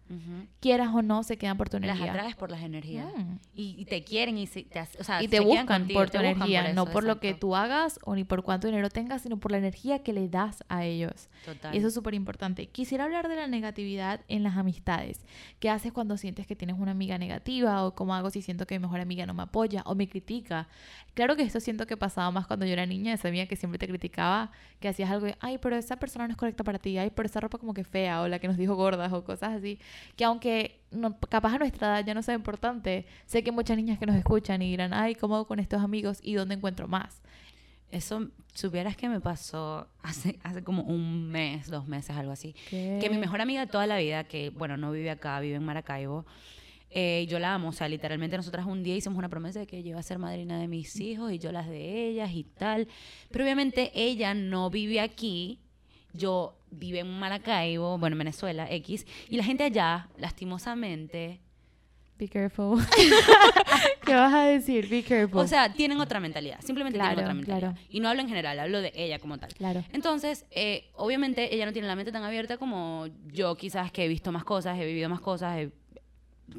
Quieras 0.60 0.90
o 0.94 1.02
no, 1.02 1.24
se 1.24 1.38
quedan 1.38 1.58
por 1.58 1.70
tu 1.70 1.78
Las 1.80 1.90
energía. 1.90 2.12
atraes 2.14 2.36
por 2.36 2.50
las 2.52 2.62
energías. 2.64 3.06
Mm. 3.16 3.36
Y, 3.56 3.76
y 3.78 3.86
te 3.86 4.04
quieren 4.04 4.38
y, 4.38 4.48
se- 4.48 4.64
te, 4.64 4.80
hace- 4.80 5.00
o 5.00 5.04
sea, 5.04 5.22
y 5.22 5.26
se 5.26 5.32
te 5.32 5.38
quedan 5.38 5.48
buscan 5.48 5.68
contigo, 5.68 6.00
por 6.00 6.10
tu 6.10 6.18
energía, 6.18 6.74
no 6.74 6.86
por 6.86 7.04
lo 7.04 7.20
que 7.20 7.34
tú 7.34 7.56
hagas 7.56 8.00
o 8.06 8.16
ni 8.16 8.24
por 8.24 8.44
cuánto 8.44 8.68
dinero 8.68 8.90
tengas, 8.90 9.22
sino 9.22 9.38
por 9.38 9.52
la 9.52 9.58
energía 9.58 10.00
que 10.04 10.14
le 10.14 10.30
das 10.30 10.64
a 10.70 10.86
ellos. 10.86 11.30
Total. 11.46 11.74
Y 11.76 11.78
eso 11.80 11.88
es 11.88 11.94
súper 11.94 12.14
importante. 12.14 12.68
Quisiera 12.68 13.04
hablar 13.04 13.28
de 13.28 13.36
la 13.36 13.48
negatividad 13.48 14.22
en 14.28 14.44
las 14.44 14.58
amistades. 14.58 15.26
¿Qué 15.60 15.70
haces 15.70 15.92
cuando 15.92 16.18
sientes 16.18 16.48
que 16.48 16.56
tienes 16.56 16.78
una 16.80 16.92
amiga 16.92 17.18
negativa? 17.18 17.86
¿O 17.86 17.94
cómo 17.96 18.16
hago 18.16 18.30
si 18.30 18.42
siento 18.42 18.66
que 18.66 18.78
mi 18.80 18.84
mejor 18.84 19.00
amiga 19.00 19.26
no 19.26 19.34
me 19.34 19.44
apoya 19.44 19.84
o 19.86 19.96
me 19.96 20.08
critica? 20.08 20.68
Claro 21.14 21.36
que 21.36 21.42
esto 21.44 21.60
siento 21.60 21.88
que 21.88 21.98
pasaba 21.98 22.30
más 22.32 22.46
cuando 22.46 22.66
yo 22.66 22.74
era 22.74 22.86
niña, 22.86 23.14
esa 23.14 23.28
amiga 23.28 23.48
que 23.48 23.56
siempre 23.56 23.80
te 23.80 23.88
criticaba, 23.88 24.52
que 24.80 24.88
hacías 24.88 25.10
algo 25.10 25.26
de, 25.26 25.36
ay, 25.40 25.58
pero 25.58 25.76
esa 25.76 25.96
persona 25.98 26.28
no 26.28 26.32
es 26.32 26.38
correcta 26.38 26.64
para 26.64 26.78
ti, 26.78 26.98
ay, 27.00 27.10
pero 27.10 27.26
esa 27.26 27.40
ropa 27.40 27.58
como 27.58 27.74
que 27.74 27.84
fea, 27.84 28.22
o 28.22 28.28
la 28.28 28.38
que 28.38 28.48
nos 28.48 28.56
dijo 28.58 28.76
gordas, 28.76 29.12
o 29.14 29.24
cosas 29.24 29.56
así. 29.58 29.80
Que 30.16 30.26
aunque 30.26 30.82
no, 30.92 31.18
capaz 31.20 31.56
a 31.56 31.58
nuestra 31.60 31.88
edad 31.88 32.06
ya 32.06 32.14
no 32.14 32.24
sea 32.24 32.36
importante, 32.36 33.06
sé 33.26 33.44
que 33.44 33.52
muchas 33.52 33.78
niñas 33.78 34.00
que 34.00 34.06
nos 34.06 34.16
escuchan 34.16 34.62
y 34.62 34.70
dirán, 34.70 34.94
ay, 34.94 35.16
¿cómo 35.16 35.36
hago 35.36 35.48
con 35.48 35.60
estos 35.60 35.82
amigos 35.82 36.20
y 36.22 36.34
dónde 36.34 36.56
encuentro 36.56 36.88
más? 36.88 37.22
Eso, 37.90 38.28
supieras 38.54 38.98
que 38.98 39.08
me 39.08 39.22
pasó 39.22 39.88
hace, 40.02 40.40
hace 40.44 40.64
como 40.64 40.84
un 40.84 41.30
mes, 41.30 41.70
dos 41.70 41.88
meses, 41.88 42.16
algo 42.16 42.32
así. 42.32 42.54
¿Qué? 42.70 43.00
Que 43.02 43.10
mi 43.10 43.18
mejor 43.18 43.40
amiga 43.40 43.62
de 43.62 43.72
toda 43.72 43.88
la 43.88 43.98
vida, 43.98 44.26
que 44.26 44.50
bueno, 44.50 44.76
no 44.76 44.92
vive 44.92 45.10
acá, 45.10 45.40
vive 45.40 45.56
en 45.56 45.64
Maracaibo, 45.64 46.26
eh, 46.90 47.28
yo 47.30 47.38
la 47.40 47.54
amo, 47.54 47.70
o 47.70 47.72
sea, 47.74 47.90
literalmente 47.90 48.38
nosotras 48.38 48.66
un 48.66 48.82
día 48.82 48.96
hicimos 48.96 49.18
una 49.18 49.30
promesa 49.30 49.60
de 49.60 49.68
que 49.68 49.78
ella 49.78 49.90
iba 49.90 50.00
a 50.00 50.04
ser 50.04 50.20
madrina 50.20 50.60
de 50.60 50.68
mis 50.68 50.96
hijos 51.00 51.32
y 51.32 51.40
yo 51.40 51.52
las 51.52 51.68
de 51.68 52.08
ellas 52.08 52.32
y 52.34 52.44
tal. 52.44 52.88
Pero 53.30 53.44
obviamente 53.44 53.92
ella 53.94 54.34
no 54.34 54.70
vive 54.70 55.02
aquí, 55.02 55.60
yo 56.14 56.57
vivo 56.72 56.98
en 57.00 57.20
Maracaibo, 57.20 57.98
bueno, 57.98 58.14
en 58.16 58.20
Venezuela, 58.20 58.68
X, 58.72 59.06
y 59.30 59.38
la 59.38 59.44
gente 59.44 59.64
allá, 59.64 60.10
lastimosamente, 60.18 61.42
Be 62.20 62.28
careful. 62.28 62.80
¿Qué 64.06 64.16
vas 64.16 64.34
a 64.34 64.46
decir? 64.46 64.90
Be 64.90 65.04
careful. 65.04 65.40
o 65.40 65.48
sea, 65.48 65.72
tienen 65.74 66.00
otra 66.00 66.20
mentalidad, 66.20 66.60
simplemente 66.62 66.98
Claro, 66.98 67.14
tienen 67.16 67.26
otra 67.26 67.34
mentalidad. 67.36 67.74
claro. 67.74 67.88
Y 67.92 68.00
no 68.00 68.10
hablo 68.10 68.22
en 68.24 68.28
general, 68.28 68.58
hablo 68.60 68.82
de 68.82 68.92
ella 68.96 69.20
como 69.20 69.38
tal. 69.38 69.54
claro. 69.54 69.84
Entonces, 69.94 70.46
eh, 70.50 70.90
obviamente 70.96 71.54
ella 71.54 71.68
no 71.68 71.74
tiene 71.74 71.88
la 71.88 71.96
mente 71.96 72.12
tan 72.12 72.24
abierta 72.24 72.58
como 72.58 73.06
yo 73.32 73.56
quizás 73.56 73.92
que 73.92 74.06
he 74.06 74.08
visto 74.08 74.32
más 74.32 74.44
cosas, 74.44 74.80
he 74.80 74.86
vivido 74.86 75.10
más 75.10 75.22
cosas, 75.22 75.60
he- 75.60 75.72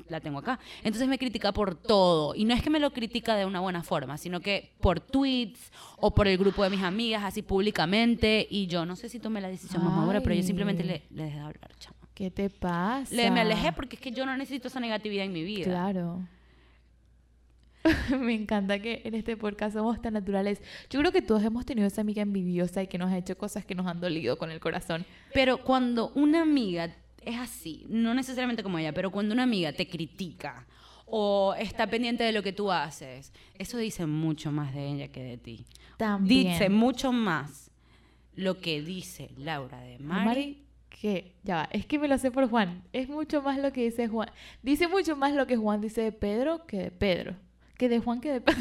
la 0.09 0.21
tengo 0.21 0.38
acá. 0.38 0.59
Entonces 0.83 1.09
me 1.09 1.18
critica 1.18 1.52
por 1.52 1.75
todo. 1.75 2.35
Y 2.35 2.45
no 2.45 2.54
es 2.54 2.62
que 2.62 2.70
me 2.70 2.79
lo 2.79 2.92
critica 2.92 3.37
de 3.37 3.44
una 3.44 3.61
buena 3.61 3.83
forma, 3.83 4.18
sino 4.18 4.40
que 4.40 4.72
por 4.81 5.01
tweets 5.01 5.72
o 5.96 6.14
por 6.14 6.29
el 6.29 6.38
grupo 6.38 6.62
de 6.64 6.70
mis 6.70 6.83
amigas, 6.83 7.24
así 7.24 7.42
públicamente. 7.42 8.46
Y 8.51 8.66
yo 8.66 8.87
no 8.87 8.96
sé 8.96 9.09
si 9.09 9.18
tomé 9.18 9.40
la 9.40 9.48
decisión 9.48 9.85
más 9.85 9.94
madura, 9.94 10.20
pero 10.20 10.35
yo 10.35 10.42
simplemente 10.42 10.85
le, 10.85 11.03
le 11.11 11.24
dejé 11.24 11.37
de 11.37 11.42
hablar, 11.42 11.70
chama. 11.79 11.96
¿Qué 12.14 12.31
te 12.33 12.51
pasa? 12.51 13.14
Le, 13.14 13.31
me 13.31 13.40
alejé 13.40 13.72
porque 13.72 13.94
es 13.94 14.03
que 14.03 14.11
yo 14.11 14.27
no 14.27 14.37
necesito 14.37 14.66
esa 14.66 14.81
negatividad 14.81 15.24
en 15.24 15.33
mi 15.33 15.44
vida. 15.44 15.66
Claro. 15.66 16.27
Me 18.18 18.35
encanta 18.35 18.81
que 18.81 19.03
en 19.05 19.14
este 19.14 19.37
podcast 19.37 19.77
somos 19.77 20.01
tan 20.03 20.14
naturales. 20.14 20.61
Yo 20.90 20.98
creo 21.01 21.12
que 21.12 21.22
todos 21.22 21.42
hemos 21.44 21.64
tenido 21.64 21.87
esa 21.87 22.01
amiga 22.01 22.22
envidiosa 22.22 22.83
y 22.83 22.88
que 22.88 22.98
nos 22.98 23.12
ha 23.12 23.18
hecho 23.18 23.38
cosas 23.38 23.64
que 23.64 23.74
nos 23.74 23.87
han 23.87 24.01
dolido 24.01 24.37
con 24.37 24.51
el 24.51 24.61
corazón. 24.61 25.07
Pero 25.33 25.59
cuando 25.59 26.11
una 26.14 26.42
amiga 26.42 26.94
es 27.22 27.37
así, 27.37 27.87
no 27.88 28.14
necesariamente 28.14 28.62
como 28.62 28.78
ella, 28.78 28.92
pero 28.92 29.11
cuando 29.11 29.35
una 29.35 29.42
amiga 29.44 29.72
te 29.72 29.88
critica 29.88 30.66
o 31.07 31.54
está 31.59 31.87
pendiente 31.87 32.24
de 32.24 32.33
lo 32.33 32.42
que 32.42 32.52
tú 32.52 32.70
haces, 32.70 33.33
eso 33.59 33.78
dice 33.78 34.07
mucho 34.07 34.52
más 34.52 34.74
de 34.74 34.87
ella 34.87 35.09
que 35.09 35.22
de 35.22 35.38
ti. 35.38 35.66
También. 35.96 36.52
Dice 36.52 36.68
mucho 36.68 37.12
más 37.12 37.70
lo 38.35 38.61
que 38.61 38.83
dice 38.83 39.31
Laura 39.37 39.81
de 39.81 39.98
Mari. 39.98 40.24
Mari, 40.24 40.64
que 40.88 41.33
ya 41.42 41.57
va, 41.57 41.68
es 41.72 41.87
que 41.87 41.98
me 41.98 42.09
lo 42.09 42.18
sé 42.18 42.31
por 42.31 42.48
Juan. 42.48 42.83
Es 42.92 43.09
mucho 43.09 43.42
más 43.42 43.59
lo 43.59 43.72
que 43.72 43.85
dice 43.85 44.09
Juan. 44.09 44.31
Dice 44.62 44.88
mucho 44.88 45.16
más 45.16 45.33
lo 45.33 45.46
que 45.46 45.57
Juan 45.57 45.81
dice 45.81 46.02
de 46.02 46.12
Pedro 46.12 46.66
que 46.66 46.78
de 46.78 46.90
Pedro. 46.90 47.37
Que 47.76 47.88
de 47.88 48.00
Juan 48.00 48.20
que 48.20 48.33
de 48.33 48.40
Pedro. 48.40 48.61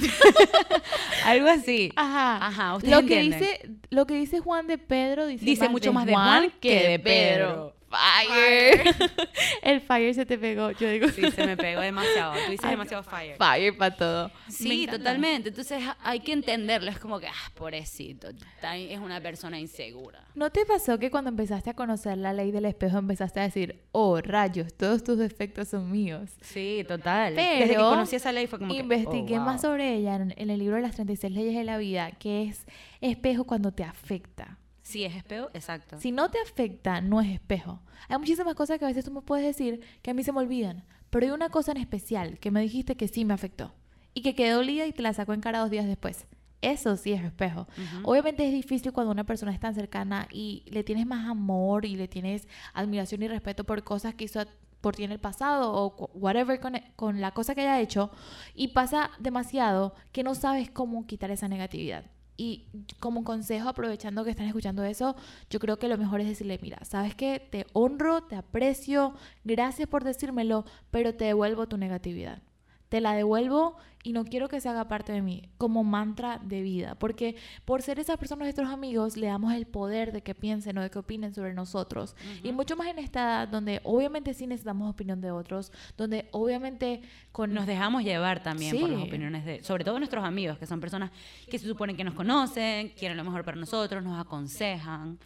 Algo 1.25 1.47
así. 1.47 1.91
Ajá. 1.95 2.45
Ajá, 2.45 2.75
ustedes 2.75 2.95
lo 2.95 3.07
que 3.07 3.21
dice 3.21 3.69
lo 3.89 4.05
que 4.05 4.13
dice 4.15 4.39
Juan 4.39 4.67
de 4.67 4.77
Pedro 4.77 5.25
dice, 5.27 5.43
Dice 5.43 5.69
mucho 5.69 5.91
más 5.93 6.05
de 6.05 6.13
Juan 6.13 6.51
que 6.59 6.89
de 6.89 6.99
Pedro. 6.99 7.76
Fire. 7.89 8.95
el 9.63 9.81
fire 9.81 10.13
se 10.13 10.25
te 10.25 10.37
pegó. 10.37 10.71
Yo 10.71 10.89
digo 10.89 11.07
Sí, 11.09 11.31
se 11.31 11.45
me 11.45 11.55
pegó 11.55 11.81
demasiado. 11.81 12.33
Tú 12.33 12.51
dices 12.51 12.65
Ay, 12.65 12.71
demasiado 12.71 13.03
fire. 13.03 13.37
fire 13.37 13.77
para 13.77 13.95
todo. 13.95 14.31
Sí, 14.49 14.87
totalmente. 14.87 15.49
Entonces 15.49 15.83
ha- 15.83 15.97
hay 16.03 16.19
que 16.19 16.33
entenderlo. 16.33 16.91
Es 16.91 16.99
como 16.99 17.19
que, 17.19 17.27
ah, 17.27 17.51
pobrecito, 17.55 18.27
es 18.29 18.99
una 18.99 19.21
persona 19.21 19.59
insegura. 19.59 20.23
¿No 20.35 20.51
te 20.51 20.65
pasó 20.65 20.99
que 20.99 21.09
cuando 21.09 21.29
empezaste 21.29 21.69
a 21.69 21.73
conocer 21.73 22.17
la 22.17 22.33
ley 22.33 22.51
del 22.51 22.65
espejo 22.65 22.97
empezaste 22.97 23.39
a 23.39 23.43
decir, 23.43 23.81
oh, 23.91 24.19
rayos, 24.21 24.73
todos 24.73 25.03
tus 25.03 25.17
defectos 25.17 25.69
son 25.69 25.89
míos? 25.89 26.29
Sí, 26.41 26.83
total. 26.87 27.35
Desde 27.35 27.59
que 27.59 27.67
Pero 27.69 27.89
conocí 27.89 28.15
esa 28.17 28.31
ley 28.31 28.47
fue 28.47 28.59
como 28.59 28.73
que, 28.73 28.79
investigué 28.79 29.39
oh, 29.39 29.41
más 29.41 29.61
wow. 29.61 29.71
sobre 29.71 29.95
ella 29.95 30.15
en, 30.15 30.33
en 30.37 30.49
el 30.49 30.59
libro 30.59 30.75
de 30.75 30.81
las 30.81 30.95
36 30.95 31.33
leyes 31.33 31.55
de 31.55 31.63
la 31.63 31.77
vida, 31.77 32.11
que 32.11 32.43
es 32.43 32.65
espejo 33.01 33.45
cuando 33.45 33.71
te 33.71 33.83
afecta. 33.83 34.57
Sí, 34.87 35.03
es 35.03 35.17
espejo, 35.17 35.49
exacto. 35.53 35.99
Si 35.99 36.13
no 36.13 36.31
te 36.31 36.39
afecta, 36.39 37.01
no 37.01 37.19
es 37.19 37.27
espejo. 37.27 37.81
Hay 38.07 38.17
muchísimas 38.19 38.55
cosas 38.55 38.79
que 38.79 38.85
a 38.85 38.87
veces 38.87 39.03
tú 39.03 39.11
me 39.11 39.21
puedes 39.21 39.45
decir 39.45 39.81
que 40.01 40.11
a 40.11 40.13
mí 40.13 40.23
se 40.23 40.31
me 40.31 40.39
olvidan, 40.39 40.85
pero 41.09 41.25
hay 41.25 41.31
una 41.33 41.49
cosa 41.49 41.71
en 41.73 41.77
especial 41.77 42.39
que 42.39 42.51
me 42.51 42.61
dijiste 42.61 42.95
que 42.95 43.09
sí 43.09 43.25
me 43.25 43.33
afectó 43.33 43.73
y 44.13 44.21
que 44.21 44.33
quedó 44.33 44.55
dolida 44.55 44.87
y 44.87 44.93
te 44.93 45.01
la 45.01 45.11
sacó 45.11 45.33
en 45.33 45.41
cara 45.41 45.59
dos 45.59 45.71
días 45.71 45.87
después. 45.87 46.25
Eso 46.61 46.95
sí 46.95 47.11
es 47.11 47.21
espejo. 47.21 47.67
Obviamente 48.03 48.47
es 48.47 48.53
difícil 48.53 48.93
cuando 48.93 49.11
una 49.11 49.25
persona 49.25 49.51
es 49.51 49.59
tan 49.59 49.75
cercana 49.75 50.29
y 50.31 50.63
le 50.67 50.85
tienes 50.85 51.05
más 51.05 51.27
amor 51.27 51.83
y 51.83 51.97
le 51.97 52.07
tienes 52.07 52.47
admiración 52.73 53.21
y 53.23 53.27
respeto 53.27 53.65
por 53.65 53.83
cosas 53.83 54.15
que 54.15 54.23
hizo 54.23 54.39
por 54.79 54.95
ti 54.95 55.03
en 55.03 55.11
el 55.11 55.19
pasado 55.19 55.73
o 55.73 56.09
whatever 56.13 56.61
con, 56.61 56.79
con 56.95 57.19
la 57.19 57.31
cosa 57.31 57.55
que 57.55 57.61
haya 57.61 57.81
hecho 57.81 58.09
y 58.55 58.69
pasa 58.69 59.11
demasiado 59.19 59.95
que 60.13 60.23
no 60.23 60.33
sabes 60.33 60.71
cómo 60.71 61.05
quitar 61.05 61.29
esa 61.29 61.49
negatividad. 61.49 62.05
Y 62.37 62.67
como 62.99 63.23
consejo, 63.23 63.67
aprovechando 63.67 64.23
que 64.23 64.29
están 64.29 64.45
escuchando 64.45 64.83
eso, 64.83 65.15
yo 65.49 65.59
creo 65.59 65.79
que 65.79 65.87
lo 65.87 65.97
mejor 65.97 66.21
es 66.21 66.27
decirle, 66.27 66.59
mira, 66.61 66.77
sabes 66.85 67.15
que 67.15 67.39
te 67.39 67.65
honro, 67.73 68.23
te 68.23 68.35
aprecio, 68.35 69.15
gracias 69.43 69.89
por 69.89 70.03
decírmelo, 70.03 70.63
pero 70.91 71.15
te 71.15 71.25
devuelvo 71.25 71.67
tu 71.67 71.77
negatividad. 71.77 72.41
Te 72.89 73.01
la 73.01 73.13
devuelvo 73.13 73.77
y 74.03 74.13
no 74.13 74.23
quiero 74.23 74.47
que 74.47 74.61
se 74.61 74.69
haga 74.69 74.87
parte 74.87 75.11
de 75.11 75.21
mí 75.21 75.49
como 75.57 75.83
mantra 75.83 76.39
de 76.41 76.61
vida, 76.61 76.95
porque 76.95 77.35
por 77.65 77.81
ser 77.81 77.99
esas 77.99 78.17
personas 78.17 78.45
nuestros 78.45 78.69
amigos 78.69 79.17
le 79.17 79.27
damos 79.27 79.53
el 79.53 79.65
poder 79.65 80.13
de 80.13 80.21
que 80.21 80.33
piensen 80.33 80.77
o 80.77 80.81
de 80.81 80.89
que 80.89 80.99
opinen 80.99 81.33
sobre 81.33 81.53
nosotros. 81.53 82.15
Y 82.41 82.53
mucho 82.53 82.77
más 82.77 82.87
en 82.87 82.99
esta 82.99 83.21
edad 83.21 83.47
donde 83.49 83.81
obviamente 83.83 84.33
sí 84.33 84.47
necesitamos 84.47 84.89
opinión 84.89 85.19
de 85.19 85.31
otros, 85.31 85.73
donde 85.97 86.29
obviamente 86.31 87.01
con 87.33 87.53
Nos 87.53 87.67
dejamos 87.67 88.03
llevar 88.03 88.41
también 88.41 88.79
por 88.79 88.89
las 88.89 89.01
opiniones 89.01 89.43
de, 89.43 89.61
sobre 89.63 89.83
todo 89.83 89.99
nuestros 89.99 90.23
amigos, 90.23 90.57
que 90.57 90.65
son 90.65 90.79
personas 90.79 91.11
que 91.49 91.59
se 91.59 91.67
suponen 91.67 91.97
que 91.97 92.03
nos 92.03 92.13
conocen, 92.13 92.89
quieren 92.97 93.17
lo 93.17 93.23
mejor 93.23 93.43
para 93.43 93.57
nosotros, 93.57 94.03
nos 94.03 94.19
aconsejan 94.19 95.19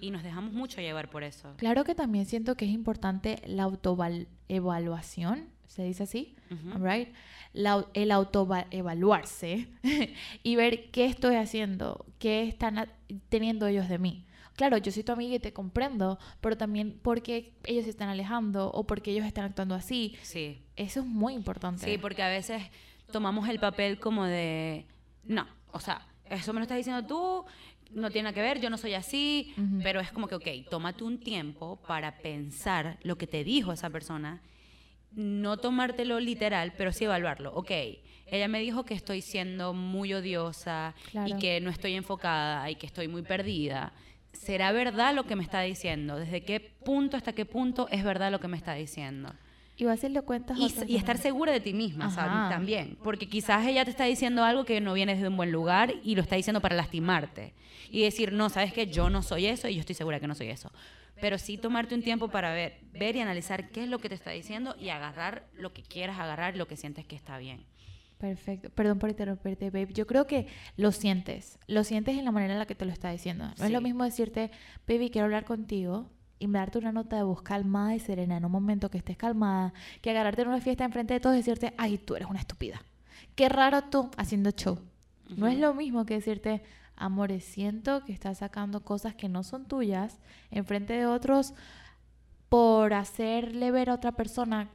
y 0.00 0.10
nos 0.10 0.22
dejamos 0.22 0.52
mucho 0.52 0.80
llevar 0.80 1.10
por 1.10 1.22
eso. 1.22 1.54
Claro 1.56 1.84
que 1.84 1.94
también 1.94 2.26
siento 2.26 2.56
que 2.56 2.64
es 2.64 2.72
importante 2.72 3.40
la 3.46 3.62
autoevaluación. 3.62 5.55
Se 5.68 5.84
dice 5.84 6.04
así, 6.04 6.34
Ujú. 6.50 6.84
right? 6.84 7.08
La- 7.52 7.86
el 7.94 8.10
autoevaluarse 8.12 9.68
y 10.42 10.56
ver 10.56 10.90
qué 10.90 11.06
estoy 11.06 11.36
haciendo, 11.36 12.06
qué 12.18 12.42
están 12.42 12.88
teniendo 13.28 13.66
ellos 13.66 13.88
de 13.88 13.98
mí. 13.98 14.26
Claro, 14.54 14.78
yo 14.78 14.90
soy 14.90 15.02
tu 15.02 15.12
amiga 15.12 15.34
y 15.36 15.38
te 15.38 15.52
comprendo, 15.52 16.18
pero 16.40 16.56
también 16.56 16.98
porque 17.02 17.52
ellos 17.64 17.84
se 17.84 17.90
están 17.90 18.08
alejando 18.08 18.70
o 18.72 18.86
porque 18.86 19.10
ellos 19.10 19.26
están 19.26 19.44
actuando 19.44 19.74
así. 19.74 20.16
Sí. 20.22 20.62
Eso 20.76 21.00
es 21.00 21.06
muy 21.06 21.34
importante. 21.34 21.84
Sí, 21.84 21.98
porque 21.98 22.22
a 22.22 22.28
veces 22.28 22.62
tomamos 23.12 23.48
el 23.50 23.58
papel 23.60 23.98
como 23.98 24.24
de, 24.24 24.86
no, 25.24 25.46
o 25.72 25.80
sea, 25.80 26.06
eso 26.30 26.52
me 26.54 26.60
lo 26.60 26.62
estás 26.62 26.78
diciendo 26.78 27.06
tú, 27.06 27.44
no 27.90 28.10
tiene 28.10 28.24
nada 28.24 28.34
que 28.34 28.40
ver, 28.40 28.60
yo 28.60 28.70
no 28.70 28.78
soy 28.78 28.94
así, 28.94 29.54
pero 29.82 30.00
es 30.00 30.10
como 30.10 30.26
que, 30.26 30.34
ok, 30.36 30.68
tómate 30.70 31.04
un 31.04 31.20
tiempo 31.20 31.76
para 31.86 32.16
pensar 32.18 32.98
lo 33.02 33.16
que 33.18 33.26
te 33.26 33.44
dijo 33.44 33.72
esa 33.72 33.90
persona, 33.90 34.40
no 35.16 35.56
tomártelo 35.56 36.20
literal, 36.20 36.72
pero 36.76 36.92
sí 36.92 37.04
evaluarlo. 37.04 37.52
Ok, 37.54 37.70
ella 38.26 38.48
me 38.48 38.60
dijo 38.60 38.84
que 38.84 38.94
estoy 38.94 39.22
siendo 39.22 39.72
muy 39.72 40.12
odiosa 40.14 40.94
Claro. 41.10 41.28
y 41.28 41.38
que 41.38 41.60
no 41.60 41.70
estoy 41.70 41.94
enfocada 41.94 42.70
y 42.70 42.76
que 42.76 42.86
estoy 42.86 43.08
muy 43.08 43.22
perdida. 43.22 43.92
¿Será 44.32 44.70
verdad 44.72 45.14
lo 45.14 45.24
que 45.24 45.34
me 45.34 45.42
está 45.42 45.62
diciendo? 45.62 46.16
¿Desde 46.16 46.42
qué 46.42 46.60
punto 46.60 47.16
hasta 47.16 47.32
qué 47.32 47.46
punto 47.46 47.88
es 47.90 48.04
verdad 48.04 48.30
lo 48.30 48.38
que 48.38 48.48
me 48.48 48.56
está 48.56 48.74
diciendo? 48.74 49.32
Y 49.78 49.84
vas 49.84 49.92
a 49.92 49.94
hacerle 49.94 50.22
cuentas 50.22 50.58
a 50.58 50.60
Y, 50.60 50.92
y 50.92 50.96
estar 50.96 51.18
segura 51.18 51.52
de 51.52 51.60
ti 51.60 51.72
misma, 51.74 52.10
¿sabes? 52.10 52.50
También. 52.50 52.96
Porque 53.02 53.28
quizás 53.28 53.66
ella 53.66 53.84
te 53.84 53.90
está 53.90 54.04
diciendo 54.04 54.42
algo 54.44 54.64
que 54.64 54.80
no 54.80 54.94
viene 54.94 55.14
desde 55.14 55.28
un 55.28 55.36
buen 55.36 55.52
lugar 55.52 55.94
y 56.02 56.14
lo 56.14 56.22
está 56.22 56.36
diciendo 56.36 56.60
para 56.60 56.76
lastimarte. 56.76 57.52
Y 57.90 58.02
decir, 58.02 58.32
no, 58.32 58.48
sabes 58.48 58.72
que 58.72 58.86
yo 58.86 59.10
no 59.10 59.22
soy 59.22 59.46
eso 59.46 59.68
y 59.68 59.74
yo 59.74 59.80
estoy 59.80 59.94
segura 59.94 60.18
que 60.20 60.26
no 60.26 60.34
soy 60.34 60.48
eso. 60.48 60.70
Pero 61.20 61.38
sí 61.38 61.58
tomarte 61.58 61.94
un 61.94 62.02
tiempo 62.02 62.28
para 62.28 62.52
ver, 62.52 62.78
ver 62.92 63.16
y 63.16 63.20
analizar 63.20 63.70
qué 63.70 63.84
es 63.84 63.88
lo 63.88 63.98
que 63.98 64.08
te 64.08 64.14
está 64.14 64.30
diciendo 64.30 64.76
y 64.78 64.90
agarrar 64.90 65.46
lo 65.54 65.72
que 65.72 65.82
quieras 65.82 66.18
agarrar, 66.18 66.56
lo 66.56 66.66
que 66.66 66.76
sientes 66.76 67.06
que 67.06 67.16
está 67.16 67.38
bien. 67.38 67.64
Perfecto. 68.18 68.70
Perdón 68.70 68.98
por 68.98 69.10
interrumpirte, 69.10 69.70
babe. 69.70 69.92
Yo 69.92 70.06
creo 70.06 70.26
que 70.26 70.46
lo 70.76 70.92
sientes. 70.92 71.58
Lo 71.66 71.84
sientes 71.84 72.16
en 72.16 72.24
la 72.24 72.32
manera 72.32 72.54
en 72.54 72.58
la 72.58 72.66
que 72.66 72.74
te 72.74 72.84
lo 72.84 72.92
está 72.92 73.10
diciendo. 73.10 73.52
No 73.58 73.64
es 73.64 73.70
lo 73.70 73.80
mismo 73.80 74.04
decirte, 74.04 74.50
baby, 74.88 75.10
quiero 75.10 75.26
hablar 75.26 75.44
contigo 75.44 76.10
y 76.38 76.46
darte 76.46 76.78
una 76.78 76.92
nota 76.92 77.16
de 77.16 77.22
voz 77.22 77.42
calmada 77.42 77.94
y 77.94 78.00
serena 78.00 78.36
en 78.36 78.44
un 78.44 78.52
momento 78.52 78.90
que 78.90 78.98
estés 78.98 79.16
calmada, 79.16 79.72
que 80.00 80.10
agarrarte 80.10 80.42
en 80.42 80.48
una 80.48 80.60
fiesta 80.60 80.84
enfrente 80.84 81.14
de 81.14 81.20
todos 81.20 81.34
y 81.34 81.38
decirte, 81.38 81.74
ay, 81.76 81.98
tú 81.98 82.16
eres 82.16 82.28
una 82.28 82.40
estúpida. 82.40 82.82
Qué 83.34 83.48
raro 83.48 83.82
tú 83.84 84.10
haciendo 84.16 84.50
show. 84.50 84.78
No 85.28 85.46
es 85.46 85.58
lo 85.58 85.74
mismo 85.74 86.06
que 86.06 86.14
decirte, 86.14 86.62
amores, 86.96 87.44
siento 87.44 88.04
que 88.04 88.12
estás 88.12 88.38
sacando 88.38 88.84
cosas 88.84 89.14
que 89.14 89.28
no 89.28 89.42
son 89.42 89.66
tuyas 89.66 90.18
enfrente 90.50 90.94
de 90.94 91.06
otros 91.06 91.54
por 92.48 92.94
hacerle 92.94 93.70
ver 93.70 93.90
a 93.90 93.94
otra 93.94 94.12
persona. 94.12 94.70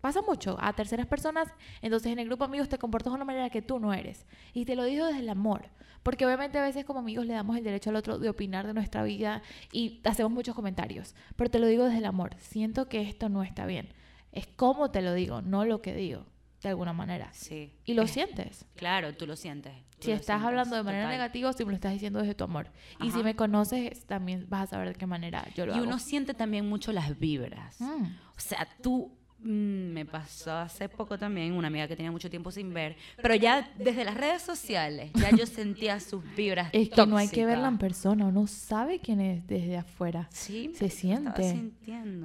Pasa 0.00 0.22
mucho 0.22 0.56
a 0.60 0.72
terceras 0.72 1.06
personas, 1.06 1.48
entonces 1.82 2.12
en 2.12 2.18
el 2.18 2.26
grupo 2.26 2.44
amigos 2.44 2.68
te 2.68 2.78
comportas 2.78 3.12
de 3.12 3.16
una 3.16 3.24
manera 3.24 3.50
que 3.50 3.62
tú 3.62 3.80
no 3.80 3.92
eres. 3.92 4.24
Y 4.52 4.64
te 4.64 4.76
lo 4.76 4.84
digo 4.84 5.06
desde 5.06 5.20
el 5.20 5.28
amor, 5.28 5.68
porque 6.02 6.24
obviamente 6.24 6.58
a 6.58 6.62
veces 6.62 6.84
como 6.84 7.00
amigos 7.00 7.26
le 7.26 7.34
damos 7.34 7.56
el 7.56 7.64
derecho 7.64 7.90
al 7.90 7.96
otro 7.96 8.18
de 8.18 8.28
opinar 8.28 8.66
de 8.66 8.74
nuestra 8.74 9.02
vida 9.02 9.42
y 9.72 10.00
hacemos 10.04 10.30
muchos 10.30 10.54
comentarios, 10.54 11.14
pero 11.34 11.50
te 11.50 11.58
lo 11.58 11.66
digo 11.66 11.84
desde 11.84 11.98
el 11.98 12.04
amor. 12.04 12.36
Siento 12.38 12.88
que 12.88 13.02
esto 13.02 13.28
no 13.28 13.42
está 13.42 13.66
bien. 13.66 13.88
Es 14.30 14.46
como 14.46 14.90
te 14.90 15.02
lo 15.02 15.14
digo, 15.14 15.42
no 15.42 15.64
lo 15.64 15.82
que 15.82 15.94
digo, 15.94 16.26
de 16.62 16.68
alguna 16.70 16.92
manera. 16.92 17.28
Sí. 17.32 17.72
Y 17.84 17.94
lo 17.94 18.02
Eh, 18.02 18.08
sientes. 18.08 18.64
Claro, 18.76 19.14
tú 19.14 19.26
lo 19.26 19.36
sientes. 19.36 19.72
tú 19.98 20.04
Si 20.04 20.08
lo 20.08 20.14
estás 20.16 20.26
sientes, 20.40 20.46
hablando 20.46 20.76
de 20.76 20.82
manera 20.82 21.04
total. 21.04 21.18
negativa 21.18 21.50
o 21.50 21.52
si 21.52 21.64
me 21.64 21.70
lo 21.70 21.76
estás 21.76 21.92
diciendo 21.92 22.18
desde 22.20 22.34
tu 22.34 22.44
amor. 22.44 22.70
Y 23.02 23.10
si 23.10 23.22
me 23.22 23.34
conoces, 23.36 24.04
también 24.06 24.46
vas 24.48 24.64
a 24.64 24.66
saber 24.68 24.88
de 24.88 24.94
qué 24.94 25.06
manera 25.06 25.46
yo 25.54 25.66
lo 25.66 25.72
Y 25.72 25.76
hago. 25.76 25.84
uno 25.86 25.98
siente 25.98 26.34
también 26.34 26.68
mucho 26.68 26.92
las 26.92 27.18
vibras. 27.18 27.80
Mm. 27.80 28.04
O 28.36 28.40
sea, 28.40 28.66
tú 28.82 29.12
mm, 29.38 29.92
me 29.92 30.04
pasó 30.06 30.50
hace 30.56 30.88
poco 30.88 31.18
también 31.18 31.52
una 31.52 31.68
amiga 31.68 31.86
que 31.86 31.94
tenía 31.94 32.10
mucho 32.10 32.28
tiempo 32.30 32.50
sin 32.50 32.72
ver, 32.72 32.96
pero 33.22 33.34
ya 33.34 33.70
desde 33.78 34.02
las 34.04 34.14
redes 34.16 34.40
sociales 34.42 35.10
ya 35.14 35.30
yo 35.30 35.44
sentía 35.46 36.00
sus 36.00 36.24
vibras. 36.34 36.70
Es 36.72 36.88
que 36.88 37.06
no 37.06 37.16
hay 37.18 37.28
que 37.28 37.44
verla 37.44 37.68
en 37.68 37.76
persona, 37.78 38.26
uno 38.26 38.46
sabe 38.46 38.98
quién 38.98 39.20
es 39.20 39.46
desde 39.46 39.76
afuera. 39.76 40.26
Sí, 40.32 40.72
se 40.74 40.88
siente. 40.88 41.70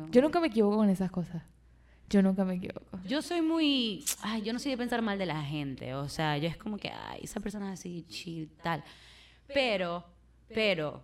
Yo 0.09 0.21
nunca 0.21 0.39
me 0.39 0.47
equivoco 0.47 0.77
con 0.77 0.89
esas 0.89 1.11
cosas. 1.11 1.43
Yo 2.11 2.21
nunca 2.21 2.43
me 2.43 2.55
equivoco. 2.55 2.99
Yo 3.07 3.21
soy 3.21 3.41
muy, 3.41 4.03
ay, 4.21 4.41
yo 4.41 4.51
no 4.51 4.59
soy 4.59 4.71
de 4.71 4.77
pensar 4.77 5.01
mal 5.01 5.17
de 5.17 5.25
la 5.25 5.41
gente, 5.41 5.95
o 5.95 6.09
sea, 6.09 6.37
yo 6.37 6.49
es 6.49 6.57
como 6.57 6.77
que, 6.77 6.89
ay, 6.89 7.21
esa 7.23 7.39
persona 7.39 7.73
es 7.73 7.79
así 7.79 8.05
chill 8.09 8.49
tal. 8.61 8.83
Pero, 9.47 10.03
pero 10.53 11.01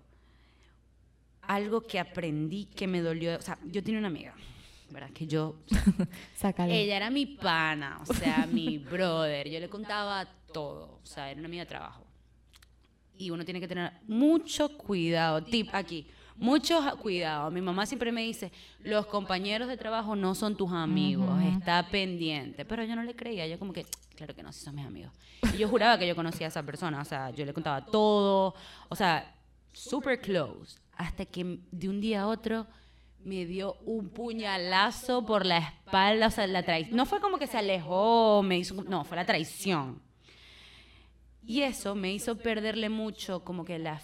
algo 1.44 1.80
que 1.82 1.98
aprendí 1.98 2.66
que 2.66 2.88
me 2.88 3.00
dolió, 3.00 3.38
o 3.38 3.42
sea, 3.42 3.58
yo 3.66 3.82
tenía 3.82 4.00
una 4.00 4.10
amiga, 4.10 4.34
¿verdad? 4.90 5.12
Que 5.12 5.28
yo 5.28 5.56
Sácalo. 6.36 6.74
Ella 6.74 6.98
era 6.98 7.10
mi 7.10 7.26
pana, 7.26 8.02
o 8.06 8.14
sea, 8.14 8.46
mi 8.52 8.78
brother. 8.78 9.50
Yo 9.50 9.62
le 9.62 9.70
contaba 9.70 10.28
todo, 10.52 11.00
o 11.02 11.06
sea, 11.06 11.32
era 11.32 11.40
una 11.40 11.48
amiga 11.48 11.64
de 11.64 11.70
trabajo. 11.70 12.04
Y 13.18 13.30
uno 13.30 13.46
tiene 13.46 13.62
que 13.62 13.68
tener 13.68 13.94
mucho 14.08 14.78
cuidado. 14.78 15.42
Tip 15.42 15.70
aquí, 15.72 16.06
mucho 16.38 16.82
ja- 16.82 16.96
cuidado. 16.96 17.52
Mi 17.52 17.62
mamá 17.62 17.86
siempre 17.86 18.12
me 18.12 18.22
dice, 18.22 18.52
los 18.80 19.06
compañeros 19.08 19.68
de 19.68 19.78
trabajo 19.78 20.16
no 20.16 20.36
son 20.36 20.56
tus 20.56 20.72
amigos, 20.72 21.30
está 21.44 21.88
pendiente. 21.90 22.64
Pero 22.66 22.84
yo 22.84 22.96
no 22.96 23.04
le 23.04 23.16
creía, 23.16 23.48
yo 23.48 23.60
como 23.60 23.74
que, 23.74 23.86
claro 24.16 24.34
que 24.36 24.44
no, 24.44 24.52
sí 24.54 24.64
son 24.64 24.76
mis 24.76 24.86
amigos. 24.86 25.12
Y 25.54 25.58
yo 25.58 25.68
juraba 25.68 25.98
que 25.98 26.08
yo 26.08 26.16
conocía 26.16 26.48
a 26.48 26.50
esa 26.50 26.64
persona, 26.64 27.02
o 27.02 27.06
sea, 27.06 27.30
yo 27.32 27.46
le 27.46 27.54
contaba 27.54 27.86
todo, 27.86 28.54
o 28.90 28.96
sea, 28.96 29.36
super 29.74 30.20
close. 30.22 30.80
Hasta 30.96 31.26
que 31.26 31.60
de 31.72 31.90
un 31.90 32.02
día 32.02 32.22
a 32.22 32.28
otro 32.28 32.66
me 33.24 33.46
dio 33.46 33.76
un 33.86 34.10
puñalazo 34.10 35.26
por 35.26 35.46
la 35.46 35.58
espalda, 35.58 36.28
o 36.28 36.32
sea, 36.32 36.48
la 36.48 36.64
traición. 36.64 36.96
No 36.96 37.06
fue 37.06 37.20
como 37.20 37.38
que 37.38 37.48
se 37.48 37.58
alejó, 37.58 38.42
me 38.44 38.58
hizo, 38.58 38.74
no, 38.84 39.04
fue 39.04 39.18
la 39.18 39.26
traición. 39.26 40.02
Y 41.46 41.62
eso 41.62 41.96
me 41.96 42.12
hizo 42.14 42.38
perderle 42.38 42.90
mucho, 42.90 43.44
como 43.44 43.64
que 43.64 43.80
la, 43.80 44.02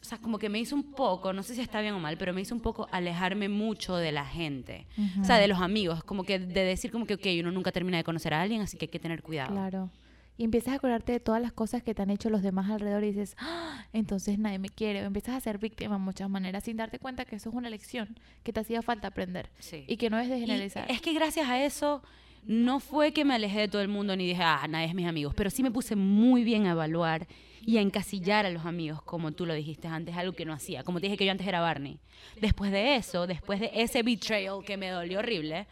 o 0.00 0.04
sea, 0.04 0.18
como 0.18 0.38
que 0.38 0.48
me 0.48 0.58
hizo 0.58 0.74
un 0.74 0.92
poco, 0.92 1.32
no 1.32 1.42
sé 1.42 1.54
si 1.54 1.60
está 1.60 1.80
bien 1.80 1.94
o 1.94 1.98
mal, 2.00 2.16
pero 2.16 2.32
me 2.32 2.40
hizo 2.40 2.54
un 2.54 2.60
poco 2.60 2.88
alejarme 2.90 3.48
mucho 3.48 3.96
de 3.96 4.12
la 4.12 4.24
gente, 4.24 4.86
o 5.20 5.24
sea, 5.24 5.36
de 5.36 5.46
los 5.48 5.60
amigos, 5.60 6.02
como 6.04 6.24
que 6.24 6.38
de 6.38 6.64
decir 6.64 6.90
como 6.90 7.04
que, 7.06 7.14
ok, 7.14 7.26
uno 7.40 7.50
nunca 7.50 7.70
termina 7.70 7.98
de 7.98 8.04
conocer 8.04 8.32
a 8.34 8.40
alguien, 8.40 8.62
así 8.62 8.76
que 8.78 8.86
hay 8.86 8.90
que 8.90 8.98
tener 8.98 9.22
cuidado. 9.22 9.52
Claro. 9.52 9.90
Y 10.38 10.44
empiezas 10.44 10.72
a 10.72 10.76
acordarte 10.76 11.12
de 11.12 11.20
todas 11.20 11.42
las 11.42 11.52
cosas 11.52 11.82
que 11.82 11.94
te 11.94 12.00
han 12.00 12.08
hecho 12.08 12.30
los 12.30 12.40
demás 12.42 12.70
alrededor 12.70 13.04
y 13.04 13.08
dices, 13.08 13.36
"Ah, 13.38 13.84
entonces 13.92 14.38
nadie 14.38 14.58
me 14.58 14.70
quiere. 14.70 15.02
O 15.02 15.06
empiezas 15.06 15.34
a 15.34 15.40
ser 15.40 15.58
víctima 15.58 15.96
de 15.96 16.00
muchas 16.00 16.30
maneras 16.30 16.64
sin 16.64 16.78
darte 16.78 16.98
cuenta 16.98 17.26
que 17.26 17.36
eso 17.36 17.50
es 17.50 17.54
una 17.54 17.68
lección 17.68 18.18
que 18.42 18.50
te 18.54 18.60
hacía 18.60 18.80
falta 18.80 19.08
aprender. 19.08 19.50
Sí. 19.58 19.84
Y 19.86 19.98
que 19.98 20.08
no 20.08 20.18
es 20.18 20.30
de 20.30 20.38
Y 20.38 20.40
generalizar. 20.40 20.90
es 20.90 21.02
que 21.02 21.12
gracias 21.12 21.46
a 21.46 21.62
eso 21.62 22.02
no 22.44 22.80
fue 22.80 23.12
que 23.12 23.24
me 23.24 23.34
alejé 23.34 23.60
de 23.60 23.68
todo 23.68 23.82
el 23.82 23.88
mundo 23.88 24.16
ni 24.16 24.26
dije, 24.26 24.42
ah, 24.42 24.66
nadie 24.68 24.86
es 24.86 24.94
mis 24.94 25.06
amigos, 25.06 25.34
pero 25.34 25.50
sí 25.50 25.62
me 25.62 25.70
puse 25.70 25.96
muy 25.96 26.44
bien 26.44 26.66
a 26.66 26.72
evaluar 26.72 27.26
y 27.64 27.76
a 27.76 27.80
encasillar 27.80 28.46
a 28.46 28.50
los 28.50 28.64
amigos, 28.64 29.02
como 29.02 29.32
tú 29.32 29.46
lo 29.46 29.54
dijiste 29.54 29.88
antes, 29.88 30.16
algo 30.16 30.32
que 30.32 30.44
no 30.44 30.52
hacía. 30.52 30.82
Como 30.82 31.00
te 31.00 31.06
dije 31.06 31.16
que 31.16 31.26
yo 31.26 31.30
antes 31.30 31.46
era 31.46 31.60
Barney. 31.60 31.98
Después 32.40 32.72
de 32.72 32.96
eso, 32.96 33.26
después 33.26 33.60
de 33.60 33.70
ese 33.74 34.02
betrayal 34.02 34.64
que 34.64 34.76
me 34.76 34.88
dolió 34.88 35.18
horrible, 35.18 35.66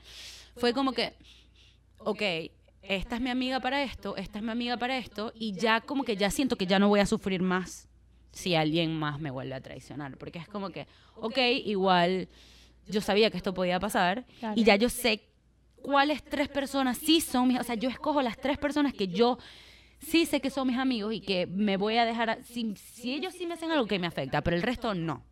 fue 0.56 0.74
como 0.74 0.92
que, 0.92 1.14
ok, 1.98 2.22
esta 2.82 3.16
es 3.16 3.20
mi 3.22 3.30
amiga 3.30 3.60
para 3.60 3.82
esto, 3.82 4.16
esta 4.16 4.38
es 4.38 4.44
mi 4.44 4.50
amiga 4.50 4.76
para 4.76 4.98
esto, 4.98 5.32
y 5.34 5.52
ya 5.52 5.80
como 5.80 6.04
que 6.04 6.16
ya 6.16 6.30
siento 6.30 6.56
que 6.56 6.66
ya 6.66 6.78
no 6.78 6.88
voy 6.88 7.00
a 7.00 7.06
sufrir 7.06 7.42
más 7.42 7.88
si 8.32 8.54
alguien 8.54 8.96
más 8.98 9.18
me 9.18 9.30
vuelve 9.30 9.54
a 9.54 9.60
traicionar, 9.60 10.16
porque 10.16 10.38
es 10.38 10.48
como 10.48 10.70
que, 10.70 10.86
ok, 11.16 11.38
igual 11.64 12.28
yo 12.86 13.00
sabía 13.00 13.30
que 13.30 13.36
esto 13.36 13.52
podía 13.52 13.80
pasar 13.80 14.24
y 14.54 14.64
ya 14.64 14.76
yo 14.76 14.88
sé 14.88 15.27
cuáles 15.82 16.22
tres 16.22 16.48
personas 16.48 16.98
sí 16.98 17.20
son 17.20 17.48
mis, 17.48 17.60
o 17.60 17.62
sea, 17.64 17.74
yo 17.74 17.88
escojo 17.88 18.22
las 18.22 18.36
tres 18.38 18.58
personas 18.58 18.92
que 18.92 19.08
yo 19.08 19.38
sí 20.00 20.26
sé 20.26 20.40
que 20.40 20.50
son 20.50 20.68
mis 20.68 20.78
amigos 20.78 21.12
y 21.14 21.20
que 21.20 21.46
me 21.46 21.76
voy 21.76 21.96
a 21.98 22.04
dejar, 22.04 22.30
a- 22.30 22.42
si, 22.42 22.74
si 22.76 23.14
ellos 23.14 23.34
sí 23.34 23.46
me 23.46 23.54
hacen 23.54 23.70
algo 23.70 23.86
que 23.86 23.98
me 23.98 24.06
afecta, 24.06 24.42
pero 24.42 24.56
el 24.56 24.62
resto 24.62 24.94
no, 24.94 25.22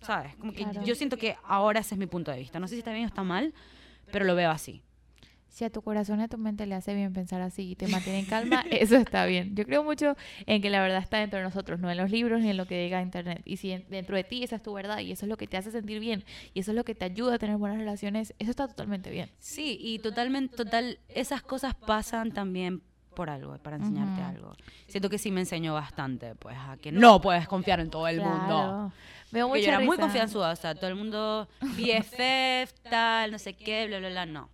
¿sabes? 0.00 0.34
Como 0.36 0.52
que 0.52 0.64
Claro. 0.64 0.82
yo 0.84 0.94
siento 0.94 1.16
que 1.16 1.36
ahora 1.44 1.80
ese 1.80 1.94
es 1.94 1.98
mi 1.98 2.06
punto 2.06 2.30
de 2.30 2.38
vista, 2.38 2.58
no 2.60 2.66
sé 2.68 2.74
si 2.74 2.78
está 2.80 2.92
bien 2.92 3.04
o 3.04 3.08
está 3.08 3.22
mal, 3.24 3.52
pero 4.10 4.24
lo 4.24 4.34
veo 4.34 4.50
así. 4.50 4.82
Si 5.56 5.64
a 5.64 5.70
tu 5.70 5.80
corazón 5.80 6.20
y 6.20 6.24
a 6.24 6.28
tu 6.28 6.36
mente 6.36 6.66
le 6.66 6.74
hace 6.74 6.94
bien 6.94 7.14
pensar 7.14 7.40
así 7.40 7.70
y 7.70 7.76
te 7.76 7.88
mantiene 7.88 8.18
en 8.18 8.26
calma, 8.26 8.62
eso 8.70 8.96
está 8.96 9.24
bien. 9.24 9.56
Yo 9.56 9.64
creo 9.64 9.82
mucho 9.82 10.14
en 10.44 10.60
que 10.60 10.68
la 10.68 10.82
verdad 10.82 10.98
está 10.98 11.16
dentro 11.16 11.38
de 11.38 11.44
nosotros, 11.46 11.80
no 11.80 11.90
en 11.90 11.96
los 11.96 12.10
libros 12.10 12.42
ni 12.42 12.50
en 12.50 12.58
lo 12.58 12.66
que 12.66 12.78
diga 12.84 13.00
internet. 13.00 13.40
Y 13.46 13.56
si 13.56 13.72
en- 13.72 13.86
dentro 13.88 14.16
de 14.16 14.24
ti 14.24 14.44
esa 14.44 14.56
es 14.56 14.62
tu 14.62 14.74
verdad 14.74 14.98
y 14.98 15.12
eso 15.12 15.24
es 15.24 15.30
lo 15.30 15.38
que 15.38 15.46
te 15.46 15.56
hace 15.56 15.70
sentir 15.70 15.98
bien 15.98 16.24
y 16.52 16.60
eso 16.60 16.72
es 16.72 16.76
lo 16.76 16.84
que 16.84 16.94
te 16.94 17.06
ayuda 17.06 17.36
a 17.36 17.38
tener 17.38 17.56
buenas 17.56 17.78
relaciones, 17.78 18.34
eso 18.38 18.50
está 18.50 18.68
totalmente 18.68 19.08
bien. 19.10 19.30
Sí, 19.38 19.78
y 19.80 19.98
totalmente, 20.00 20.54
total, 20.56 20.98
esas 21.08 21.40
cosas 21.40 21.74
pasan 21.74 22.32
también 22.32 22.82
por 23.14 23.30
algo, 23.30 23.56
para 23.56 23.76
enseñarte 23.76 24.20
algo. 24.20 24.52
Siento 24.88 25.08
que 25.08 25.16
sí 25.16 25.30
me 25.30 25.40
enseñó 25.40 25.72
bastante, 25.72 26.34
pues, 26.34 26.54
a 26.58 26.76
que 26.76 26.92
no 26.92 27.18
puedes 27.22 27.48
confiar 27.48 27.80
en 27.80 27.88
todo 27.88 28.06
el 28.08 28.20
mundo. 28.20 28.44
Claro. 28.46 28.92
Veo 29.32 29.46
Que 29.46 29.52
mucha 29.54 29.62
yo 29.62 29.68
era 29.68 29.80
muy 29.80 29.96
confianzuda, 29.96 30.50
o 30.52 30.56
sea, 30.56 30.74
todo 30.74 30.88
el 30.90 30.96
mundo 30.96 31.48
BFF, 31.78 32.74
tal, 32.90 33.32
no 33.32 33.38
sé 33.38 33.54
qué, 33.54 33.86
bla, 33.86 34.00
bla, 34.00 34.10
bla, 34.10 34.26
no. 34.26 34.50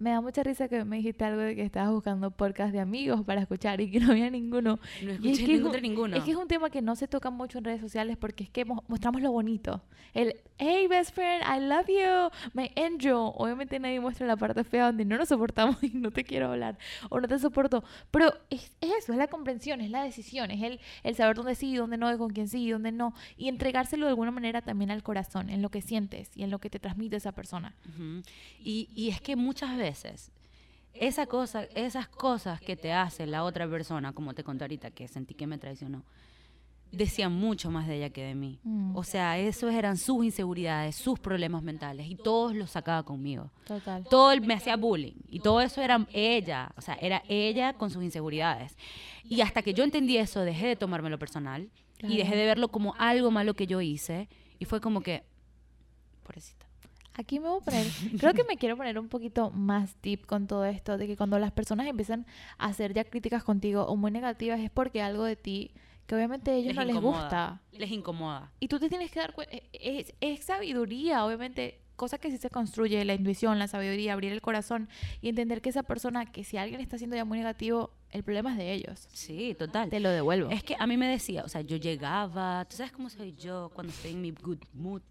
Me 0.00 0.10
da 0.10 0.20
mucha 0.22 0.42
risa 0.42 0.66
que 0.66 0.82
me 0.84 0.96
dijiste 0.96 1.24
algo 1.24 1.42
de 1.42 1.54
que 1.54 1.62
estabas 1.62 1.92
buscando 1.92 2.30
podcast 2.30 2.72
de 2.72 2.80
amigos 2.80 3.22
para 3.22 3.42
escuchar 3.42 3.80
y 3.82 3.90
que 3.90 4.00
no 4.00 4.12
había 4.12 4.30
ninguno. 4.30 4.78
No 5.02 5.10
Y 5.10 5.12
escuché, 5.12 5.30
es 5.32 5.38
que 5.40 5.44
no 5.46 5.52
es 5.52 5.58
encontré 5.60 5.78
un- 5.80 5.82
ninguno. 5.82 6.16
Es 6.16 6.24
que 6.24 6.30
es 6.30 6.36
un 6.38 6.48
tema 6.48 6.70
que 6.70 6.80
no 6.80 6.96
se 6.96 7.06
toca 7.06 7.28
mucho 7.28 7.58
en 7.58 7.64
redes 7.64 7.82
sociales 7.82 8.16
porque 8.16 8.44
es 8.44 8.50
que 8.50 8.64
mo- 8.64 8.82
mostramos 8.88 9.20
lo 9.20 9.30
bonito. 9.30 9.82
El, 10.14 10.34
hey, 10.58 10.86
best 10.88 11.14
friend, 11.14 11.42
I 11.44 11.60
love 11.60 11.86
you, 11.86 12.30
my 12.54 12.70
angel. 12.82 13.12
Obviamente 13.34 13.78
nadie 13.78 14.00
muestra 14.00 14.26
la 14.26 14.36
parte 14.38 14.64
fea 14.64 14.86
donde 14.86 15.04
no 15.04 15.18
nos 15.18 15.28
soportamos 15.28 15.76
y 15.84 15.90
no 15.90 16.10
te 16.10 16.24
quiero 16.24 16.50
hablar 16.50 16.78
o 17.10 17.20
no 17.20 17.28
te 17.28 17.38
soporto. 17.38 17.84
Pero 18.10 18.32
es, 18.48 18.72
es 18.80 18.90
eso, 19.00 19.12
es 19.12 19.18
la 19.18 19.26
comprensión, 19.28 19.82
es 19.82 19.90
la 19.90 20.02
decisión, 20.02 20.50
es 20.50 20.62
el, 20.62 20.80
el 21.02 21.14
saber 21.14 21.36
dónde 21.36 21.54
sí, 21.54 21.76
dónde 21.76 21.98
no, 21.98 22.10
y 22.10 22.16
con 22.16 22.30
quién 22.30 22.48
sí, 22.48 22.64
y 22.64 22.70
dónde 22.70 22.90
no. 22.90 23.12
Y 23.36 23.48
entregárselo 23.48 24.06
de 24.06 24.10
alguna 24.12 24.30
manera 24.30 24.62
también 24.62 24.90
al 24.90 25.02
corazón, 25.02 25.50
en 25.50 25.60
lo 25.60 25.68
que 25.68 25.82
sientes 25.82 26.30
y 26.34 26.42
en 26.42 26.50
lo 26.50 26.58
que 26.58 26.70
te 26.70 26.78
transmite 26.78 27.16
esa 27.16 27.32
persona. 27.32 27.74
Ujú. 27.90 28.22
y, 28.64 28.88
y 28.94 29.10
es 29.10 29.20
que 29.20 29.36
muchas 29.36 29.76
veces 29.76 29.89
esa 30.92 31.26
cosa, 31.26 31.64
esas 31.74 32.08
cosas 32.08 32.60
que 32.60 32.76
te 32.76 32.92
hace 32.92 33.26
la 33.26 33.44
otra 33.44 33.68
persona, 33.68 34.12
como 34.12 34.34
te 34.34 34.42
conté 34.44 34.64
ahorita, 34.64 34.90
que 34.90 35.06
sentí 35.08 35.34
que 35.34 35.46
me 35.46 35.58
traicionó, 35.58 36.04
decían 36.92 37.32
mucho 37.32 37.70
más 37.70 37.86
de 37.86 37.98
ella 37.98 38.10
que 38.10 38.24
de 38.24 38.34
mí. 38.34 38.58
Mm. 38.64 38.96
O 38.96 39.04
sea, 39.04 39.38
esos 39.38 39.72
eran 39.72 39.96
sus 39.96 40.24
inseguridades, 40.24 40.96
sus 40.96 41.20
problemas 41.20 41.62
mentales, 41.62 42.08
y 42.08 42.16
todos 42.16 42.54
los 42.56 42.70
sacaba 42.70 43.04
conmigo. 43.04 43.50
Total. 43.64 44.04
Todo 44.10 44.32
el- 44.32 44.40
me 44.40 44.54
hacía 44.54 44.76
bullying, 44.76 45.14
y 45.28 45.38
todo 45.38 45.60
eso 45.60 45.80
era 45.80 46.04
ella, 46.12 46.72
o 46.76 46.80
sea, 46.80 46.94
era 46.94 47.22
ella 47.28 47.74
con 47.74 47.90
sus 47.90 48.02
inseguridades. 48.02 48.76
Y 49.24 49.40
hasta 49.42 49.62
que 49.62 49.72
yo 49.72 49.84
entendí 49.84 50.16
eso, 50.16 50.40
dejé 50.40 50.66
de 50.66 50.76
tomármelo 50.76 51.18
personal, 51.18 51.70
y 52.02 52.16
dejé 52.16 52.34
de 52.34 52.46
verlo 52.46 52.68
como 52.68 52.94
algo 52.98 53.30
malo 53.30 53.54
que 53.54 53.66
yo 53.68 53.80
hice, 53.80 54.28
y 54.58 54.64
fue 54.64 54.80
como 54.80 55.00
que, 55.02 55.22
pobrecita. 56.24 56.66
Aquí 57.20 57.38
me 57.38 57.50
voy 57.50 57.60
a 57.60 57.64
poner, 57.64 57.86
creo 58.18 58.32
que 58.32 58.44
me 58.44 58.56
quiero 58.56 58.78
poner 58.78 58.98
un 58.98 59.10
poquito 59.10 59.50
más 59.50 59.94
deep 60.00 60.24
con 60.24 60.46
todo 60.46 60.64
esto, 60.64 60.96
de 60.96 61.06
que 61.06 61.18
cuando 61.18 61.38
las 61.38 61.52
personas 61.52 61.86
empiezan 61.86 62.24
a 62.56 62.68
hacer 62.68 62.94
ya 62.94 63.04
críticas 63.04 63.44
contigo 63.44 63.84
o 63.84 63.94
muy 63.94 64.10
negativas 64.10 64.58
es 64.58 64.70
porque 64.70 65.02
algo 65.02 65.24
de 65.24 65.36
ti 65.36 65.72
que 66.06 66.14
obviamente 66.14 66.50
a 66.50 66.54
ellos 66.54 66.74
no 66.74 66.82
les 66.82 66.96
incomoda, 66.96 67.20
gusta. 67.20 67.60
Les 67.72 67.90
incomoda. 67.90 68.52
Y 68.58 68.68
tú 68.68 68.80
te 68.80 68.88
tienes 68.88 69.10
que 69.10 69.20
dar 69.20 69.34
cuenta, 69.34 69.54
es, 69.74 70.14
es 70.20 70.44
sabiduría, 70.44 71.24
obviamente, 71.26 71.82
cosa 71.94 72.16
que 72.16 72.30
sí 72.30 72.38
se 72.38 72.48
construye, 72.48 73.04
la 73.04 73.12
intuición, 73.12 73.58
la 73.58 73.68
sabiduría, 73.68 74.14
abrir 74.14 74.32
el 74.32 74.40
corazón 74.40 74.88
y 75.20 75.28
entender 75.28 75.60
que 75.60 75.68
esa 75.68 75.82
persona, 75.82 76.24
que 76.24 76.42
si 76.42 76.56
alguien 76.56 76.80
está 76.80 76.96
siendo 76.96 77.16
ya 77.16 77.26
muy 77.26 77.36
negativo, 77.36 77.90
el 78.10 78.24
problema 78.24 78.52
es 78.52 78.56
de 78.56 78.72
ellos. 78.72 79.06
Sí, 79.12 79.54
total. 79.58 79.90
Te 79.90 80.00
lo 80.00 80.08
devuelvo. 80.08 80.48
Es 80.48 80.64
que 80.64 80.74
a 80.78 80.86
mí 80.86 80.96
me 80.96 81.06
decía, 81.06 81.44
o 81.44 81.48
sea, 81.48 81.60
yo 81.60 81.76
llegaba, 81.76 82.64
tú 82.64 82.78
sabes 82.78 82.92
cómo 82.92 83.10
soy 83.10 83.34
yo 83.34 83.70
cuando 83.74 83.92
estoy 83.92 84.12
en 84.12 84.22
mi 84.22 84.30
good 84.30 84.64
mood. 84.72 85.02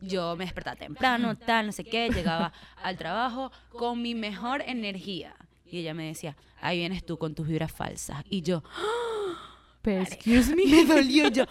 Yo 0.00 0.36
me 0.36 0.44
despertaba 0.44 0.76
temprano, 0.76 1.36
tal, 1.36 1.66
no 1.66 1.72
sé 1.72 1.84
qué, 1.84 2.10
llegaba 2.10 2.52
al 2.82 2.96
trabajo 2.96 3.50
con 3.70 4.02
mi 4.02 4.14
mejor 4.14 4.62
energía. 4.66 5.34
Y 5.66 5.78
ella 5.78 5.94
me 5.94 6.06
decía, 6.06 6.36
ahí 6.60 6.78
vienes 6.78 7.04
tú 7.04 7.18
con 7.18 7.34
tus 7.34 7.48
vibras 7.48 7.72
falsas. 7.72 8.22
Y 8.28 8.42
yo, 8.42 8.62
Pero, 9.82 10.02
excuse 10.02 10.54
me. 10.54 10.66
me 10.66 10.84
dolió 10.84 11.28
yo. 11.28 11.44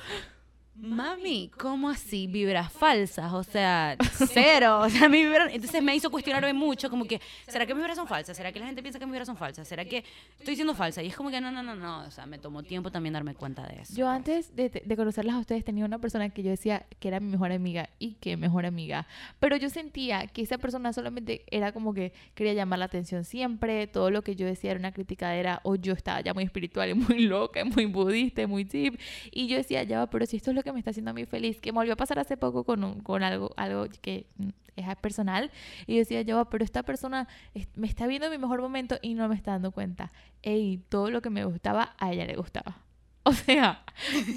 Mami, 0.75 1.51
¿cómo 1.55 1.87
así? 1.87 2.25
Vibras 2.25 2.71
falsas, 2.71 3.31
o 3.31 3.43
sea, 3.43 3.95
cero. 4.33 4.79
O 4.79 4.89
sea, 4.89 5.07
mi 5.07 5.23
vibra... 5.23 5.51
Entonces 5.51 5.83
me 5.83 5.95
hizo 5.95 6.09
cuestionarme 6.09 6.51
mucho, 6.53 6.89
como 6.89 7.05
que, 7.05 7.21
¿será 7.47 7.67
que 7.67 7.75
mis 7.75 7.83
vibras 7.83 7.95
son 7.95 8.07
falsas? 8.07 8.35
¿Será 8.35 8.51
que 8.51 8.59
la 8.59 8.65
gente 8.65 8.81
piensa 8.81 8.97
que 8.97 9.05
mis 9.05 9.11
vibras 9.11 9.27
son 9.27 9.37
falsas? 9.37 9.67
¿Será 9.67 9.85
que 9.85 10.03
estoy 10.39 10.55
siendo 10.55 10.73
falsa? 10.73 11.03
Y 11.03 11.07
es 11.07 11.15
como 11.15 11.29
que 11.29 11.39
no, 11.39 11.51
no, 11.51 11.61
no, 11.61 11.75
no. 11.75 12.01
O 12.01 12.11
sea, 12.11 12.25
me 12.25 12.39
tomó 12.39 12.63
tiempo 12.63 12.91
también 12.91 13.13
darme 13.13 13.35
cuenta 13.35 13.67
de 13.67 13.81
eso. 13.81 13.93
Yo 13.95 14.09
antes 14.09 14.55
de, 14.55 14.69
de 14.69 14.97
conocerlas 14.97 15.35
a 15.35 15.39
ustedes 15.39 15.63
tenía 15.63 15.85
una 15.85 15.99
persona 15.99 16.29
que 16.29 16.41
yo 16.41 16.49
decía 16.49 16.87
que 16.99 17.07
era 17.07 17.19
mi 17.19 17.29
mejor 17.29 17.51
amiga 17.51 17.89
y 17.99 18.13
que 18.15 18.35
mejor 18.35 18.65
amiga. 18.65 19.05
Pero 19.39 19.57
yo 19.57 19.69
sentía 19.69 20.25
que 20.25 20.41
esa 20.41 20.57
persona 20.57 20.91
solamente 20.91 21.45
era 21.51 21.71
como 21.71 21.93
que 21.93 22.13
quería 22.33 22.53
llamar 22.53 22.79
la 22.79 22.85
atención 22.85 23.25
siempre. 23.25 23.85
Todo 23.85 24.09
lo 24.09 24.23
que 24.23 24.35
yo 24.35 24.47
decía 24.47 24.71
era 24.71 24.79
una 24.79 24.91
criticadera 24.91 25.61
o 25.63 25.75
yo 25.75 25.93
estaba 25.93 26.21
ya 26.21 26.33
muy 26.33 26.45
espiritual 26.45 26.89
y 26.89 26.93
muy 26.95 27.19
loca, 27.27 27.61
y 27.61 27.65
muy 27.65 27.85
budista, 27.85 28.41
y 28.41 28.47
muy 28.47 28.63
deep. 28.63 28.99
Y 29.31 29.47
yo 29.47 29.57
decía, 29.57 29.83
ya 29.83 30.07
pero 30.07 30.25
si 30.25 30.37
esto 30.37 30.49
es 30.49 30.55
lo 30.55 30.62
que 30.63 30.71
me 30.71 30.79
está 30.79 30.91
haciendo 30.91 31.11
a 31.11 31.13
mí 31.13 31.25
feliz, 31.25 31.59
que 31.61 31.71
me 31.71 31.77
volvió 31.77 31.93
a 31.93 31.97
pasar 31.97 32.19
hace 32.19 32.37
poco 32.37 32.63
con, 32.63 32.83
un- 32.83 32.99
con 33.01 33.23
algo, 33.23 33.51
algo 33.57 33.87
que 34.01 34.25
es 34.75 34.95
personal. 34.97 35.51
Y 35.87 35.93
yo 35.93 35.99
decía, 35.99 36.23
va, 36.35 36.49
pero 36.49 36.63
esta 36.63 36.83
persona 36.83 37.27
me 37.75 37.87
está 37.87 38.07
viendo 38.07 38.25
en 38.27 38.31
mi 38.31 38.37
mejor 38.37 38.61
momento 38.61 38.97
y 39.01 39.13
no 39.13 39.27
me 39.27 39.35
está 39.35 39.51
dando 39.51 39.71
cuenta. 39.71 40.11
Ey, 40.41 40.79
todo 40.89 41.11
lo 41.11 41.21
que 41.21 41.29
me 41.29 41.45
gustaba, 41.45 41.93
a 41.99 42.11
ella 42.11 42.25
le 42.25 42.35
gustaba. 42.35 42.77
O 43.25 43.31
sea, 43.31 43.81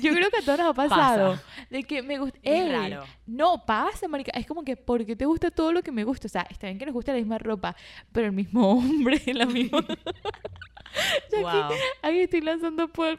yo 0.01 0.13
creo 0.13 0.31
que 0.31 0.37
a 0.37 0.43
todos 0.43 0.61
nos 0.61 0.69
ha 0.69 0.75
pasado. 0.75 1.33
Pasa. 1.33 1.43
De 1.71 1.83
que 1.83 2.03
me 2.03 2.21
gusta. 2.21 2.39
Es 2.45 2.63
Ey, 2.63 2.71
raro. 2.71 3.03
No, 3.27 3.67
pasa, 3.67 4.07
marica. 4.07 4.31
Es 4.39 4.47
como 4.47 4.63
que, 4.63 4.77
¿por 4.77 5.05
qué 5.05 5.17
te 5.17 5.25
gusta 5.25 5.51
todo 5.51 5.73
lo 5.73 5.83
que 5.83 5.91
me 5.91 6.05
gusta? 6.05 6.27
O 6.27 6.31
sea, 6.31 6.47
está 6.49 6.69
bien 6.69 6.79
que 6.79 6.87
nos 6.87 6.95
guste 6.95 7.11
la 7.11 7.19
misma 7.19 7.37
ropa, 7.39 7.75
pero 8.13 8.27
el 8.29 8.33
mismo 8.33 8.71
hombre, 8.79 9.21
la 9.35 9.45
misma. 9.47 9.85
Yo 11.33 11.41
Wow. 11.41 11.49
aquí, 11.49 11.75
aquí 12.03 12.19
estoy 12.21 12.41
lanzando 12.43 12.87
por. 12.87 13.19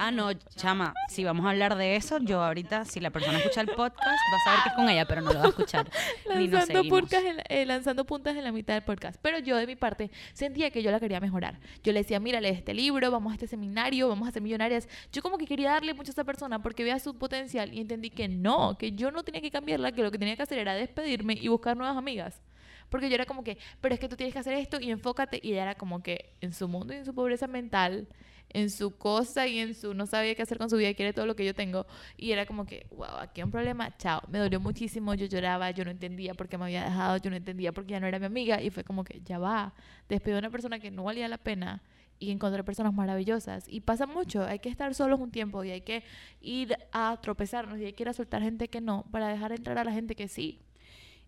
Ah, 0.00 0.10
no, 0.12 0.32
chama, 0.54 0.94
si 1.08 1.24
vamos 1.24 1.44
a 1.46 1.50
hablar 1.50 1.76
de 1.76 1.96
eso, 1.96 2.18
yo 2.20 2.42
ahorita, 2.42 2.84
si 2.84 3.00
la 3.00 3.10
persona 3.10 3.38
escucha 3.38 3.60
el 3.60 3.66
podcast, 3.68 3.98
va 4.06 4.36
a 4.36 4.44
saber 4.44 4.60
que 4.62 4.68
es 4.68 4.74
con 4.76 4.88
ella, 4.88 5.06
pero 5.06 5.22
no 5.22 5.32
lo 5.32 5.38
va 5.40 5.44
a 5.46 5.48
escuchar. 5.48 5.90
Lanzando, 6.60 6.82
en 7.24 7.36
la- 7.36 7.42
eh, 7.48 7.66
lanzando 7.66 8.04
puntas 8.04 8.36
en 8.36 8.44
la 8.44 8.52
mitad 8.52 8.74
del 8.74 8.82
podcast. 8.84 9.18
Pero 9.22 9.38
yo, 9.40 9.56
de 9.56 9.66
mi 9.66 9.74
parte, 9.76 10.10
sentía 10.32 10.70
que 10.70 10.82
yo 10.82 10.90
la 10.90 11.00
quería 11.00 11.20
mejorar. 11.20 11.58
Yo 11.82 11.92
le 11.92 12.00
decía, 12.00 12.20
mira, 12.20 12.40
lee 12.40 12.48
este 12.50 12.74
libro, 12.74 13.10
vamos 13.10 13.32
a 13.32 13.34
este 13.34 13.46
seminario, 13.48 14.08
vamos 14.08 14.28
a 14.28 14.32
ser 14.32 14.40
millonarias. 14.42 14.88
Yo 15.12 15.20
como 15.22 15.36
que 15.36 15.46
quería 15.46 15.70
darle 15.72 15.94
mucho 15.94 16.10
a 16.10 16.12
esa 16.12 16.24
persona 16.24 16.62
porque 16.62 16.84
veía 16.84 16.98
su 17.00 17.16
potencial 17.18 17.74
y 17.74 17.80
entendí 17.80 18.10
que 18.10 18.28
no, 18.28 18.78
que 18.78 18.92
yo 18.92 19.10
no 19.10 19.24
tenía 19.24 19.40
que 19.40 19.50
cambiarla, 19.50 19.92
que 19.92 20.02
lo 20.02 20.10
que 20.10 20.18
tenía 20.18 20.36
que 20.36 20.42
hacer 20.42 20.58
era 20.58 20.74
despedirme 20.74 21.34
y 21.34 21.48
buscar 21.48 21.76
nuevas 21.76 21.96
amigas. 21.96 22.40
Porque 22.88 23.08
yo 23.10 23.16
era 23.16 23.26
como 23.26 23.44
que, 23.44 23.58
pero 23.82 23.92
es 23.94 24.00
que 24.00 24.08
tú 24.08 24.16
tienes 24.16 24.32
que 24.32 24.38
hacer 24.38 24.54
esto 24.54 24.80
y 24.80 24.90
enfócate. 24.90 25.40
Y 25.42 25.52
ella 25.52 25.62
era 25.64 25.74
como 25.74 26.02
que 26.02 26.32
en 26.40 26.54
su 26.54 26.68
mundo 26.68 26.94
y 26.94 26.96
en 26.96 27.04
su 27.04 27.14
pobreza 27.14 27.46
mental, 27.46 28.08
en 28.50 28.70
su 28.70 28.96
cosa 28.96 29.46
y 29.46 29.58
en 29.58 29.74
su 29.74 29.92
no 29.94 30.06
sabía 30.06 30.34
qué 30.34 30.42
hacer 30.42 30.58
con 30.58 30.70
su 30.70 30.76
vida 30.76 30.94
quiere 30.94 31.12
todo 31.12 31.26
lo 31.26 31.36
que 31.36 31.44
yo 31.44 31.54
tengo. 31.54 31.86
Y 32.16 32.32
era 32.32 32.46
como 32.46 32.64
que, 32.66 32.86
wow, 32.90 33.16
aquí 33.20 33.40
hay 33.40 33.44
un 33.44 33.50
problema, 33.50 33.96
chao. 33.98 34.22
Me 34.28 34.38
dolió 34.38 34.58
muchísimo, 34.60 35.14
yo 35.14 35.26
lloraba, 35.26 35.70
yo 35.70 35.84
no 35.84 35.90
entendía 35.90 36.34
por 36.34 36.48
qué 36.48 36.56
me 36.58 36.64
había 36.64 36.84
dejado, 36.84 37.16
yo 37.18 37.30
no 37.30 37.36
entendía 37.36 37.72
por 37.72 37.84
qué 37.86 37.92
ya 37.92 38.00
no 38.00 38.06
era 38.06 38.18
mi 38.18 38.26
amiga. 38.26 38.62
Y 38.62 38.70
fue 38.70 38.84
como 38.84 39.04
que, 39.04 39.20
ya 39.24 39.38
va, 39.38 39.74
despedí 40.08 40.34
a 40.36 40.38
una 40.38 40.50
persona 40.50 40.78
que 40.78 40.90
no 40.90 41.04
valía 41.04 41.28
la 41.28 41.38
pena 41.38 41.82
y 42.20 42.30
encontré 42.30 42.64
personas 42.64 42.92
maravillosas. 42.94 43.66
Y 43.68 43.80
pasa 43.80 44.06
mucho, 44.06 44.44
hay 44.44 44.58
que 44.58 44.68
estar 44.68 44.94
solos 44.94 45.20
un 45.20 45.30
tiempo 45.30 45.62
y 45.62 45.70
hay 45.70 45.82
que 45.82 46.02
ir 46.40 46.76
a 46.90 47.18
tropezarnos 47.22 47.78
y 47.78 47.84
hay 47.84 47.92
que 47.92 48.02
ir 48.02 48.08
a 48.08 48.12
soltar 48.12 48.42
gente 48.42 48.68
que 48.68 48.80
no 48.80 49.04
para 49.12 49.28
dejar 49.28 49.52
entrar 49.52 49.78
a 49.78 49.84
la 49.84 49.92
gente 49.92 50.14
que 50.16 50.26
sí. 50.26 50.58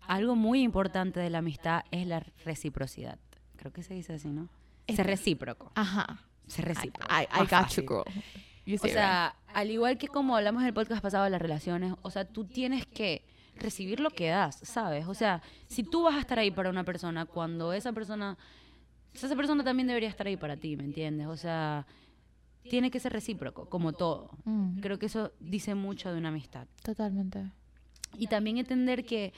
Algo 0.07 0.35
muy 0.35 0.63
importante 0.63 1.19
de 1.19 1.29
la 1.29 1.37
amistad 1.37 1.83
es 1.91 2.07
la 2.07 2.21
reciprocidad. 2.43 3.19
Creo 3.55 3.71
que 3.71 3.83
se 3.83 3.93
dice 3.93 4.13
así, 4.13 4.29
¿no? 4.29 4.49
Es- 4.87 4.95
Ser 4.95 5.05
recíproco. 5.05 5.71
Ajá. 5.75 6.25
Ser 6.47 6.65
recíproco. 6.65 7.07
I, 7.13 7.23
I 7.23 7.27
Más 7.39 7.49
got 7.49 7.49
fácil. 7.49 7.83
you, 7.83 7.89
girl. 7.89 8.23
You 8.65 8.75
O 8.75 8.87
sea, 8.87 9.35
al 9.53 9.71
igual 9.71 9.97
que 9.97 10.07
como 10.07 10.35
hablamos 10.35 10.61
en 10.61 10.67
el 10.67 10.73
podcast 10.73 11.01
pasado 11.01 11.23
de 11.23 11.29
las 11.29 11.41
relaciones, 11.41 11.93
o 12.01 12.11
sea, 12.11 12.25
tú 12.25 12.45
tienes 12.45 12.85
que 12.85 13.23
recibir 13.55 13.99
lo 13.99 14.09
que 14.11 14.29
das, 14.29 14.59
¿sabes? 14.63 15.07
O 15.07 15.13
sea, 15.13 15.41
si 15.67 15.83
tú 15.83 16.03
vas 16.03 16.15
a 16.15 16.19
estar 16.19 16.39
ahí 16.39 16.51
para 16.51 16.69
una 16.69 16.83
persona 16.83 17.25
cuando 17.25 17.73
esa 17.73 17.91
persona, 17.93 18.37
esa 19.13 19.35
persona 19.35 19.63
también 19.63 19.87
debería 19.87 20.09
estar 20.09 20.27
ahí 20.27 20.37
para 20.37 20.57
ti, 20.57 20.77
¿me 20.77 20.83
entiendes? 20.83 21.27
O 21.27 21.37
sea, 21.37 21.85
tiene 22.69 22.91
que 22.91 22.99
ser 22.99 23.11
recíproco, 23.13 23.67
como 23.67 23.93
todo. 23.93 24.29
Mm, 24.45 24.79
Creo 24.79 24.99
que 24.99 25.07
eso 25.07 25.31
dice 25.39 25.73
mucho 25.75 26.11
de 26.11 26.17
una 26.19 26.29
amistad. 26.29 26.67
totalmente. 26.83 27.51
Y 28.17 28.27
también 28.27 28.57
entender 28.57 29.05
que 29.05 29.33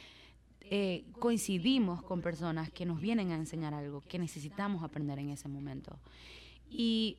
eh, 0.62 1.06
coincidimos 1.20 2.02
con 2.04 2.22
personas 2.22 2.72
que 2.72 2.86
nos 2.86 3.00
vienen 3.00 3.32
a 3.32 3.36
enseñar 3.36 3.74
algo 3.74 4.02
que 4.02 4.18
necesitamos 4.20 4.84
aprender 4.84 5.20
en 5.20 5.30
ese 5.30 5.48
momento. 5.48 6.00
Y 6.76 7.18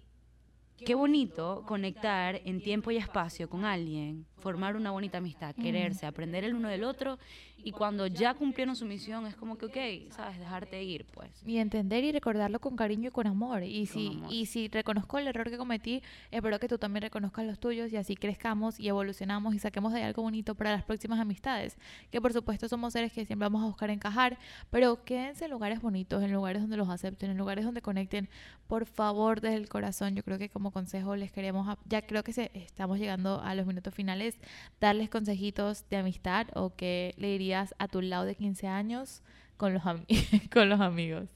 qué 0.84 0.94
bonito 0.94 1.64
conectar 1.66 2.40
en 2.44 2.60
tiempo 2.60 2.90
y 2.90 2.96
espacio 2.96 3.48
con 3.48 3.64
alguien, 3.64 4.26
formar 4.44 4.76
una 4.76 4.90
bonita 4.90 5.18
amistad, 5.18 5.54
quererse, 5.54 6.04
aprender 6.04 6.44
el 6.44 6.54
uno 6.54 6.68
del 6.68 6.84
otro 6.84 7.18
y 7.64 7.72
cuando 7.72 8.06
ya 8.06 8.34
cumplieron 8.34 8.76
su 8.76 8.84
misión 8.84 9.26
es 9.26 9.36
como 9.36 9.56
que, 9.56 9.64
ok, 9.66 10.12
sabes, 10.12 10.38
dejarte 10.38 10.84
ir, 10.84 11.06
pues. 11.06 11.30
Y 11.46 11.56
entender 11.56 12.04
y 12.04 12.12
recordarlo 12.12 12.60
con 12.60 12.76
cariño 12.76 13.08
y 13.08 13.10
con 13.10 13.26
amor. 13.26 13.62
Y 13.62 13.86
Con 13.86 13.94
si, 13.94 14.06
amor. 14.08 14.30
y 14.30 14.44
si 14.44 14.68
reconozco 14.68 15.18
el 15.18 15.28
error 15.28 15.48
que 15.48 15.56
cometí, 15.56 16.02
espero 16.30 16.60
que 16.60 16.68
tú 16.68 16.76
también 16.76 17.02
reconozcas 17.04 17.46
los 17.46 17.58
tuyos 17.58 17.90
y 17.90 17.96
así 17.96 18.16
crezcamos 18.16 18.78
y 18.78 18.88
evolucionamos 18.88 19.54
y 19.54 19.58
saquemos 19.58 19.94
de 19.94 20.02
algo 20.02 20.22
bonito 20.22 20.54
para 20.54 20.72
las 20.72 20.84
próximas 20.84 21.18
amistades. 21.18 21.78
Que 22.10 22.20
por 22.20 22.34
supuesto 22.34 22.68
somos 22.68 22.92
seres 22.92 23.14
que 23.14 23.24
siempre 23.24 23.46
vamos 23.46 23.62
a 23.62 23.66
buscar 23.66 23.88
encajar, 23.88 24.38
pero 24.68 25.02
quédense 25.02 25.46
en 25.46 25.50
lugares 25.50 25.80
bonitos, 25.80 26.22
en 26.22 26.32
lugares 26.34 26.60
donde 26.60 26.76
los 26.76 26.90
acepten, 26.90 27.30
en 27.30 27.38
lugares 27.38 27.64
donde 27.64 27.80
conecten. 27.80 28.28
Por 28.66 28.84
favor, 28.84 29.40
desde 29.40 29.56
el 29.56 29.70
corazón, 29.70 30.14
yo 30.14 30.22
creo 30.22 30.36
que 30.36 30.50
como 30.50 30.70
consejo 30.70 31.16
les 31.16 31.32
queremos, 31.32 31.78
ya 31.86 32.02
creo 32.02 32.22
que 32.22 32.34
se, 32.34 32.50
estamos 32.52 32.98
llegando 32.98 33.40
a 33.40 33.54
los 33.54 33.66
minutos 33.66 33.94
finales, 33.94 34.33
darles 34.80 35.08
consejitos 35.10 35.88
de 35.88 35.96
amistad 35.96 36.46
o 36.54 36.74
que 36.74 37.14
le 37.16 37.28
dirías 37.28 37.74
a 37.78 37.88
tu 37.88 38.00
lado 38.02 38.24
de 38.24 38.34
15 38.34 38.66
años 38.68 39.22
con 39.56 39.72
los, 39.74 39.82
ami- 39.84 40.06
con 40.52 40.68
los 40.68 40.80
amigos. 40.80 41.28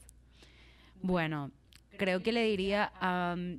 Bueno, 1.01 1.51
creo 1.97 2.21
que 2.23 2.31
le 2.31 2.43
diría, 2.43 2.91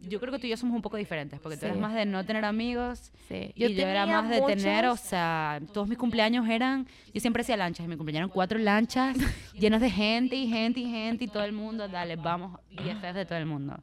yo 0.02 0.20
creo 0.20 0.32
que 0.32 0.38
tú 0.38 0.46
y 0.46 0.50
yo 0.50 0.56
somos 0.56 0.74
un 0.74 0.82
poco 0.82 0.96
diferentes, 0.96 1.38
porque 1.40 1.56
tú 1.58 1.66
eres 1.66 1.76
Sí. 1.76 1.80
más 1.80 1.94
de 1.94 2.06
no 2.06 2.24
tener 2.24 2.44
amigos 2.44 3.12
Sí. 3.28 3.52
y 3.54 3.74
yo 3.74 3.86
era 3.86 4.06
más 4.06 4.28
de 4.28 4.40
tener, 4.42 4.86
o 4.86 4.96
sea, 4.96 5.60
todos 5.72 5.88
mis 5.88 5.98
cumpleaños 5.98 6.48
eran, 6.48 6.86
yo 7.12 7.20
siempre 7.20 7.42
hacía 7.42 7.56
lanchas, 7.56 7.84
en 7.84 7.90
mi 7.90 7.96
cumpleaños 7.96 8.20
eran 8.26 8.34
cuatro 8.34 8.58
lanchas 8.58 9.16
llenas 9.54 9.80
de 9.80 9.90
gente 9.90 10.36
y 10.36 10.48
gente 10.48 10.80
y 10.80 10.90
gente 10.90 11.24
y 11.24 11.28
todo 11.28 11.44
el 11.44 11.52
mundo, 11.52 11.86
dale, 11.88 12.16
vamos, 12.16 12.58
BFF 12.70 13.14
de 13.14 13.26
todo 13.26 13.38
el 13.38 13.46
mundo. 13.46 13.78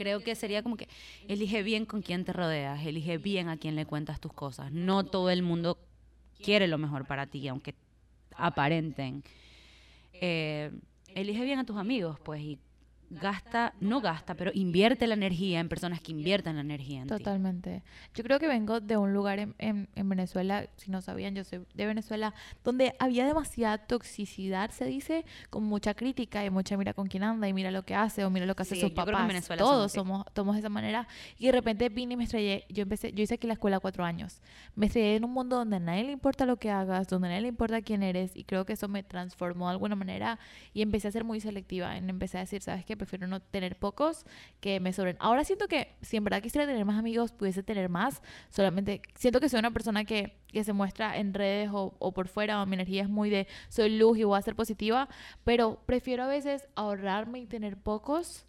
Creo 0.00 0.20
que 0.20 0.34
sería 0.34 0.62
como 0.62 0.78
que 0.78 0.88
elige 1.28 1.62
bien 1.62 1.84
con 1.84 2.00
quién 2.00 2.24
te 2.24 2.32
rodeas, 2.32 2.86
elige 2.86 3.18
bien 3.18 3.50
a 3.50 3.58
quién 3.58 3.76
le 3.76 3.84
cuentas 3.84 4.18
tus 4.18 4.32
cosas. 4.32 4.72
No 4.72 5.04
todo 5.04 5.28
el 5.28 5.42
mundo 5.42 5.76
quiere 6.42 6.68
lo 6.68 6.78
mejor 6.78 7.06
para 7.06 7.26
ti, 7.26 7.46
aunque 7.48 7.74
aparenten. 8.34 9.22
Eh, 10.14 10.70
elige 11.14 11.44
bien 11.44 11.58
a 11.58 11.66
tus 11.66 11.76
amigos, 11.76 12.18
pues, 12.24 12.40
y 12.40 12.58
gasta, 13.10 13.74
no 13.80 14.00
gasta, 14.00 14.34
pero 14.34 14.50
invierte 14.54 15.06
la 15.06 15.14
energía 15.14 15.60
en 15.60 15.68
personas 15.68 16.00
que 16.00 16.12
inviertan 16.12 16.54
la 16.54 16.60
energía 16.62 17.02
en 17.02 17.08
ti. 17.08 17.14
Totalmente. 17.14 17.82
Yo 18.14 18.22
creo 18.24 18.38
que 18.38 18.46
vengo 18.46 18.80
de 18.80 18.96
un 18.96 19.12
lugar 19.12 19.38
en, 19.40 19.54
en- 19.58 19.88
en 19.96 20.08
Venezuela, 20.08 20.68
si 20.76 20.90
no 20.90 21.02
sabían, 21.02 21.34
yo 21.34 21.42
soy 21.44 21.60
de 21.74 21.86
Venezuela, 21.86 22.32
donde 22.64 22.94
había 22.98 23.26
demasiada 23.26 23.78
toxicidad, 23.78 24.70
se 24.70 24.84
dice, 24.84 25.24
con 25.50 25.64
mucha 25.64 25.94
crítica 25.94 26.44
y 26.44 26.50
mucha 26.50 26.76
mira 26.76 26.94
con 26.94 27.08
quién 27.08 27.22
anda 27.24 27.48
y 27.48 27.52
mira 27.52 27.70
lo 27.70 27.82
que 27.84 27.94
hace 27.94 28.24
o 28.24 28.30
mira 28.30 28.46
lo 28.46 28.54
que 28.54 28.62
hace 28.62 28.74
Sí, 28.76 28.80
sus 28.82 28.90
papás. 28.92 29.26
Todos 29.64 29.92
somos 29.92 30.24
somos, 30.34 30.54
de 30.54 30.60
esa 30.60 30.68
manera. 30.68 31.06
Y 31.38 31.46
de 31.46 31.52
repente 31.52 31.88
vine 31.88 32.14
y 32.14 32.16
me 32.16 32.24
estrellé. 32.24 32.64
Yo 32.68 32.82
empecé, 32.82 33.12
yo 33.12 33.22
hice 33.22 33.34
aquí 33.34 33.46
la 33.46 33.54
escuela 33.54 33.80
cuatro 33.80 34.04
años. 34.04 34.40
Me 34.76 34.86
estrellé 34.86 35.16
en 35.16 35.24
un 35.24 35.32
mundo 35.32 35.56
donde 35.56 35.76
a 35.76 35.80
nadie 35.80 36.04
le 36.04 36.12
importa 36.12 36.46
lo 36.46 36.56
que 36.58 36.70
hagas, 36.70 37.08
donde 37.08 37.26
a 37.28 37.30
nadie 37.30 37.42
le 37.42 37.48
importa 37.48 37.82
quién 37.82 38.02
eres. 38.02 38.36
Y 38.36 38.44
creo 38.44 38.64
que 38.64 38.72
eso 38.74 38.88
me 38.88 39.02
transformó 39.02 39.66
de 39.66 39.72
alguna 39.72 39.96
manera. 39.96 40.38
Y 40.72 40.82
empecé 40.82 41.08
a 41.08 41.10
ser 41.12 41.24
muy 41.24 41.40
selectiva. 41.40 41.96
Empecé 41.96 42.38
a 42.38 42.40
decir, 42.40 42.62
¿sabes 42.62 42.84
qué? 42.84 42.96
Prefiero 43.00 43.26
no 43.26 43.40
tener 43.40 43.76
pocos 43.76 44.26
que 44.60 44.78
me 44.78 44.92
sobren. 44.92 45.16
Ahora 45.20 45.42
siento 45.44 45.68
que 45.68 45.96
si 46.02 46.18
en 46.18 46.24
verdad 46.24 46.42
quisiera 46.42 46.66
tener 46.66 46.84
más 46.84 46.98
amigos, 46.98 47.32
pudiese 47.32 47.62
tener 47.62 47.88
más. 47.88 48.20
Solamente 48.50 49.00
siento 49.14 49.40
que 49.40 49.48
soy 49.48 49.58
una 49.58 49.70
persona 49.70 50.04
que, 50.04 50.36
que 50.48 50.64
se 50.64 50.74
muestra 50.74 51.16
en 51.16 51.32
redes 51.32 51.70
o, 51.72 51.94
o 51.98 52.12
por 52.12 52.28
fuera, 52.28 52.62
o 52.62 52.66
mi 52.66 52.74
energía 52.74 53.02
es 53.02 53.08
muy 53.08 53.30
de 53.30 53.48
soy 53.70 53.96
luz 53.96 54.18
y 54.18 54.24
voy 54.24 54.38
a 54.38 54.42
ser 54.42 54.54
positiva. 54.54 55.08
Pero 55.44 55.80
prefiero 55.86 56.24
a 56.24 56.26
veces 56.26 56.68
ahorrarme 56.74 57.40
y 57.40 57.46
tener 57.46 57.78
pocos 57.78 58.44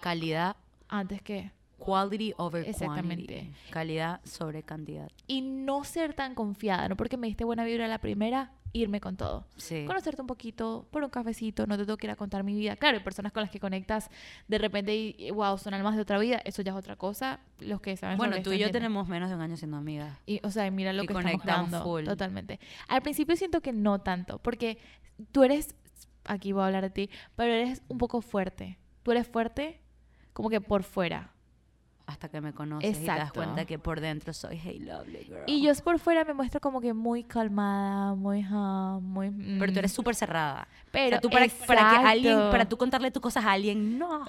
Calidad, 0.00 0.56
antes 0.88 1.22
que 1.22 1.50
quality 1.78 2.32
over 2.38 2.66
Exactamente. 2.68 3.26
quantity. 3.34 3.70
Calidad 3.70 4.20
sobre 4.24 4.62
cantidad. 4.62 5.10
y 5.26 5.42
no 5.42 5.84
ser 5.84 6.14
tan 6.14 6.34
confiada, 6.34 6.88
no 6.88 6.96
porque 6.96 7.16
me 7.16 7.26
diste 7.26 7.44
buena 7.44 7.64
vibra 7.64 7.86
la 7.88 7.98
primera, 7.98 8.52
irme 8.72 9.00
con 9.00 9.16
todo. 9.16 9.46
Sí. 9.56 9.84
Conocerte 9.86 10.20
un 10.20 10.26
poquito, 10.26 10.86
por 10.90 11.02
un 11.02 11.08
cafecito, 11.10 11.66
no 11.66 11.76
te 11.78 11.84
tengo 11.86 11.96
que 11.96 12.06
ir 12.06 12.10
a 12.10 12.16
contar 12.16 12.44
mi 12.44 12.54
vida. 12.54 12.76
Claro, 12.76 12.98
hay 12.98 13.02
personas 13.04 13.32
con 13.32 13.42
las 13.42 13.50
que 13.50 13.58
conectas 13.60 14.10
de 14.48 14.58
repente 14.58 14.94
y, 14.94 15.30
wow, 15.30 15.56
son 15.56 15.72
almas 15.74 15.96
de 15.96 16.02
otra 16.02 16.18
vida, 16.18 16.40
eso 16.44 16.60
ya 16.62 16.72
es 16.72 16.76
otra 16.78 16.96
cosa. 16.96 17.40
Los 17.58 17.80
que 17.80 17.96
saben 17.96 18.18
Bueno, 18.18 18.42
tú 18.42 18.52
y 18.52 18.58
yo 18.58 18.70
tenemos 18.70 19.08
menos 19.08 19.30
de 19.30 19.36
un 19.36 19.40
año 19.42 19.56
siendo 19.56 19.76
amigas. 19.78 20.18
Y, 20.26 20.40
o 20.44 20.50
sea, 20.50 20.70
mira 20.70 20.92
lo 20.92 21.04
Y 21.04 21.06
que 21.06 21.12
estamos 21.14 21.30
conectamos 21.32 21.70
dando. 21.70 21.84
full. 21.86 22.04
Totalmente. 22.04 22.60
Al 22.88 23.00
principio 23.02 23.34
siento 23.36 23.60
que 23.62 23.72
no 23.72 24.00
tanto, 24.00 24.38
porque 24.40 24.78
tú 25.32 25.42
eres, 25.44 25.74
aquí 26.24 26.52
voy 26.52 26.62
a 26.62 26.66
hablar 26.66 26.82
de 26.82 26.90
ti, 26.90 27.10
pero 27.34 27.52
eres 27.52 27.82
un 27.88 27.96
poco 27.98 28.20
fuerte. 28.20 28.78
Tú 29.02 29.12
eres 29.12 29.26
fuerte 29.26 29.80
como 30.34 30.50
que 30.50 30.60
por 30.60 30.82
fuera. 30.82 31.32
Hasta 32.08 32.28
que 32.28 32.40
me 32.40 32.52
conoces 32.52 32.88
y 32.88 33.00
te 33.00 33.06
das 33.06 33.16
Exacto. 33.16 33.40
cuenta 33.40 33.64
que 33.64 33.80
por 33.80 34.00
dentro 34.00 34.32
soy 34.32 34.60
hey 34.62 34.78
lovely 34.78 35.24
girl. 35.24 35.42
Y 35.46 35.60
yo 35.60 35.74
por 35.82 35.98
fuera 35.98 36.24
me 36.24 36.34
muestro 36.34 36.60
como 36.60 36.80
que 36.80 36.94
muy 36.94 37.24
calmada, 37.24 38.14
muy, 38.14 38.46
ah, 38.48 39.00
muy... 39.02 39.30
Pero 39.30 39.66
tú 39.72 39.74
mm. 39.74 39.78
eres 39.78 39.92
súper 39.92 40.14
cerrada. 40.14 40.68
Pero 40.92 41.06
o 41.06 41.10
sea, 41.10 41.20
tú 41.20 41.30
para, 41.30 41.46
para 41.66 41.90
que 41.90 41.96
alguien, 41.96 42.32
exacto. 42.34 42.50
para 42.52 42.68
tú 42.68 42.76
contarle 42.76 43.10
tus 43.10 43.20
cosas 43.20 43.44
a 43.44 43.50
alguien, 43.52 43.98
no. 43.98 44.24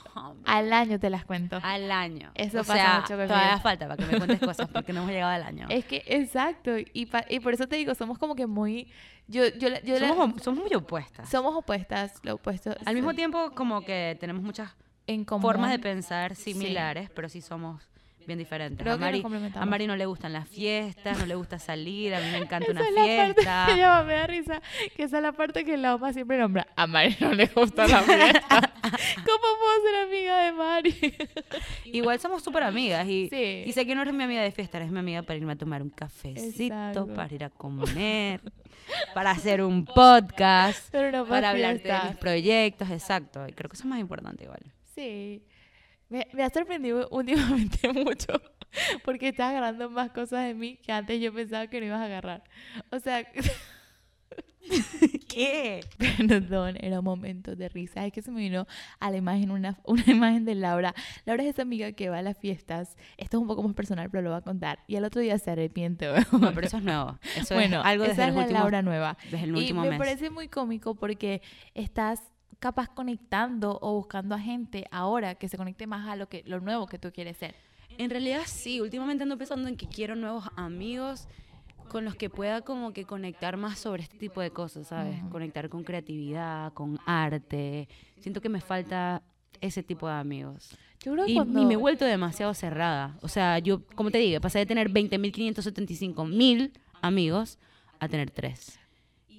Al 0.46 0.74
año 0.74 1.00
te 1.00 1.12
las 1.12 1.24
cuento. 1.24 1.60
Al 1.62 1.92
año. 1.92 2.32
Eso 2.34 2.62
o 2.62 2.64
pasa 2.64 2.74
sea, 2.74 2.96
mucho 2.96 3.10
conmigo. 3.10 3.28
Todavía 3.28 3.60
falta 3.60 3.88
para 3.88 3.98
que 4.04 4.12
me 4.12 4.18
cuentes 4.18 4.40
cosas 4.40 4.68
porque 4.74 4.92
no 4.92 5.02
hemos 5.02 5.12
llegado 5.12 5.34
al 5.34 5.44
año. 5.44 5.68
Es 5.70 5.86
que, 5.86 6.02
exacto. 6.08 6.72
Y, 6.94 7.06
pa- 7.06 7.26
y 7.30 7.40
por 7.42 7.54
eso 7.54 7.68
te 7.68 7.76
digo, 7.76 7.94
somos 7.94 8.18
como 8.18 8.34
que 8.34 8.48
muy... 8.48 8.88
Yo, 9.28 9.44
yo, 9.60 9.70
la- 9.70 9.82
yo 9.82 10.00
la- 10.00 10.08
somos, 10.08 10.30
op- 10.30 10.40
somos 10.40 10.64
muy 10.64 10.74
opuestas. 10.74 11.30
somos 11.30 11.56
opuestas, 11.56 12.20
lo 12.24 12.34
opuesto. 12.36 12.74
Al 12.86 12.96
mismo 12.96 13.14
tiempo, 13.14 13.52
como 13.54 13.82
que 13.82 14.18
tenemos 14.20 14.42
muchas 14.42 14.74
en 15.08 15.26
común. 15.26 15.42
formas 15.42 15.72
de 15.72 15.80
pensar 15.80 16.36
similares, 16.36 17.10
pero 17.10 17.30
sí 17.30 17.42
somos 17.42 17.84
bien 18.26 18.40
diferentes. 18.40 18.84
Creo 18.84 18.96
a, 18.96 18.98
Mari, 18.98 19.22
complementamos. 19.22 19.66
a 19.66 19.70
Mari 19.70 19.88
no 19.88 19.96
le 19.96 20.06
gustan 20.06 20.34
las 20.34 20.50
fiestas, 20.50 21.18
no 21.18 21.26
le 21.26 21.36
gusta 21.36 21.60
salir, 21.60 22.14
a 22.14 22.20
mí 22.20 22.26
me 22.30 22.40
encanta 22.40 22.70
una 22.72 22.82
Esa 22.82 22.90
es 22.90 22.96
la 22.96 23.04
fiesta. 23.06 23.44
parte 23.68 23.78
ya 23.80 24.04
me 24.04 24.14
da 24.16 24.28
risa, 24.28 24.62
que 24.98 25.04
esa 25.04 25.18
es 25.18 25.24
la 25.24 25.32
parte 25.32 25.64
que 25.64 25.78
la 25.78 25.94
mamá 25.94 26.12
siempre 26.12 26.38
nombra. 26.38 26.68
A 26.76 26.88
Mari 26.88 27.16
no 27.22 27.32
le 27.34 27.46
gusta 27.48 27.88
la 27.88 28.02
fiesta. 28.02 28.74
¿Cómo 28.82 29.48
puedo 29.60 29.82
ser 29.86 29.96
amiga 30.08 30.42
de 30.44 30.52
Mari? 30.52 31.16
Igual 31.86 32.20
somos 32.20 32.44
súper 32.44 32.64
amigas 32.64 33.08
y, 33.08 33.30
Sí. 33.30 33.64
y 33.66 33.72
sé 33.72 33.86
que 33.86 33.96
no 33.96 34.02
eres 34.02 34.14
mi 34.14 34.24
amiga 34.24 34.42
de 34.42 34.52
fiesta, 34.52 34.78
eres 34.78 34.92
mi 34.92 35.00
amiga 35.00 35.22
para 35.24 35.38
irme 35.38 35.54
a 35.54 35.58
tomar 35.58 35.82
un 35.82 35.90
cafecito, 35.90 36.74
Exacto. 36.74 37.08
para 37.14 37.34
ir 37.34 37.44
a 37.46 37.50
comer, 37.50 38.42
para 39.14 39.32
hacer 39.32 39.62
un 39.62 39.86
podcast, 39.86 40.90
Pero 40.92 41.12
no 41.12 41.24
para 41.26 41.30
para 41.38 41.50
hablarte 41.52 41.88
de 41.88 42.00
mis 42.10 42.18
proyectos, 42.18 42.90
exacto. 42.92 43.48
Y 43.48 43.54
creo 43.54 43.70
que 43.70 43.76
eso 43.76 43.84
es 43.84 43.90
más 43.90 44.00
importante 44.00 44.44
igual. 44.44 44.60
Sí. 44.98 45.44
Me, 46.10 46.28
me 46.34 46.44
ha 46.44 46.50
sorprendido 46.50 47.08
últimamente 47.12 47.92
mucho 47.94 48.34
porque 49.04 49.30
estás 49.30 49.50
agarrando 49.52 49.90
más 49.90 50.12
cosas 50.12 50.46
de 50.46 50.54
mí 50.54 50.78
que 50.78 50.92
antes 50.92 51.22
yo 51.22 51.34
pensaba 51.34 51.68
que 51.68 51.80
no 51.80 51.86
ibas 51.88 52.00
a 52.02 52.06
agarrar. 52.06 52.44
O 52.92 53.00
sea, 53.00 53.26
¿Qué? 55.30 55.82
perdón, 56.28 56.76
era 56.82 57.00
un 57.00 57.06
momento 57.06 57.56
de 57.56 57.70
risa. 57.70 58.06
Es 58.06 58.12
que 58.12 58.22
se 58.22 58.32
me 58.32 58.42
vino 58.42 58.66
a 59.00 59.12
la 59.12 59.18
imagen 59.18 59.52
una, 59.52 59.80
una 59.86 60.04
imagen 60.08 60.46
de 60.46 60.56
Laura. 60.56 60.94
Laura 61.26 61.44
es 61.44 61.50
esa 61.50 61.62
amiga 61.62 61.92
que 61.94 62.10
va 62.10 62.18
a 62.18 62.22
las 62.22 62.38
fiestas. 62.38 62.98
Esto 63.18 63.38
es 63.38 63.42
un 63.42 63.48
poco 63.48 63.64
más 63.64 63.74
personal, 63.76 64.10
pero 64.10 64.24
lo 64.24 64.32
va 64.32 64.38
a 64.38 64.42
contar. 64.42 64.80
Y 64.88 64.96
al 64.96 65.06
otro 65.06 65.22
día 65.22 65.38
se 65.38 65.52
arrepiente. 65.52 66.08
No, 66.32 66.54
pero 66.54 66.68
eso 66.68 66.78
es 66.78 66.84
nuevo. 66.84 67.18
Eso 67.38 67.56
bueno, 67.56 67.80
es 67.82 67.86
algo 67.86 68.04
esa 68.06 68.14
desde 68.14 68.24
es 68.24 68.30
el 68.30 68.36
la 68.36 68.42
último, 68.42 68.60
Laura 68.60 68.82
nueva. 68.82 69.18
desde 69.32 69.44
el 69.46 69.50
Y 69.52 69.60
último 69.60 69.82
me 69.84 69.90
mes. 69.92 70.00
parece 70.00 70.30
muy 70.30 70.48
cómico 70.50 70.96
porque 70.96 71.42
estás 71.74 72.22
capaz 72.60 72.90
conectando 72.90 73.78
o 73.82 73.94
buscando 73.94 74.36
a 74.36 74.40
gente 74.40 74.86
ahora 74.92 75.36
que 75.36 75.48
se 75.50 75.58
conecte 75.58 75.88
más 75.88 76.08
a 76.08 76.16
lo 76.16 76.28
que 76.28 76.44
lo 76.46 76.60
nuevo 76.60 76.88
que 76.88 76.98
tú 76.98 77.12
quieres 77.12 77.38
ser. 77.38 77.56
En 77.98 78.10
realidad 78.10 78.42
sí, 78.46 78.82
últimamente 78.82 79.24
ando 79.24 79.38
pensando 79.38 79.68
en 79.68 79.78
que 79.78 79.88
quiero 79.88 80.16
nuevos 80.16 80.46
amigos 80.56 81.28
con 81.90 82.04
los 82.06 82.16
que 82.16 82.30
pueda 82.30 82.62
como 82.62 82.92
que 82.94 83.06
conectar 83.06 83.58
más 83.58 83.80
sobre 83.80 84.04
este 84.04 84.18
tipo 84.18 84.42
de 84.42 84.52
cosas, 84.52 84.88
¿sabes? 84.88 85.20
Ujú. 85.22 85.30
Conectar 85.30 85.70
con 85.70 85.84
creatividad, 85.84 86.74
con 86.74 87.00
arte. 87.06 87.88
Siento 88.20 88.42
que 88.42 88.50
me 88.50 88.62
falta 88.62 89.24
ese 89.62 89.84
tipo 89.84 90.08
de 90.08 90.14
amigos. 90.14 90.78
Yo 91.04 91.14
creo 91.14 91.26
que 91.26 91.32
Y, 91.32 91.36
cuando 91.36 91.62
y 91.62 91.66
me 91.66 91.74
he 91.76 91.78
vuelto 91.78 92.06
demasiado 92.06 92.54
cerrada. 92.54 93.18
O 93.22 93.28
sea, 93.28 93.60
yo, 93.60 93.84
como 93.96 94.12
te 94.12 94.18
digo, 94.18 94.42
pasé 94.42 94.60
de 94.60 94.66
tener 94.66 94.90
20.575.000 94.92 96.72
amigos 97.02 97.58
a 98.00 98.08
tener 98.08 98.32
tres. 98.32 98.80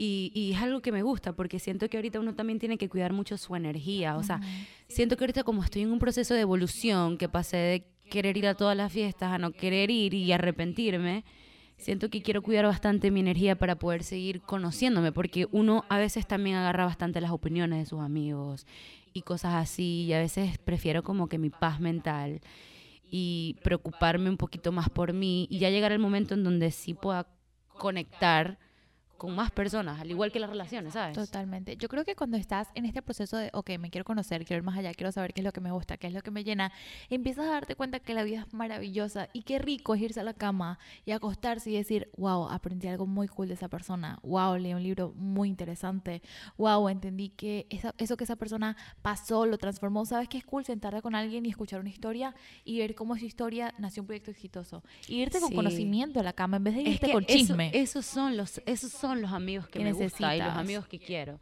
Y, 0.00 0.30
y 0.32 0.52
es 0.52 0.62
algo 0.62 0.80
que 0.80 0.92
me 0.92 1.02
gusta 1.02 1.32
porque 1.32 1.58
siento 1.58 1.90
que 1.90 1.96
ahorita 1.96 2.20
uno 2.20 2.34
también 2.36 2.60
tiene 2.60 2.78
que 2.78 2.88
cuidar 2.88 3.12
mucho 3.12 3.36
su 3.36 3.56
energía. 3.56 4.16
O 4.16 4.22
sea, 4.22 4.40
siento 4.86 5.16
que 5.16 5.24
ahorita 5.24 5.42
como 5.42 5.64
estoy 5.64 5.82
en 5.82 5.90
un 5.90 5.98
proceso 5.98 6.34
de 6.34 6.40
evolución, 6.40 7.18
que 7.18 7.28
pasé 7.28 7.56
de 7.56 7.84
querer 8.08 8.36
ir 8.36 8.46
a 8.46 8.54
todas 8.54 8.76
las 8.76 8.92
fiestas 8.92 9.32
a 9.32 9.38
no 9.38 9.50
querer 9.50 9.90
ir 9.90 10.14
y 10.14 10.30
arrepentirme, 10.32 11.24
siento 11.78 12.10
que 12.10 12.22
quiero 12.22 12.42
cuidar 12.42 12.66
bastante 12.66 13.10
mi 13.10 13.20
energía 13.20 13.56
para 13.56 13.76
poder 13.76 14.04
seguir 14.04 14.40
conociéndome, 14.40 15.10
porque 15.10 15.48
uno 15.50 15.84
a 15.88 15.98
veces 15.98 16.26
también 16.26 16.56
agarra 16.56 16.84
bastante 16.84 17.20
las 17.20 17.32
opiniones 17.32 17.80
de 17.80 17.86
sus 17.86 18.00
amigos 18.00 18.66
y 19.12 19.22
cosas 19.22 19.54
así, 19.54 20.04
y 20.04 20.12
a 20.12 20.20
veces 20.20 20.58
prefiero 20.58 21.02
como 21.02 21.28
que 21.28 21.38
mi 21.38 21.50
paz 21.50 21.80
mental 21.80 22.40
y 23.10 23.56
preocuparme 23.64 24.30
un 24.30 24.36
poquito 24.36 24.70
más 24.70 24.90
por 24.90 25.12
mí 25.12 25.46
y 25.50 25.58
ya 25.58 25.70
llegar 25.70 25.92
el 25.92 25.98
momento 25.98 26.34
en 26.34 26.44
donde 26.44 26.70
sí 26.70 26.94
pueda 26.94 27.26
conectar 27.68 28.58
con 29.18 29.34
más 29.34 29.50
personas, 29.50 30.00
al 30.00 30.10
igual 30.10 30.32
que 30.32 30.38
las 30.40 30.48
relaciones, 30.48 30.94
¿sabes? 30.94 31.14
Totalmente. 31.16 31.76
Yo 31.76 31.88
creo 31.88 32.04
que 32.04 32.14
cuando 32.14 32.36
estás 32.36 32.68
en 32.74 32.84
este 32.86 33.02
proceso 33.02 33.36
de, 33.36 33.50
ok, 33.52 33.70
me 33.78 33.90
quiero 33.90 34.04
conocer, 34.04 34.44
quiero 34.44 34.58
ir 34.60 34.64
más 34.64 34.78
allá, 34.78 34.94
quiero 34.94 35.12
saber 35.12 35.34
qué 35.34 35.40
es 35.40 35.44
lo 35.44 35.52
que 35.52 35.60
me 35.60 35.72
gusta, 35.72 35.96
qué 35.96 36.06
es 36.06 36.12
lo 36.14 36.22
que 36.22 36.30
me 36.30 36.44
llena, 36.44 36.72
empiezas 37.10 37.46
a 37.46 37.50
darte 37.50 37.74
cuenta 37.74 37.98
que 38.00 38.14
la 38.14 38.22
vida 38.22 38.46
es 38.46 38.54
maravillosa 38.54 39.28
y 39.32 39.42
qué 39.42 39.58
rico 39.58 39.94
es 39.94 40.00
irse 40.02 40.20
a 40.20 40.22
la 40.22 40.34
cama 40.34 40.78
y 41.04 41.10
acostarse 41.10 41.70
y 41.70 41.74
decir, 41.74 42.08
wow, 42.16 42.48
aprendí 42.48 42.86
algo 42.88 43.06
muy 43.06 43.26
cool 43.28 43.48
de 43.48 43.54
esa 43.54 43.68
persona, 43.68 44.18
wow, 44.22 44.56
leí 44.56 44.72
un 44.72 44.82
libro 44.82 45.12
muy 45.16 45.48
interesante, 45.48 46.22
wow, 46.56 46.88
entendí 46.88 47.30
que 47.30 47.66
esa- 47.70 47.94
eso 47.98 48.16
que 48.16 48.24
esa 48.24 48.36
persona 48.36 48.76
pasó, 49.02 49.46
lo 49.46 49.58
transformó. 49.58 50.04
¿Sabes 50.06 50.28
qué 50.28 50.38
es 50.38 50.44
cool? 50.44 50.64
Sentarte 50.64 51.02
con 51.02 51.14
alguien 51.14 51.44
y 51.44 51.48
escuchar 51.50 51.80
una 51.80 51.90
historia 51.90 52.34
y 52.64 52.78
ver 52.78 52.94
cómo 52.94 53.16
esa 53.16 53.26
historia 53.26 53.74
nació 53.78 54.02
un 54.02 54.06
proyecto 54.06 54.30
exitoso. 54.30 54.82
Y 55.08 55.16
irte 55.22 55.40
con 55.40 55.48
Sí. 55.48 55.54
conocimiento 55.56 56.20
a 56.20 56.22
la 56.22 56.32
cama 56.32 56.58
en 56.58 56.64
vez 56.64 56.74
de 56.76 56.82
Es 56.82 56.88
irte 56.94 57.06
que 57.06 57.12
con 57.12 57.24
eso- 57.24 57.32
chisme. 57.36 57.70
esos 57.74 58.06
son 58.06 58.36
los, 58.36 58.60
esos 58.66 58.92
son 58.92 59.07
los 59.16 59.32
amigos 59.32 59.68
que, 59.68 59.78
me 59.80 59.90
y 59.90 60.38
los 60.38 60.56
amigos 60.56 60.86
que 60.86 60.98
quiero. 60.98 61.40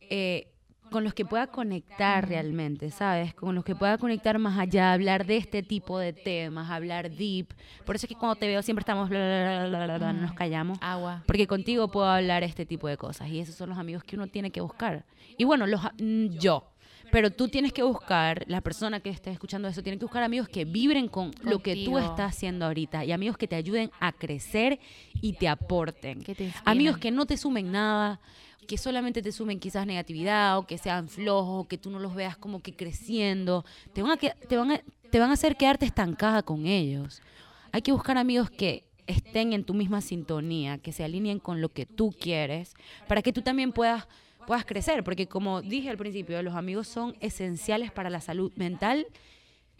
Eh, 0.00 0.48
con 0.90 1.02
los 1.02 1.14
que 1.14 1.24
pueda 1.24 1.46
conectar 1.46 2.28
realmente, 2.28 2.90
¿sabes? 2.90 3.34
Con 3.34 3.54
los 3.54 3.64
que 3.64 3.74
pueda 3.74 3.98
conectar 3.98 4.38
más 4.38 4.58
allá, 4.58 4.92
hablar 4.92 5.26
de 5.26 5.38
este 5.38 5.62
tipo 5.62 5.98
de 5.98 6.12
temas, 6.12 6.70
hablar 6.70 7.10
deep. 7.10 7.54
Por 7.84 7.96
eso 7.96 8.06
es 8.06 8.08
que 8.08 8.14
cuando 8.14 8.36
te 8.36 8.46
veo 8.46 8.62
siempre 8.62 8.82
estamos, 8.82 9.08
bla, 9.08 9.18
bla, 9.18 9.66
bla, 9.66 9.68
bla, 9.68 9.84
bla, 9.86 9.98
bla, 9.98 10.12
no 10.12 10.22
nos 10.22 10.34
callamos. 10.34 10.78
Agua. 10.80 11.22
Porque 11.26 11.46
contigo 11.46 11.90
puedo 11.90 12.06
hablar 12.06 12.44
este 12.44 12.66
tipo 12.66 12.86
de 12.86 12.96
cosas 12.96 13.28
y 13.28 13.40
esos 13.40 13.54
son 13.54 13.70
los 13.70 13.78
amigos 13.78 14.04
que 14.04 14.16
uno 14.16 14.26
tiene 14.26 14.50
que 14.50 14.60
buscar. 14.60 15.04
Y 15.36 15.44
bueno, 15.44 15.66
los, 15.66 15.80
mm, 15.98 16.38
yo. 16.38 16.70
Pero 17.14 17.30
tú 17.30 17.46
tienes 17.46 17.72
que 17.72 17.84
buscar, 17.84 18.44
la 18.48 18.60
persona 18.60 18.98
que 18.98 19.08
esté 19.08 19.30
escuchando 19.30 19.68
eso, 19.68 19.84
tiene 19.84 19.98
que 19.98 20.04
buscar 20.04 20.24
amigos 20.24 20.48
que 20.48 20.64
vibren 20.64 21.06
con 21.06 21.30
lo 21.42 21.60
que 21.60 21.84
tú 21.84 21.96
estás 21.98 22.34
haciendo 22.34 22.66
ahorita 22.66 23.04
y 23.04 23.12
amigos 23.12 23.36
que 23.36 23.46
te 23.46 23.54
ayuden 23.54 23.92
a 24.00 24.10
crecer 24.10 24.80
y 25.22 25.34
te 25.34 25.46
aporten. 25.46 26.24
Que 26.24 26.34
te 26.34 26.52
amigos 26.64 26.98
que 26.98 27.12
no 27.12 27.24
te 27.24 27.36
sumen 27.36 27.70
nada, 27.70 28.20
que 28.66 28.76
solamente 28.78 29.22
te 29.22 29.30
sumen 29.30 29.60
quizás 29.60 29.86
negatividad 29.86 30.58
o 30.58 30.66
que 30.66 30.76
sean 30.76 31.08
flojos, 31.08 31.68
que 31.68 31.78
tú 31.78 31.88
no 31.88 32.00
los 32.00 32.16
veas 32.16 32.36
como 32.36 32.60
que 32.62 32.74
creciendo. 32.74 33.64
Te 33.92 34.02
van 34.02 34.10
a, 34.10 34.16
que- 34.16 34.34
te 34.48 34.56
van 34.56 34.72
a, 34.72 34.80
te 35.10 35.20
van 35.20 35.30
a 35.30 35.34
hacer 35.34 35.56
quedarte 35.56 35.86
estancada 35.86 36.42
con 36.42 36.66
ellos. 36.66 37.22
Hay 37.70 37.82
que 37.82 37.92
buscar 37.92 38.18
amigos 38.18 38.50
que 38.50 38.82
estén 39.06 39.52
en 39.52 39.62
tu 39.62 39.72
misma 39.74 40.00
sintonía, 40.00 40.78
que 40.78 40.90
se 40.90 41.04
alineen 41.04 41.38
con 41.38 41.60
lo 41.60 41.68
que 41.68 41.86
tú 41.86 42.10
quieres, 42.18 42.74
para 43.06 43.22
que 43.22 43.32
tú 43.32 43.40
también 43.42 43.70
puedas, 43.70 44.08
puedas 44.46 44.64
crecer. 44.64 45.02
Porque 45.04 45.26
como 45.26 45.62
dije 45.62 45.90
al 45.90 45.96
principio, 45.96 46.42
los 46.42 46.54
amigos 46.54 46.88
son 46.88 47.16
esenciales 47.20 47.90
para 47.92 48.10
la 48.10 48.20
salud 48.20 48.52
mental, 48.56 49.06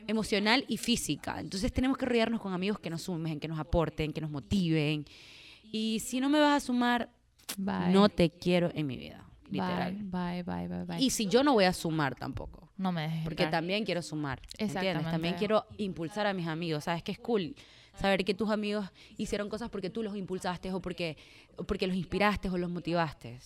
emocional 0.07 0.65
y 0.69 0.77
física. 0.77 1.41
Entonces 1.41 1.73
tenemos 1.73 1.97
que 1.97 2.07
rodearnos 2.07 2.41
con 2.41 2.53
amigos 2.53 2.79
que 2.79 2.91
nos 2.91 3.03
sumen, 3.03 3.41
que 3.41 3.49
nos 3.49 3.59
aporten, 3.59 4.12
que 4.12 4.21
nos 4.21 4.31
motiven. 4.31 5.05
Y 5.73 6.01
si 6.01 6.21
no 6.21 6.29
me 6.29 6.41
vas 6.41 6.62
a 6.62 6.67
sumar, 6.67 7.11
Bye. 7.57 7.93
no 7.93 8.09
te 8.09 8.31
quiero 8.31 8.71
en 8.75 8.87
mi 8.87 8.97
vida, 8.97 9.25
literal. 9.51 9.95
Bye, 10.03 10.43
bye, 10.43 10.85
bye. 10.85 11.01
Y 11.03 11.11
si 11.11 11.27
yo 11.27 11.43
no 11.43 11.53
voy 11.55 11.65
a 11.65 11.73
sumar 11.73 12.15
tampoco. 12.15 12.71
no 12.77 12.93
me 12.93 13.03
dejes 13.03 13.25
Porque 13.25 13.45
entrar. 13.45 13.61
también 13.61 13.85
quiero 13.85 14.03
sumar. 14.03 14.41
¿entiendes? 14.59 15.05
También 15.11 15.35
quiero 15.35 15.65
impulsar 15.79 16.27
a 16.27 16.33
mis 16.35 16.47
amigos. 16.47 16.85
¿Sabes 16.85 17.03
qué 17.03 17.12
es 17.12 17.19
cool? 17.19 17.55
Saber 17.99 18.25
que 18.25 18.35
tus 18.35 18.51
amigos 18.51 18.91
hicieron 19.17 19.49
cosas 19.49 19.71
porque 19.71 19.89
tú 19.89 20.03
los 20.03 20.17
impulsaste 20.17 20.73
o 20.73 20.81
porque, 20.81 21.17
o 21.57 21.65
porque 21.65 21.87
los 21.87 21.97
inspiraste 21.97 22.49
o 22.51 22.59
los 22.59 22.69
motivaste. 22.69 23.39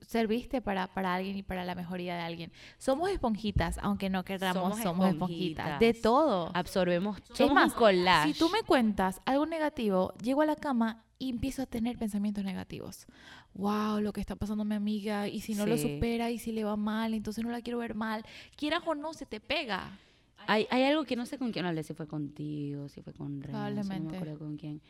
Serviste 0.00 0.60
para, 0.60 0.86
para 0.88 1.14
alguien 1.14 1.36
y 1.36 1.42
para 1.42 1.64
la 1.64 1.74
mejoría 1.74 2.14
de 2.16 2.22
alguien. 2.22 2.52
Somos 2.78 3.10
esponjitas, 3.10 3.78
aunque 3.82 4.10
no 4.10 4.24
queramos, 4.24 4.62
Somos 4.62 4.78
somos, 4.82 5.08
esponjitas. 5.08 5.66
esponjitas. 5.66 5.80
De 5.80 5.94
todo. 5.94 6.50
Absorbemos. 6.54 7.18
Es 7.18 7.36
Somos 7.38 7.54
más, 7.54 7.72
un 7.72 7.78
collage. 7.78 8.32
Si 8.32 8.38
tú 8.38 8.48
me 8.50 8.62
cuentas 8.62 9.20
algo 9.24 9.46
negativo, 9.46 10.12
llego 10.22 10.42
a 10.42 10.46
la 10.46 10.56
cama 10.56 11.04
y 11.18 11.30
empiezo 11.30 11.62
a 11.62 11.66
tener 11.66 11.96
pensamientos 11.98 12.44
negativos. 12.44 13.06
Wow, 13.54 14.00
lo 14.00 14.12
que 14.12 14.20
está 14.20 14.36
pasando 14.36 14.62
a 14.62 14.66
mi 14.66 14.74
amiga, 14.74 15.28
y 15.28 15.40
si 15.40 15.54
no 15.54 15.64
lo 15.64 15.76
Sí. 15.78 15.94
supera, 15.94 16.30
y 16.30 16.38
si 16.38 16.52
le 16.52 16.64
va 16.64 16.76
mal, 16.76 17.14
entonces 17.14 17.42
no 17.42 17.50
la 17.50 17.62
quiero 17.62 17.78
ver 17.78 17.94
mal. 17.94 18.22
Quieras 18.56 18.82
o 18.84 18.94
no, 18.94 19.14
se 19.14 19.24
te 19.24 19.40
pega. 19.40 19.98
Hay, 20.46 20.66
hay 20.70 20.82
algo 20.84 21.04
que 21.04 21.16
no 21.16 21.24
sé 21.26 21.38
con 21.38 21.52
quién 21.52 21.64
hablé, 21.64 21.82
si 21.82 21.94
fue 21.94 22.06
contigo, 22.06 22.88
si 22.88 23.00
fue 23.02 23.12
con 23.14 23.38
no 23.40 23.46
Probablemente. 23.46 24.10
me 24.10 24.16
acuerdo 24.18 24.38
con 24.38 24.56
quién. 24.58 24.80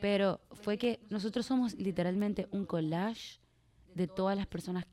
Pero 0.00 0.40
fue 0.50 0.76
que 0.76 1.00
nosotros 1.08 1.46
somos 1.46 1.74
literalmente 1.76 2.48
un 2.50 2.66
collage 2.66 3.38
de 3.96 4.06
todas 4.06 4.36
las 4.36 4.46
personas, 4.46 4.84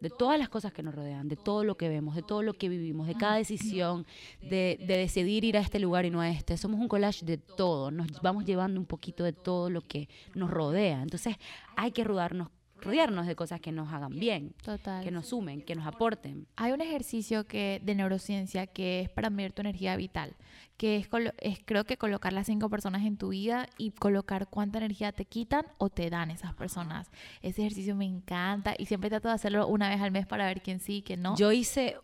de 0.00 0.10
todas 0.10 0.38
las 0.38 0.48
cosas 0.48 0.72
que 0.72 0.82
nos 0.82 0.94
rodean, 0.94 1.28
de 1.28 1.36
todo 1.36 1.62
lo 1.62 1.76
que 1.76 1.88
vemos, 1.88 2.14
de 2.14 2.22
todo 2.22 2.42
lo 2.42 2.54
que 2.54 2.68
vivimos, 2.68 3.06
de 3.06 3.14
cada 3.14 3.36
decisión, 3.36 4.06
de, 4.42 4.78
de 4.86 4.96
decidir 4.96 5.44
ir 5.44 5.56
a 5.56 5.60
este 5.60 5.78
lugar 5.78 6.04
y 6.04 6.10
no 6.10 6.20
a 6.20 6.30
este. 6.30 6.56
Somos 6.56 6.80
un 6.80 6.88
collage 6.88 7.24
de 7.24 7.38
todo, 7.38 7.90
nos 7.90 8.08
vamos 8.22 8.44
llevando 8.44 8.80
un 8.80 8.86
poquito 8.86 9.24
de 9.24 9.32
todo 9.32 9.70
lo 9.70 9.82
que 9.82 10.08
nos 10.34 10.50
rodea. 10.50 11.02
Entonces 11.02 11.36
hay 11.76 11.92
que 11.92 12.04
rodearnos, 12.04 12.48
rodearnos 12.80 13.26
de 13.26 13.36
cosas 13.36 13.60
que 13.60 13.72
nos 13.72 13.92
hagan 13.92 14.18
bien, 14.18 14.54
Total. 14.62 15.02
que 15.04 15.10
nos 15.10 15.26
sumen, 15.28 15.62
que 15.62 15.74
nos 15.74 15.86
aporten. 15.86 16.46
Hay 16.56 16.72
un 16.72 16.80
ejercicio 16.80 17.46
que 17.46 17.80
de 17.84 17.94
neurociencia 17.94 18.66
que 18.66 19.00
es 19.00 19.08
para 19.10 19.30
medir 19.30 19.52
tu 19.52 19.60
energía 19.62 19.96
vital, 19.96 20.36
que 20.76 20.96
es, 20.96 21.08
es 21.38 21.60
creo 21.64 21.84
que 21.84 21.96
colocar 21.96 22.32
las 22.32 22.46
cinco 22.46 22.68
personas 22.70 23.04
en 23.04 23.16
tu 23.16 23.28
vida 23.28 23.68
y 23.78 23.90
colocar 23.90 24.48
cuánta 24.48 24.78
energía 24.78 25.12
te 25.12 25.24
quitan 25.26 25.66
o 25.78 25.90
te 25.90 26.08
dan 26.10 26.30
esas 26.30 26.54
personas. 26.54 27.10
Ese 27.42 27.62
ejercicio 27.62 27.94
me 27.94 28.06
encanta 28.06 28.74
y 28.78 28.86
siempre 28.86 29.10
trato 29.10 29.28
de 29.28 29.34
hacerlo 29.34 29.66
una 29.68 29.88
vez 29.90 30.00
al 30.00 30.10
mes 30.10 30.26
para 30.26 30.46
ver 30.46 30.62
quién 30.62 30.80
sí 30.80 30.96
y 30.98 31.02
quién 31.02 31.22
no. 31.22 31.36
Yo 31.36 31.52
hice 31.52 31.96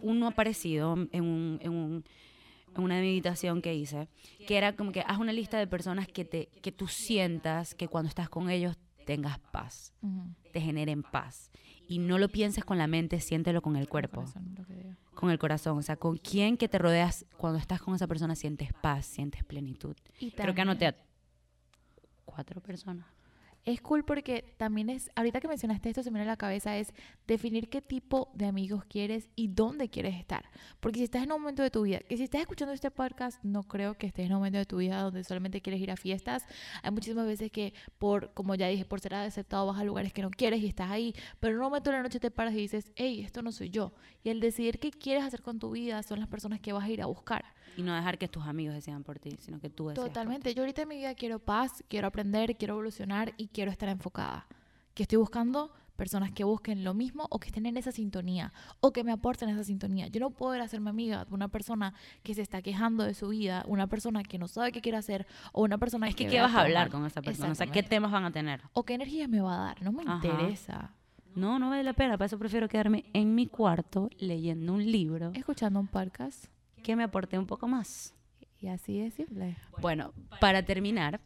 uno 0.00 0.30
parecido 0.32 0.94
en, 1.12 1.24
un, 1.24 1.58
en, 1.62 1.70
un- 1.72 2.04
en 2.76 2.82
una 2.82 2.96
meditación 2.96 3.62
que 3.62 3.74
hice, 3.74 4.06
que 4.46 4.58
era 4.58 4.76
como 4.76 4.92
que 4.92 5.00
haz 5.00 5.18
una 5.18 5.32
lista 5.32 5.58
de 5.58 5.66
personas 5.66 6.06
que, 6.08 6.26
te, 6.26 6.48
que 6.60 6.72
tú 6.72 6.86
sientas 6.88 7.74
que 7.74 7.88
cuando 7.88 8.08
estás 8.10 8.28
con 8.28 8.50
ellos 8.50 8.76
tengas 9.06 9.38
paz, 9.38 9.94
te 10.52 10.60
generen 10.60 11.02
paz. 11.02 11.50
Y 11.88 11.98
no 11.98 12.18
lo 12.18 12.28
pienses 12.28 12.64
con 12.64 12.76
la 12.76 12.88
mente, 12.88 13.20
siéntelo 13.20 13.62
con 13.62 13.76
el 13.76 13.88
cuerpo, 13.88 14.22
Corazón, 14.22 14.56
con 15.14 15.30
el 15.30 15.38
corazón. 15.38 15.78
O 15.78 15.82
sea, 15.82 15.96
con 15.96 16.18
quién 16.18 16.56
que 16.56 16.68
te 16.68 16.78
rodeas, 16.78 17.24
cuando 17.38 17.58
estás 17.58 17.80
con 17.80 17.94
esa 17.94 18.08
persona 18.08 18.34
sientes 18.34 18.72
paz, 18.74 19.06
sientes 19.06 19.44
plenitud. 19.44 19.96
Y 20.18 20.32
Creo 20.32 20.54
que 20.54 20.60
anoté 20.60 20.88
a 20.88 20.96
cuatro 22.24 22.60
personas. 22.60 23.06
Es 23.66 23.80
cool 23.80 24.04
porque 24.04 24.54
también 24.58 24.88
es, 24.90 25.10
ahorita 25.16 25.40
que 25.40 25.48
mencionaste 25.48 25.88
esto, 25.88 26.04
se 26.04 26.12
me 26.12 26.20
viene 26.20 26.30
a 26.30 26.34
la 26.34 26.36
cabeza, 26.36 26.78
es 26.78 26.94
definir 27.26 27.68
qué 27.68 27.82
tipo 27.82 28.30
de 28.32 28.46
amigos 28.46 28.84
quieres 28.84 29.28
y 29.34 29.48
dónde 29.48 29.88
quieres 29.88 30.14
estar. 30.14 30.48
Porque 30.78 30.98
si 31.00 31.04
estás 31.04 31.24
en 31.24 31.32
un 31.32 31.40
momento 31.40 31.64
de 31.64 31.70
tu 31.72 31.82
vida, 31.82 31.98
que 31.98 32.16
si 32.16 32.22
estás 32.22 32.42
escuchando 32.42 32.72
este 32.72 32.92
podcast, 32.92 33.42
no 33.42 33.64
creo 33.64 33.94
que 33.94 34.06
estés 34.06 34.26
en 34.26 34.32
un 34.34 34.38
momento 34.38 34.58
de 34.58 34.66
tu 34.66 34.76
vida 34.76 35.02
donde 35.02 35.24
solamente 35.24 35.60
quieres 35.62 35.80
ir 35.80 35.90
a 35.90 35.96
fiestas. 35.96 36.46
Hay 36.84 36.92
muchísimas 36.92 37.26
veces 37.26 37.50
que, 37.50 37.74
por, 37.98 38.32
como 38.34 38.54
ya 38.54 38.68
dije, 38.68 38.84
por 38.84 39.00
ser 39.00 39.16
aceptado 39.16 39.66
vas 39.66 39.80
a 39.80 39.84
lugares 39.84 40.12
que 40.12 40.22
no 40.22 40.30
quieres 40.30 40.62
y 40.62 40.68
estás 40.68 40.92
ahí, 40.92 41.12
pero 41.40 41.54
en 41.54 41.58
un 41.58 41.64
momento 41.64 41.90
de 41.90 41.96
la 41.96 42.04
noche 42.04 42.20
te 42.20 42.30
paras 42.30 42.54
y 42.54 42.58
dices, 42.58 42.92
hey, 42.94 43.22
esto 43.24 43.42
no 43.42 43.50
soy 43.50 43.70
yo. 43.70 43.92
Y 44.22 44.28
el 44.28 44.38
decidir 44.38 44.78
qué 44.78 44.92
quieres 44.92 45.24
hacer 45.24 45.42
con 45.42 45.58
tu 45.58 45.72
vida 45.72 46.04
son 46.04 46.20
las 46.20 46.28
personas 46.28 46.60
que 46.60 46.72
vas 46.72 46.84
a 46.84 46.88
ir 46.88 47.02
a 47.02 47.06
buscar. 47.06 47.55
Y 47.76 47.82
no 47.82 47.94
dejar 47.94 48.18
que 48.18 48.28
tus 48.28 48.44
amigos 48.46 48.74
decidan 48.74 49.04
por 49.04 49.18
ti, 49.18 49.36
sino 49.40 49.60
que 49.60 49.68
tú 49.70 49.88
decidas. 49.88 50.04
por 50.04 50.08
ti. 50.08 50.14
Totalmente. 50.14 50.54
Yo 50.54 50.62
ahorita 50.62 50.82
en 50.82 50.88
mi 50.88 50.96
vida 50.96 51.14
quiero 51.14 51.38
paz, 51.38 51.84
quiero 51.88 52.06
aprender, 52.06 52.56
quiero 52.56 52.74
evolucionar 52.74 53.34
y 53.36 53.48
quiero 53.48 53.70
estar 53.70 53.88
enfocada. 53.88 54.46
Que 54.94 55.02
estoy 55.02 55.18
buscando 55.18 55.72
personas 55.96 56.30
que 56.30 56.44
busquen 56.44 56.84
lo 56.84 56.94
mismo 56.94 57.26
o 57.30 57.38
que 57.38 57.48
estén 57.48 57.66
en 57.66 57.76
esa 57.76 57.90
sintonía 57.90 58.52
o 58.80 58.92
que 58.92 59.02
me 59.02 59.12
aporten 59.12 59.48
esa 59.48 59.64
sintonía. 59.64 60.06
Yo 60.08 60.20
no 60.20 60.30
puedo 60.30 60.54
ir 60.54 60.60
a 60.60 60.64
hacerme 60.64 60.90
amiga 60.90 61.24
de 61.24 61.34
una 61.34 61.48
persona 61.48 61.94
que 62.22 62.34
se 62.34 62.42
está 62.42 62.62
quejando 62.62 63.02
de 63.04 63.14
su 63.14 63.28
vida, 63.28 63.64
una 63.66 63.86
persona 63.86 64.22
que 64.22 64.38
no 64.38 64.46
sabe 64.46 64.72
qué 64.72 64.80
quiere 64.80 64.98
hacer 64.98 65.26
o 65.52 65.62
una 65.62 65.78
persona 65.78 66.08
Es 66.08 66.14
que, 66.14 66.24
que 66.24 66.32
¿qué 66.32 66.40
vas 66.40 66.54
a 66.54 66.60
hablar 66.62 66.90
con 66.90 67.04
esa 67.06 67.22
persona? 67.22 67.52
O 67.52 67.54
sea, 67.54 67.66
¿qué 67.66 67.82
temas 67.82 68.12
van 68.12 68.24
a 68.24 68.30
tener? 68.30 68.60
O 68.74 68.84
qué 68.84 68.94
energía 68.94 69.26
me 69.26 69.40
va 69.40 69.54
a 69.54 69.64
dar. 69.68 69.82
No 69.82 69.92
me 69.92 70.02
Ajá. 70.02 70.14
interesa. 70.16 70.94
No, 71.34 71.58
no 71.58 71.70
vale 71.70 71.82
la 71.82 71.92
pena. 71.92 72.12
Para 72.16 72.26
eso 72.26 72.38
prefiero 72.38 72.68
quedarme 72.68 73.04
en 73.12 73.34
mi 73.34 73.46
cuarto 73.46 74.08
leyendo 74.18 74.72
un 74.72 74.90
libro 74.90 75.32
Escuchando 75.34 75.80
un 75.80 75.86
podcast 75.86 76.46
que 76.86 76.94
me 76.94 77.02
aporte 77.02 77.36
un 77.36 77.46
poco 77.46 77.66
más. 77.66 78.14
y 78.60 78.68
así 78.68 79.00
de 79.00 79.10
simple. 79.10 79.56
Bueno, 79.80 80.12
para 80.40 80.62
terminar, 80.62 81.20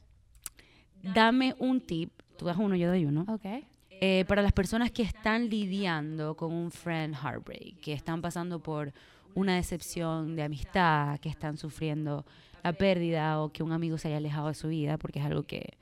dame 1.02 1.54
un 1.58 1.82
tip. 1.82 2.10
Tú 2.38 2.46
das 2.46 2.56
uno, 2.56 2.76
yo 2.76 2.88
doy 2.88 3.04
uno. 3.04 3.26
Ok. 3.28 3.44
Eh, 3.90 4.24
para 4.26 4.40
las 4.40 4.52
personas 4.52 4.90
que 4.90 5.02
están 5.02 5.50
lidiando 5.50 6.34
con 6.34 6.50
un 6.54 6.70
friend 6.70 7.14
heartbreak, 7.14 7.78
que 7.80 7.92
están 7.92 8.22
pasando 8.22 8.62
por 8.62 8.94
una 9.34 9.56
decepción 9.56 10.34
de 10.34 10.44
amistad, 10.44 11.18
que 11.20 11.28
están 11.28 11.58
sufriendo 11.58 12.24
la 12.64 12.72
pérdida 12.72 13.42
o 13.42 13.52
que 13.52 13.62
un 13.62 13.72
amigo 13.72 13.98
se 13.98 14.08
haya 14.08 14.16
alejado 14.16 14.48
de 14.48 14.54
su 14.54 14.68
vida, 14.68 14.96
porque 14.96 15.18
es 15.18 15.26
algo 15.26 15.42
que 15.42 15.76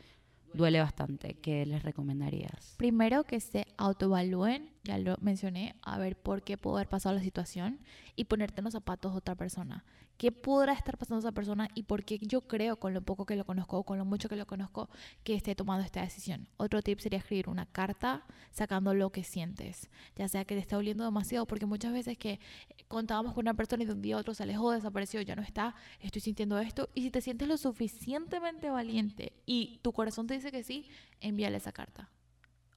duele 0.54 0.80
bastante, 0.80 1.34
¿qué 1.34 1.64
les 1.66 1.84
recomendarías? 1.84 2.74
Primero 2.78 3.22
que 3.22 3.38
se 3.38 3.64
autoevalúen, 3.76 4.70
ya 4.84 4.98
lo 4.98 5.16
mencioné, 5.20 5.74
a 5.82 5.98
ver 5.98 6.16
por 6.16 6.42
qué 6.42 6.56
pudo 6.56 6.76
haber 6.76 6.88
pasado 6.88 7.14
la 7.14 7.22
situación 7.22 7.80
y 8.16 8.24
ponerte 8.24 8.60
en 8.60 8.64
los 8.64 8.72
zapatos 8.72 9.14
otra 9.14 9.34
persona. 9.34 9.84
¿Qué 10.16 10.32
podrá 10.32 10.72
estar 10.72 10.98
pasando 10.98 11.20
esa 11.20 11.30
persona 11.30 11.68
y 11.74 11.84
por 11.84 12.04
qué 12.04 12.18
yo 12.18 12.40
creo, 12.40 12.80
con 12.80 12.92
lo 12.92 13.02
poco 13.02 13.24
que 13.24 13.36
lo 13.36 13.44
conozco 13.44 13.78
o 13.78 13.84
con 13.84 13.98
lo 13.98 14.04
mucho 14.04 14.28
que 14.28 14.34
lo 14.34 14.48
conozco, 14.48 14.90
que 15.22 15.34
esté 15.34 15.54
tomando 15.54 15.84
esta 15.84 16.00
decisión? 16.00 16.48
Otro 16.56 16.82
tip 16.82 16.98
sería 16.98 17.20
escribir 17.20 17.48
una 17.48 17.66
carta 17.66 18.26
sacando 18.50 18.94
lo 18.94 19.10
que 19.10 19.22
sientes, 19.22 19.88
ya 20.16 20.26
sea 20.26 20.44
que 20.44 20.56
te 20.56 20.60
está 20.60 20.74
doliendo 20.74 21.04
demasiado, 21.04 21.46
porque 21.46 21.66
muchas 21.66 21.92
veces 21.92 22.18
que 22.18 22.40
contábamos 22.88 23.32
con 23.32 23.44
una 23.44 23.54
persona 23.54 23.84
y 23.84 23.86
un 23.86 24.02
día 24.02 24.16
otro 24.16 24.34
se 24.34 24.42
alejó, 24.42 24.72
desapareció, 24.72 25.20
ya 25.20 25.36
no 25.36 25.42
está, 25.42 25.76
estoy 26.00 26.20
sintiendo 26.20 26.58
esto, 26.58 26.88
y 26.94 27.02
si 27.02 27.12
te 27.12 27.20
sientes 27.20 27.46
lo 27.46 27.56
suficientemente 27.56 28.70
valiente 28.70 29.34
y 29.46 29.78
tu 29.82 29.92
corazón 29.92 30.26
te 30.26 30.34
dice 30.34 30.50
que 30.50 30.64
sí, 30.64 30.88
envíale 31.20 31.58
esa 31.58 31.70
carta 31.70 32.10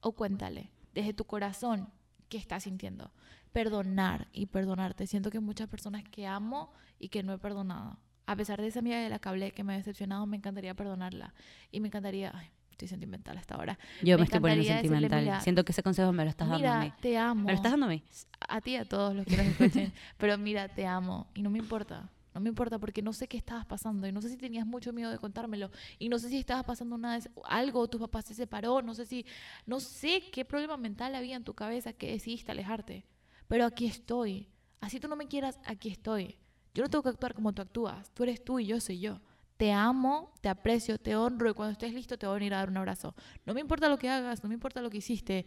o 0.00 0.12
cuéntale 0.12 0.70
desde 0.94 1.12
tu 1.12 1.24
corazón 1.24 1.88
qué 2.28 2.38
estás 2.38 2.64
sintiendo. 2.64 3.12
Perdonar 3.52 4.28
y 4.32 4.46
perdonarte. 4.46 5.06
Siento 5.06 5.30
que 5.30 5.40
muchas 5.40 5.68
personas 5.68 6.04
que 6.04 6.26
amo 6.26 6.72
y 6.98 7.08
que 7.08 7.22
no 7.22 7.32
he 7.32 7.38
perdonado. 7.38 7.98
A 8.26 8.36
pesar 8.36 8.60
de 8.60 8.68
esa 8.68 8.78
amiga 8.78 8.98
de 8.98 9.10
la 9.10 9.18
que 9.18 9.28
hablé 9.28 9.50
que 9.50 9.64
me 9.64 9.74
ha 9.74 9.76
decepcionado, 9.76 10.24
me 10.26 10.36
encantaría 10.36 10.74
perdonarla. 10.74 11.34
Y 11.70 11.80
me 11.80 11.88
encantaría... 11.88 12.30
Ay, 12.34 12.48
estoy 12.70 12.88
sentimental 12.88 13.36
hasta 13.36 13.54
ahora. 13.54 13.78
Yo 14.02 14.16
me, 14.16 14.22
Me 14.22 14.24
estoy 14.24 14.40
poniendo 14.40 14.62
decirle, 14.64 14.80
sentimental. 14.88 15.22
mira, 15.22 15.40
Siento 15.40 15.64
que 15.64 15.72
ese 15.72 15.82
consejo 15.82 16.12
me 16.12 16.24
lo 16.24 16.30
estás 16.30 16.48
dando 16.48 16.68
a 16.70 16.78
mí. 16.78 16.84
Mira, 16.86 16.96
te 17.00 17.18
amo. 17.18 17.44
¿Me 17.44 17.52
lo 17.52 17.56
estás 17.56 17.72
dando 17.72 17.86
a 17.86 17.88
mí? 17.90 18.02
A 18.48 18.60
ti 18.60 18.72
y 18.72 18.76
a 18.76 18.84
todos 18.84 19.14
los 19.14 19.26
que 19.26 19.36
nos 19.36 19.46
escuchen. 19.46 19.92
Pero 20.16 20.38
mira, 20.38 20.68
te 20.68 20.86
amo. 20.86 21.26
Y 21.34 21.42
no 21.42 21.50
me 21.50 21.58
importa. 21.58 22.08
No 22.34 22.40
me 22.40 22.48
importa 22.48 22.78
porque 22.78 23.02
no 23.02 23.12
sé 23.12 23.28
qué 23.28 23.36
estabas 23.36 23.66
pasando 23.66 24.06
y 24.06 24.12
no 24.12 24.22
sé 24.22 24.30
si 24.30 24.36
tenías 24.36 24.66
mucho 24.66 24.92
miedo 24.92 25.10
de 25.10 25.18
contármelo 25.18 25.70
y 25.98 26.08
no 26.08 26.18
sé 26.18 26.28
si 26.28 26.38
estabas 26.38 26.64
pasando 26.64 26.94
una 26.94 27.18
algo, 27.44 27.88
tu 27.88 27.98
papá 27.98 28.22
se 28.22 28.34
separó, 28.34 28.80
no 28.80 28.94
sé 28.94 29.04
si, 29.04 29.26
no 29.66 29.80
sé 29.80 30.22
qué 30.32 30.44
problema 30.44 30.76
mental 30.76 31.14
había 31.14 31.36
en 31.36 31.44
tu 31.44 31.54
cabeza 31.54 31.92
que 31.92 32.10
decidiste 32.10 32.52
alejarte. 32.52 33.04
Pero 33.48 33.66
aquí 33.66 33.86
estoy. 33.86 34.48
Así 34.80 34.98
tú 34.98 35.08
no 35.08 35.16
me 35.16 35.28
quieras, 35.28 35.60
aquí 35.64 35.90
estoy. 35.90 36.38
Yo 36.74 36.82
no 36.82 36.88
tengo 36.88 37.02
que 37.02 37.10
actuar 37.10 37.34
como 37.34 37.52
tú 37.52 37.62
actúas. 37.62 38.10
Tú 38.14 38.22
eres 38.22 38.42
tú 38.42 38.58
y 38.58 38.66
yo 38.66 38.80
soy 38.80 38.98
yo. 38.98 39.20
Te 39.58 39.70
amo, 39.72 40.32
te 40.40 40.48
aprecio, 40.48 40.98
te 40.98 41.14
honro 41.14 41.50
y 41.50 41.54
cuando 41.54 41.72
estés 41.72 41.92
listo 41.92 42.18
te 42.18 42.26
voy 42.26 42.32
a 42.32 42.38
venir 42.38 42.54
a 42.54 42.58
dar 42.58 42.70
un 42.70 42.78
abrazo. 42.78 43.14
No 43.44 43.54
me 43.54 43.60
importa 43.60 43.88
lo 43.88 43.98
que 43.98 44.08
hagas, 44.08 44.42
no 44.42 44.48
me 44.48 44.54
importa 44.54 44.80
lo 44.80 44.90
que 44.90 44.96
hiciste. 44.98 45.46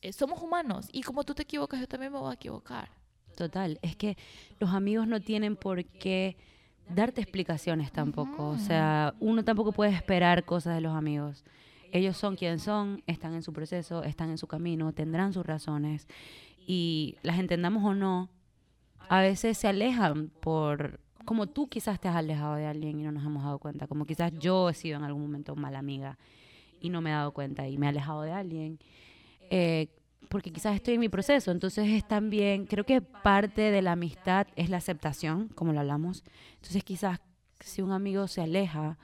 Eh, 0.00 0.12
Somos 0.12 0.40
humanos 0.40 0.88
y 0.92 1.02
como 1.02 1.24
tú 1.24 1.34
te 1.34 1.42
equivocas, 1.42 1.80
yo 1.80 1.88
también 1.88 2.12
me 2.12 2.18
voy 2.18 2.30
a 2.30 2.34
equivocar. 2.34 2.88
Total, 3.34 3.78
es 3.82 3.96
que 3.96 4.16
los 4.60 4.70
amigos 4.70 5.06
no 5.06 5.20
tienen 5.20 5.56
por 5.56 5.84
qué 5.84 6.36
darte 6.88 7.20
explicaciones 7.20 7.92
tampoco. 7.92 8.50
O 8.50 8.58
sea, 8.58 9.14
uno 9.20 9.44
tampoco 9.44 9.72
puede 9.72 9.92
esperar 9.92 10.44
cosas 10.44 10.74
de 10.74 10.80
los 10.80 10.94
amigos. 10.94 11.44
Ellos 11.92 12.16
son 12.16 12.36
quien 12.36 12.58
son, 12.58 13.02
están 13.06 13.34
en 13.34 13.42
su 13.42 13.52
proceso, 13.52 14.02
están 14.02 14.30
en 14.30 14.38
su 14.38 14.46
camino, 14.46 14.92
tendrán 14.92 15.32
sus 15.32 15.46
razones. 15.46 16.08
Y 16.66 17.16
las 17.22 17.38
entendamos 17.38 17.84
o 17.84 17.94
no, 17.94 18.30
a 19.08 19.20
veces 19.20 19.58
se 19.58 19.68
alejan 19.68 20.30
por, 20.40 21.00
como 21.24 21.46
tú 21.46 21.68
quizás 21.68 22.00
te 22.00 22.08
has 22.08 22.16
alejado 22.16 22.54
de 22.56 22.66
alguien 22.66 22.98
y 22.98 23.02
no 23.02 23.12
nos 23.12 23.24
hemos 23.24 23.44
dado 23.44 23.58
cuenta, 23.58 23.86
como 23.86 24.06
quizás 24.06 24.32
yo 24.38 24.70
he 24.70 24.74
sido 24.74 24.96
en 24.96 25.04
algún 25.04 25.22
momento 25.22 25.54
mala 25.56 25.78
amiga 25.78 26.18
y 26.80 26.88
no 26.88 27.00
me 27.00 27.10
he 27.10 27.12
dado 27.12 27.32
cuenta 27.32 27.68
y 27.68 27.78
me 27.78 27.86
he 27.86 27.88
alejado 27.90 28.22
de 28.22 28.32
alguien. 28.32 28.78
Eh, 29.50 29.88
porque 30.28 30.52
quizás 30.52 30.74
estoy 30.74 30.94
en 30.94 31.00
mi 31.00 31.08
proceso. 31.08 31.50
Entonces 31.50 31.88
es 31.88 32.06
también, 32.06 32.66
creo 32.66 32.84
que 32.84 33.00
parte 33.00 33.70
de 33.70 33.82
la 33.82 33.92
amistad 33.92 34.46
es 34.56 34.70
la 34.70 34.78
aceptación, 34.78 35.48
como 35.54 35.72
lo 35.72 35.80
hablamos. 35.80 36.24
Entonces 36.56 36.82
quizás 36.84 37.20
si 37.60 37.82
un 37.82 37.92
amigo 37.92 38.26
se 38.28 38.40
aleja, 38.42 38.98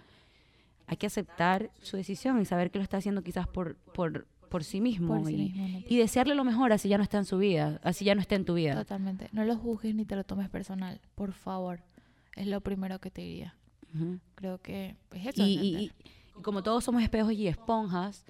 hay 0.86 0.96
que 0.96 1.06
aceptar 1.06 1.70
su 1.82 1.96
decisión 1.96 2.40
y 2.40 2.44
saber 2.44 2.70
que 2.70 2.78
lo 2.78 2.82
está 2.82 2.96
haciendo 2.98 3.22
quizás 3.22 3.46
por, 3.46 3.76
por, 3.76 4.26
por 4.48 4.64
sí 4.64 4.80
mismo. 4.80 5.16
Por 5.18 5.26
sí 5.26 5.34
y, 5.34 5.36
mismo, 5.52 5.82
y 5.88 5.96
desearle 5.98 6.34
lo 6.34 6.44
mejor 6.44 6.72
así 6.72 6.88
ya 6.88 6.96
no 6.98 7.04
está 7.04 7.18
en 7.18 7.24
su 7.24 7.38
vida, 7.38 7.80
así 7.84 8.04
ya 8.04 8.14
no 8.14 8.20
está 8.20 8.34
en 8.34 8.44
tu 8.44 8.54
vida. 8.54 8.74
Totalmente. 8.74 9.28
No 9.32 9.44
lo 9.44 9.56
juzgues 9.56 9.94
ni 9.94 10.04
te 10.04 10.16
lo 10.16 10.24
tomes 10.24 10.48
personal, 10.48 11.00
por 11.14 11.32
favor. 11.32 11.80
Es 12.36 12.46
lo 12.46 12.60
primero 12.60 12.98
que 12.98 13.10
te 13.10 13.22
diría. 13.22 13.54
Ujú. 13.94 14.18
Creo 14.34 14.58
que 14.58 14.96
es 15.14 15.26
eso. 15.26 15.42
Y- 15.46 15.52
y- 15.58 15.92
y 16.36 16.42
como 16.42 16.62
todos 16.62 16.82
somos 16.84 17.02
espejos 17.02 17.32
y 17.32 17.46
esponjas, 17.48 18.24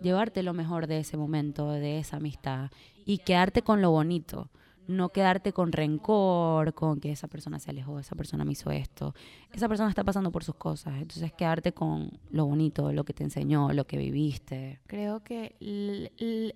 llevarte 0.00 0.42
lo 0.42 0.52
mejor 0.52 0.86
de 0.86 1.00
ese 1.00 1.16
momento, 1.16 1.70
de 1.70 1.98
esa 1.98 2.16
amistad 2.16 2.70
y 3.04 3.18
quedarte 3.18 3.62
con 3.62 3.82
lo 3.82 3.90
bonito. 3.90 4.50
No 4.88 5.08
quedarte 5.08 5.52
con 5.52 5.72
rencor, 5.72 6.72
con 6.72 7.00
que 7.00 7.10
esa 7.10 7.26
persona 7.26 7.58
se 7.58 7.70
alejó, 7.70 7.98
esa 7.98 8.14
persona 8.14 8.44
me 8.44 8.52
hizo 8.52 8.70
esto. 8.70 9.16
Esa 9.52 9.68
persona 9.68 9.88
está 9.88 10.04
pasando 10.04 10.30
por 10.30 10.44
sus 10.44 10.54
cosas. 10.54 10.94
Entonces, 11.02 11.32
quedarte 11.32 11.72
con 11.72 12.20
lo 12.30 12.46
bonito, 12.46 12.92
lo 12.92 13.04
que 13.04 13.12
te 13.12 13.24
enseñó, 13.24 13.72
lo 13.72 13.88
que 13.88 13.96
viviste. 13.96 14.78
Creo 14.86 15.24
que 15.24 15.56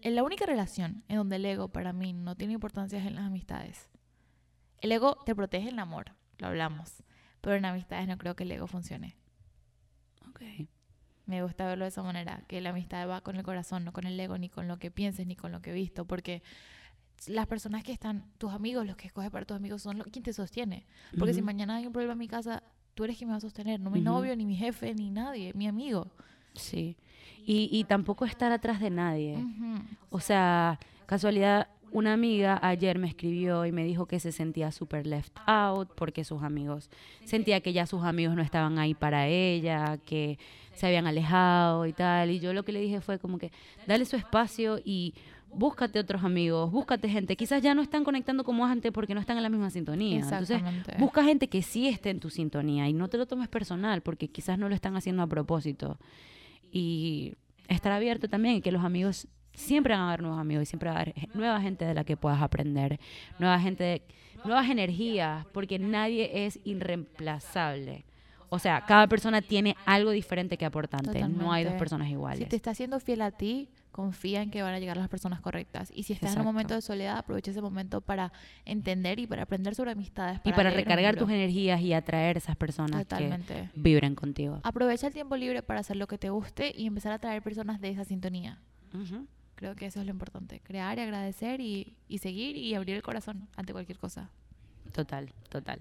la 0.04 0.22
única 0.22 0.46
relación 0.46 1.02
en 1.08 1.16
donde 1.16 1.36
el 1.36 1.44
ego 1.44 1.68
para 1.68 1.92
mí 1.92 2.12
no 2.12 2.36
tiene 2.36 2.52
importancia 2.52 3.00
es 3.00 3.06
en 3.06 3.16
las 3.16 3.24
amistades. 3.24 3.90
El 4.80 4.92
ego 4.92 5.16
te 5.26 5.34
protege 5.34 5.66
en 5.66 5.74
el 5.74 5.80
amor, 5.80 6.12
lo 6.38 6.46
hablamos. 6.46 7.02
Pero 7.40 7.56
en 7.56 7.64
amistades 7.64 8.06
no 8.06 8.16
creo 8.16 8.36
que 8.36 8.44
el 8.44 8.52
ego 8.52 8.68
funcione. 8.68 9.16
Okay. 10.30 10.68
Me 11.30 11.44
gusta 11.44 11.64
verlo 11.64 11.84
de 11.84 11.90
esa 11.90 12.02
manera, 12.02 12.42
que 12.48 12.60
la 12.60 12.70
amistad 12.70 13.08
va 13.08 13.20
con 13.20 13.36
el 13.36 13.44
corazón, 13.44 13.84
no 13.84 13.92
con 13.92 14.04
el 14.04 14.18
ego, 14.18 14.36
ni 14.36 14.48
con 14.48 14.66
lo 14.66 14.80
que 14.80 14.90
pienses, 14.90 15.28
ni 15.28 15.36
con 15.36 15.52
lo 15.52 15.62
que 15.62 15.70
he 15.70 15.72
visto, 15.72 16.04
porque 16.04 16.42
las 17.28 17.46
personas 17.46 17.84
que 17.84 17.92
están, 17.92 18.24
tus 18.36 18.52
amigos, 18.52 18.84
los 18.84 18.96
que 18.96 19.06
escoges 19.06 19.30
para 19.30 19.44
tus 19.44 19.56
amigos, 19.56 19.80
son 19.80 19.98
lo, 19.98 20.04
quien 20.06 20.24
te 20.24 20.32
sostiene. 20.32 20.86
Porque 21.16 21.32
si 21.32 21.40
mañana 21.40 21.76
hay 21.76 21.86
un 21.86 21.92
problema 21.92 22.14
en 22.14 22.18
mi 22.18 22.26
casa, 22.26 22.64
tú 22.94 23.04
eres 23.04 23.16
quien 23.16 23.28
me 23.28 23.34
va 23.34 23.36
a 23.36 23.40
sostener, 23.40 23.78
no 23.78 23.90
mi 23.90 24.00
novio, 24.00 24.34
ni 24.34 24.44
mi 24.44 24.56
jefe, 24.56 24.92
ni 24.92 25.08
nadie, 25.08 25.52
mi 25.54 25.68
amigo. 25.68 26.08
Sí. 26.56 26.96
Y, 27.46 27.68
y 27.70 27.84
tampoco 27.84 28.24
estar 28.24 28.50
atrás 28.50 28.80
de 28.80 28.90
nadie. 28.90 29.38
O 30.10 30.18
sea, 30.18 30.80
casualidad, 31.06 31.68
una 31.92 32.12
amiga 32.12 32.58
ayer 32.62 32.98
me 32.98 33.08
escribió 33.08 33.66
y 33.66 33.72
me 33.72 33.84
dijo 33.84 34.06
que 34.06 34.20
se 34.20 34.32
sentía 34.32 34.70
súper 34.72 35.06
left 35.06 35.36
out 35.46 35.88
porque 35.94 36.24
sus 36.24 36.42
amigos, 36.42 36.90
sentía 37.24 37.60
que 37.60 37.72
ya 37.72 37.86
sus 37.86 38.04
amigos 38.04 38.36
no 38.36 38.42
estaban 38.42 38.78
ahí 38.78 38.94
para 38.94 39.26
ella, 39.26 39.98
que 40.04 40.38
se 40.74 40.86
habían 40.86 41.06
alejado 41.06 41.86
y 41.86 41.92
tal. 41.92 42.30
Y 42.30 42.40
yo 42.40 42.52
lo 42.52 42.64
que 42.64 42.72
le 42.72 42.80
dije 42.80 43.00
fue 43.00 43.18
como 43.18 43.38
que 43.38 43.52
dale 43.86 44.04
su 44.04 44.16
espacio 44.16 44.78
y 44.84 45.14
búscate 45.52 45.98
otros 45.98 46.24
amigos, 46.24 46.70
búscate 46.70 47.08
gente. 47.08 47.36
Quizás 47.36 47.62
ya 47.62 47.74
no 47.74 47.82
están 47.82 48.04
conectando 48.04 48.44
como 48.44 48.64
antes 48.64 48.92
porque 48.92 49.14
no 49.14 49.20
están 49.20 49.36
en 49.36 49.42
la 49.42 49.48
misma 49.48 49.70
sintonía. 49.70 50.20
Entonces, 50.20 50.62
busca 50.98 51.24
gente 51.24 51.48
que 51.48 51.62
sí 51.62 51.88
esté 51.88 52.10
en 52.10 52.20
tu 52.20 52.30
sintonía 52.30 52.88
y 52.88 52.92
no 52.92 53.08
te 53.08 53.18
lo 53.18 53.26
tomes 53.26 53.48
personal 53.48 54.02
porque 54.02 54.28
quizás 54.28 54.58
no 54.58 54.68
lo 54.68 54.74
están 54.74 54.96
haciendo 54.96 55.22
a 55.22 55.26
propósito. 55.26 55.98
Y 56.72 57.34
estar 57.68 57.92
abierto 57.92 58.28
también 58.28 58.62
que 58.62 58.72
los 58.72 58.84
amigos 58.84 59.28
siempre 59.54 59.94
van 59.94 60.02
a 60.02 60.08
haber 60.08 60.22
nuevos 60.22 60.40
amigos 60.40 60.62
y 60.62 60.66
siempre 60.66 60.90
va 60.90 60.96
a 60.96 61.00
haber 61.00 61.14
nueva 61.34 61.60
gente 61.60 61.84
de 61.84 61.94
la 61.94 62.04
que 62.04 62.16
puedas 62.16 62.40
aprender, 62.42 62.98
nueva 63.38 63.58
gente, 63.60 63.84
de- 63.84 64.02
nuevas 64.44 64.68
energías, 64.70 65.44
porque 65.52 65.78
nadie 65.78 66.46
es 66.46 66.58
irreemplazable. 66.64 68.04
O 68.52 68.58
sea, 68.58 68.80
cada 68.84 69.06
persona 69.06 69.42
tiene 69.42 69.76
algo 69.86 70.10
diferente 70.10 70.56
que 70.58 70.64
aportante. 70.64 71.20
No 71.28 71.52
hay 71.52 71.62
dos 71.64 71.74
personas 71.74 72.08
Si 72.08 72.12
iguales. 72.14 72.48
te 72.48 72.56
está 72.56 72.74
siendo 72.74 72.98
fiel 72.98 73.22
a 73.22 73.30
ti, 73.30 73.68
confía 73.92 74.42
en 74.42 74.50
que 74.50 74.60
van 74.62 74.74
a 74.74 74.80
llegar 74.80 74.96
las 74.96 75.08
personas 75.08 75.40
correctas. 75.40 75.92
Y 75.94 76.02
si 76.02 76.14
estás 76.14 76.32
en 76.32 76.40
un 76.40 76.46
momento 76.46 76.74
de 76.74 76.80
soledad, 76.80 77.16
aprovecha 77.18 77.52
ese 77.52 77.60
momento 77.62 78.00
para 78.00 78.32
entender 78.64 79.20
y 79.20 79.28
para 79.28 79.42
aprender 79.42 79.76
sobre 79.76 79.92
amistades. 79.92 80.40
y 80.42 80.50
para 80.50 80.70
leer 80.70 80.80
un 80.82 80.84
recargar 80.84 81.16
tus 81.16 81.30
energías 81.30 81.80
y 81.80 81.92
atraer 81.92 82.38
esas 82.38 82.56
personas 82.56 83.02
Totalmente. 83.06 83.54
que 83.54 83.68
vibren 83.74 84.16
contigo. 84.16 84.58
Aprovecha 84.64 85.06
el 85.06 85.12
tiempo 85.12 85.36
libre 85.36 85.62
para 85.62 85.80
hacer 85.80 85.96
lo 85.96 86.08
que 86.08 86.18
te 86.18 86.30
guste 86.30 86.72
y 86.76 86.86
empezar 86.86 87.12
a 87.12 87.16
atraer 87.16 87.42
personas 87.42 87.80
de 87.80 87.90
esa 87.90 88.04
sintonía. 88.04 88.58
Ujú. 88.92 89.26
Creo 89.60 89.76
que 89.76 89.84
eso 89.84 90.00
es 90.00 90.06
lo 90.06 90.12
importante. 90.12 90.58
Crear 90.60 90.96
y 90.96 91.02
agradecer 91.02 91.60
y, 91.60 91.94
y 92.08 92.16
seguir 92.16 92.56
y 92.56 92.74
abrir 92.74 92.96
el 92.96 93.02
corazón 93.02 93.46
ante 93.56 93.74
cualquier 93.74 93.98
cosa. 93.98 94.30
Total, 94.90 95.30
total. 95.50 95.80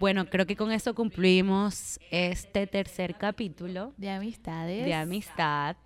Bueno, 0.00 0.26
creo 0.26 0.46
que 0.46 0.56
con 0.56 0.72
eso 0.72 0.96
concluimos 0.96 2.00
este 2.10 2.66
tercer 2.66 3.14
capítulo 3.14 3.94
De 3.96 4.10
amistades. 4.10 4.84
de 4.84 4.94
amistad. 4.94 5.76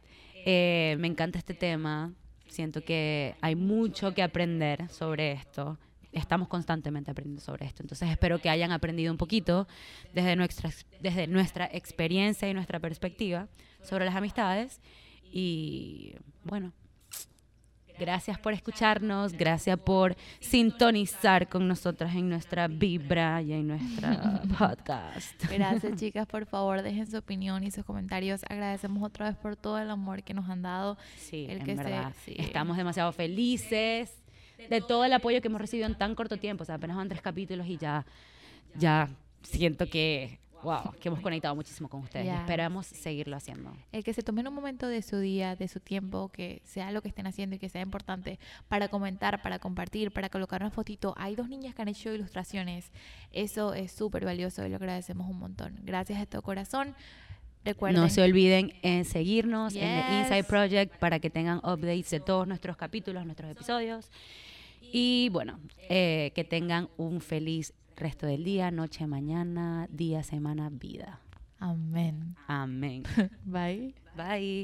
Eh, 0.47 0.97
me 0.99 1.07
encanta 1.07 1.37
este 1.39 1.53
tema. 1.53 2.15
Siento 2.47 2.83
que 2.83 3.37
hay 3.43 3.55
mucho 3.55 4.15
que 4.15 4.23
aprender 4.23 4.89
sobre 4.89 5.33
esto. 5.33 5.79
Estamos 6.13 6.49
constantemente 6.49 7.11
aprendiendo 7.11 7.43
sobre 7.43 7.67
esto. 7.67 7.83
Entonces 7.83 8.09
espero 8.09 8.41
que 8.41 8.49
hayan 8.49 8.73
aprendido 8.73 9.13
un 9.13 9.19
poquito 9.19 9.69
desde 10.15 10.35
nuestra, 10.35 10.71
desde 11.03 11.27
nuestra 11.27 11.69
experiencia 11.71 12.49
y 12.49 12.55
nuestra 12.55 12.81
perspectiva 12.81 13.49
sobre 13.83 14.07
las 14.07 14.17
amistades. 14.17 14.81
Y 15.31 16.15
bueno, 16.45 16.73
gracias 17.99 18.39
por 18.39 18.53
escucharnos, 18.53 19.33
gracias 19.33 19.79
por 19.79 20.17
sintonizar 20.41 21.49
con 21.49 21.69
nosotras 21.69 22.15
en 22.15 22.29
nuestra 22.29 22.69
vibra 22.69 23.41
y 23.43 23.53
en 23.53 23.69
nuestra 23.69 24.43
podcast. 24.59 25.45
Gracias, 25.51 25.97
chicas. 26.01 26.27
Por 26.27 26.47
favor, 26.47 26.83
dejen 26.83 27.07
su 27.11 27.17
opinión 27.19 27.63
y 27.65 27.71
sus 27.71 27.85
comentarios. 27.85 28.43
Agradecemos 28.49 29.03
otra 29.03 29.29
vez 29.29 29.37
por 29.37 29.57
todo 29.57 29.79
el 29.79 29.91
amor 29.91 30.23
que 30.23 30.35
nos 30.35 30.49
han 30.49 30.63
dado. 30.63 30.97
Sí, 31.17 31.47
El 31.49 31.59
en 31.59 31.65
que 31.65 31.77
se- 31.77 31.83
verdad. 31.85 32.13
sí. 32.25 32.35
Estamos 32.39 32.77
demasiado 32.77 33.13
felices 33.13 34.13
de 34.71 34.81
todo 34.81 35.05
el 35.05 35.13
apoyo 35.13 35.41
que 35.41 35.49
hemos 35.49 35.61
recibido 35.61 35.87
en 35.89 35.97
tan 35.97 36.15
corto 36.15 36.37
tiempo. 36.37 36.63
O 36.63 36.67
sea, 36.67 36.77
apenas 36.77 36.97
van 36.97 37.09
tres 37.09 37.23
capítulos 37.23 37.67
y 37.67 37.77
ya, 37.77 38.05
ya 38.77 39.09
siento 39.43 39.89
que, 39.89 40.39
wow, 40.63 40.93
que 41.01 41.09
hemos 41.09 41.21
conectado 41.21 41.55
muchísimo 41.55 41.89
con 41.89 42.01
ustedes. 42.03 42.33
Esperamos 42.33 42.87
seguirlo 42.87 43.37
haciendo. 43.37 43.73
El 43.93 44.05
que 44.05 44.13
se 44.13 44.23
tomen 44.23 44.47
un 44.49 44.55
momento 44.55 44.87
de 44.87 45.03
su 45.03 45.19
día, 45.19 45.57
de 45.57 45.69
su 45.69 45.81
tiempo, 45.81 46.29
que 46.29 46.63
sea 46.65 46.91
lo 46.93 47.03
que 47.03 47.09
estén 47.09 47.27
haciendo 47.27 47.57
y 47.57 47.59
que 47.59 47.69
sea 47.69 47.83
importante 47.83 48.39
para 48.69 48.89
comentar, 48.89 49.43
para 49.43 49.59
compartir, 49.59 50.11
para 50.11 50.29
colocar 50.29 50.63
una 50.63 50.71
fotito. 50.71 51.15
Hay 51.17 51.37
dos 51.37 51.49
niñas 51.49 51.75
que 51.75 51.83
han 51.83 51.89
hecho 51.89 52.13
ilustraciones. 52.13 52.91
Eso 53.33 53.75
es 53.75 53.93
súper 53.93 54.25
valioso 54.25 54.65
y 54.67 54.69
lo 54.69 54.77
agradecemos 54.77 55.29
un 55.29 55.39
montón. 55.39 55.79
Gracias 55.83 56.19
de 56.19 56.27
todo 56.27 56.43
corazón. 56.43 56.95
Recuerden. 57.65 58.01
No 58.01 58.09
se 58.09 58.23
olviden 58.23 58.73
en 58.83 59.05
seguirnos 59.05 59.75
en 59.75 59.81
The 59.81 60.09
Yes. 60.09 60.21
Inside 60.21 60.45
Project 60.45 60.97
para 60.97 61.19
que 61.19 61.29
tengan 61.29 61.59
updates 61.59 62.11
de 62.11 62.21
todos 62.21 62.47
nuestros 62.47 62.77
capítulos, 62.77 63.25
nuestros 63.25 63.51
episodios. 63.51 64.11
Y 64.81 65.29
bueno, 65.33 65.59
eh, 65.89 66.33
que 66.35 66.45
tengan 66.45 66.89
un 66.97 67.21
feliz 67.21 67.75
resto 67.99 68.27
del 68.27 68.45
día, 68.45 68.71
noche, 68.71 69.07
mañana, 69.07 69.87
día, 69.91 70.23
semana, 70.23 70.71
vida. 70.71 71.21
Amén. 71.59 72.37
Amén. 72.47 73.03
Bye. 73.45 73.95
Bye. 74.17 74.57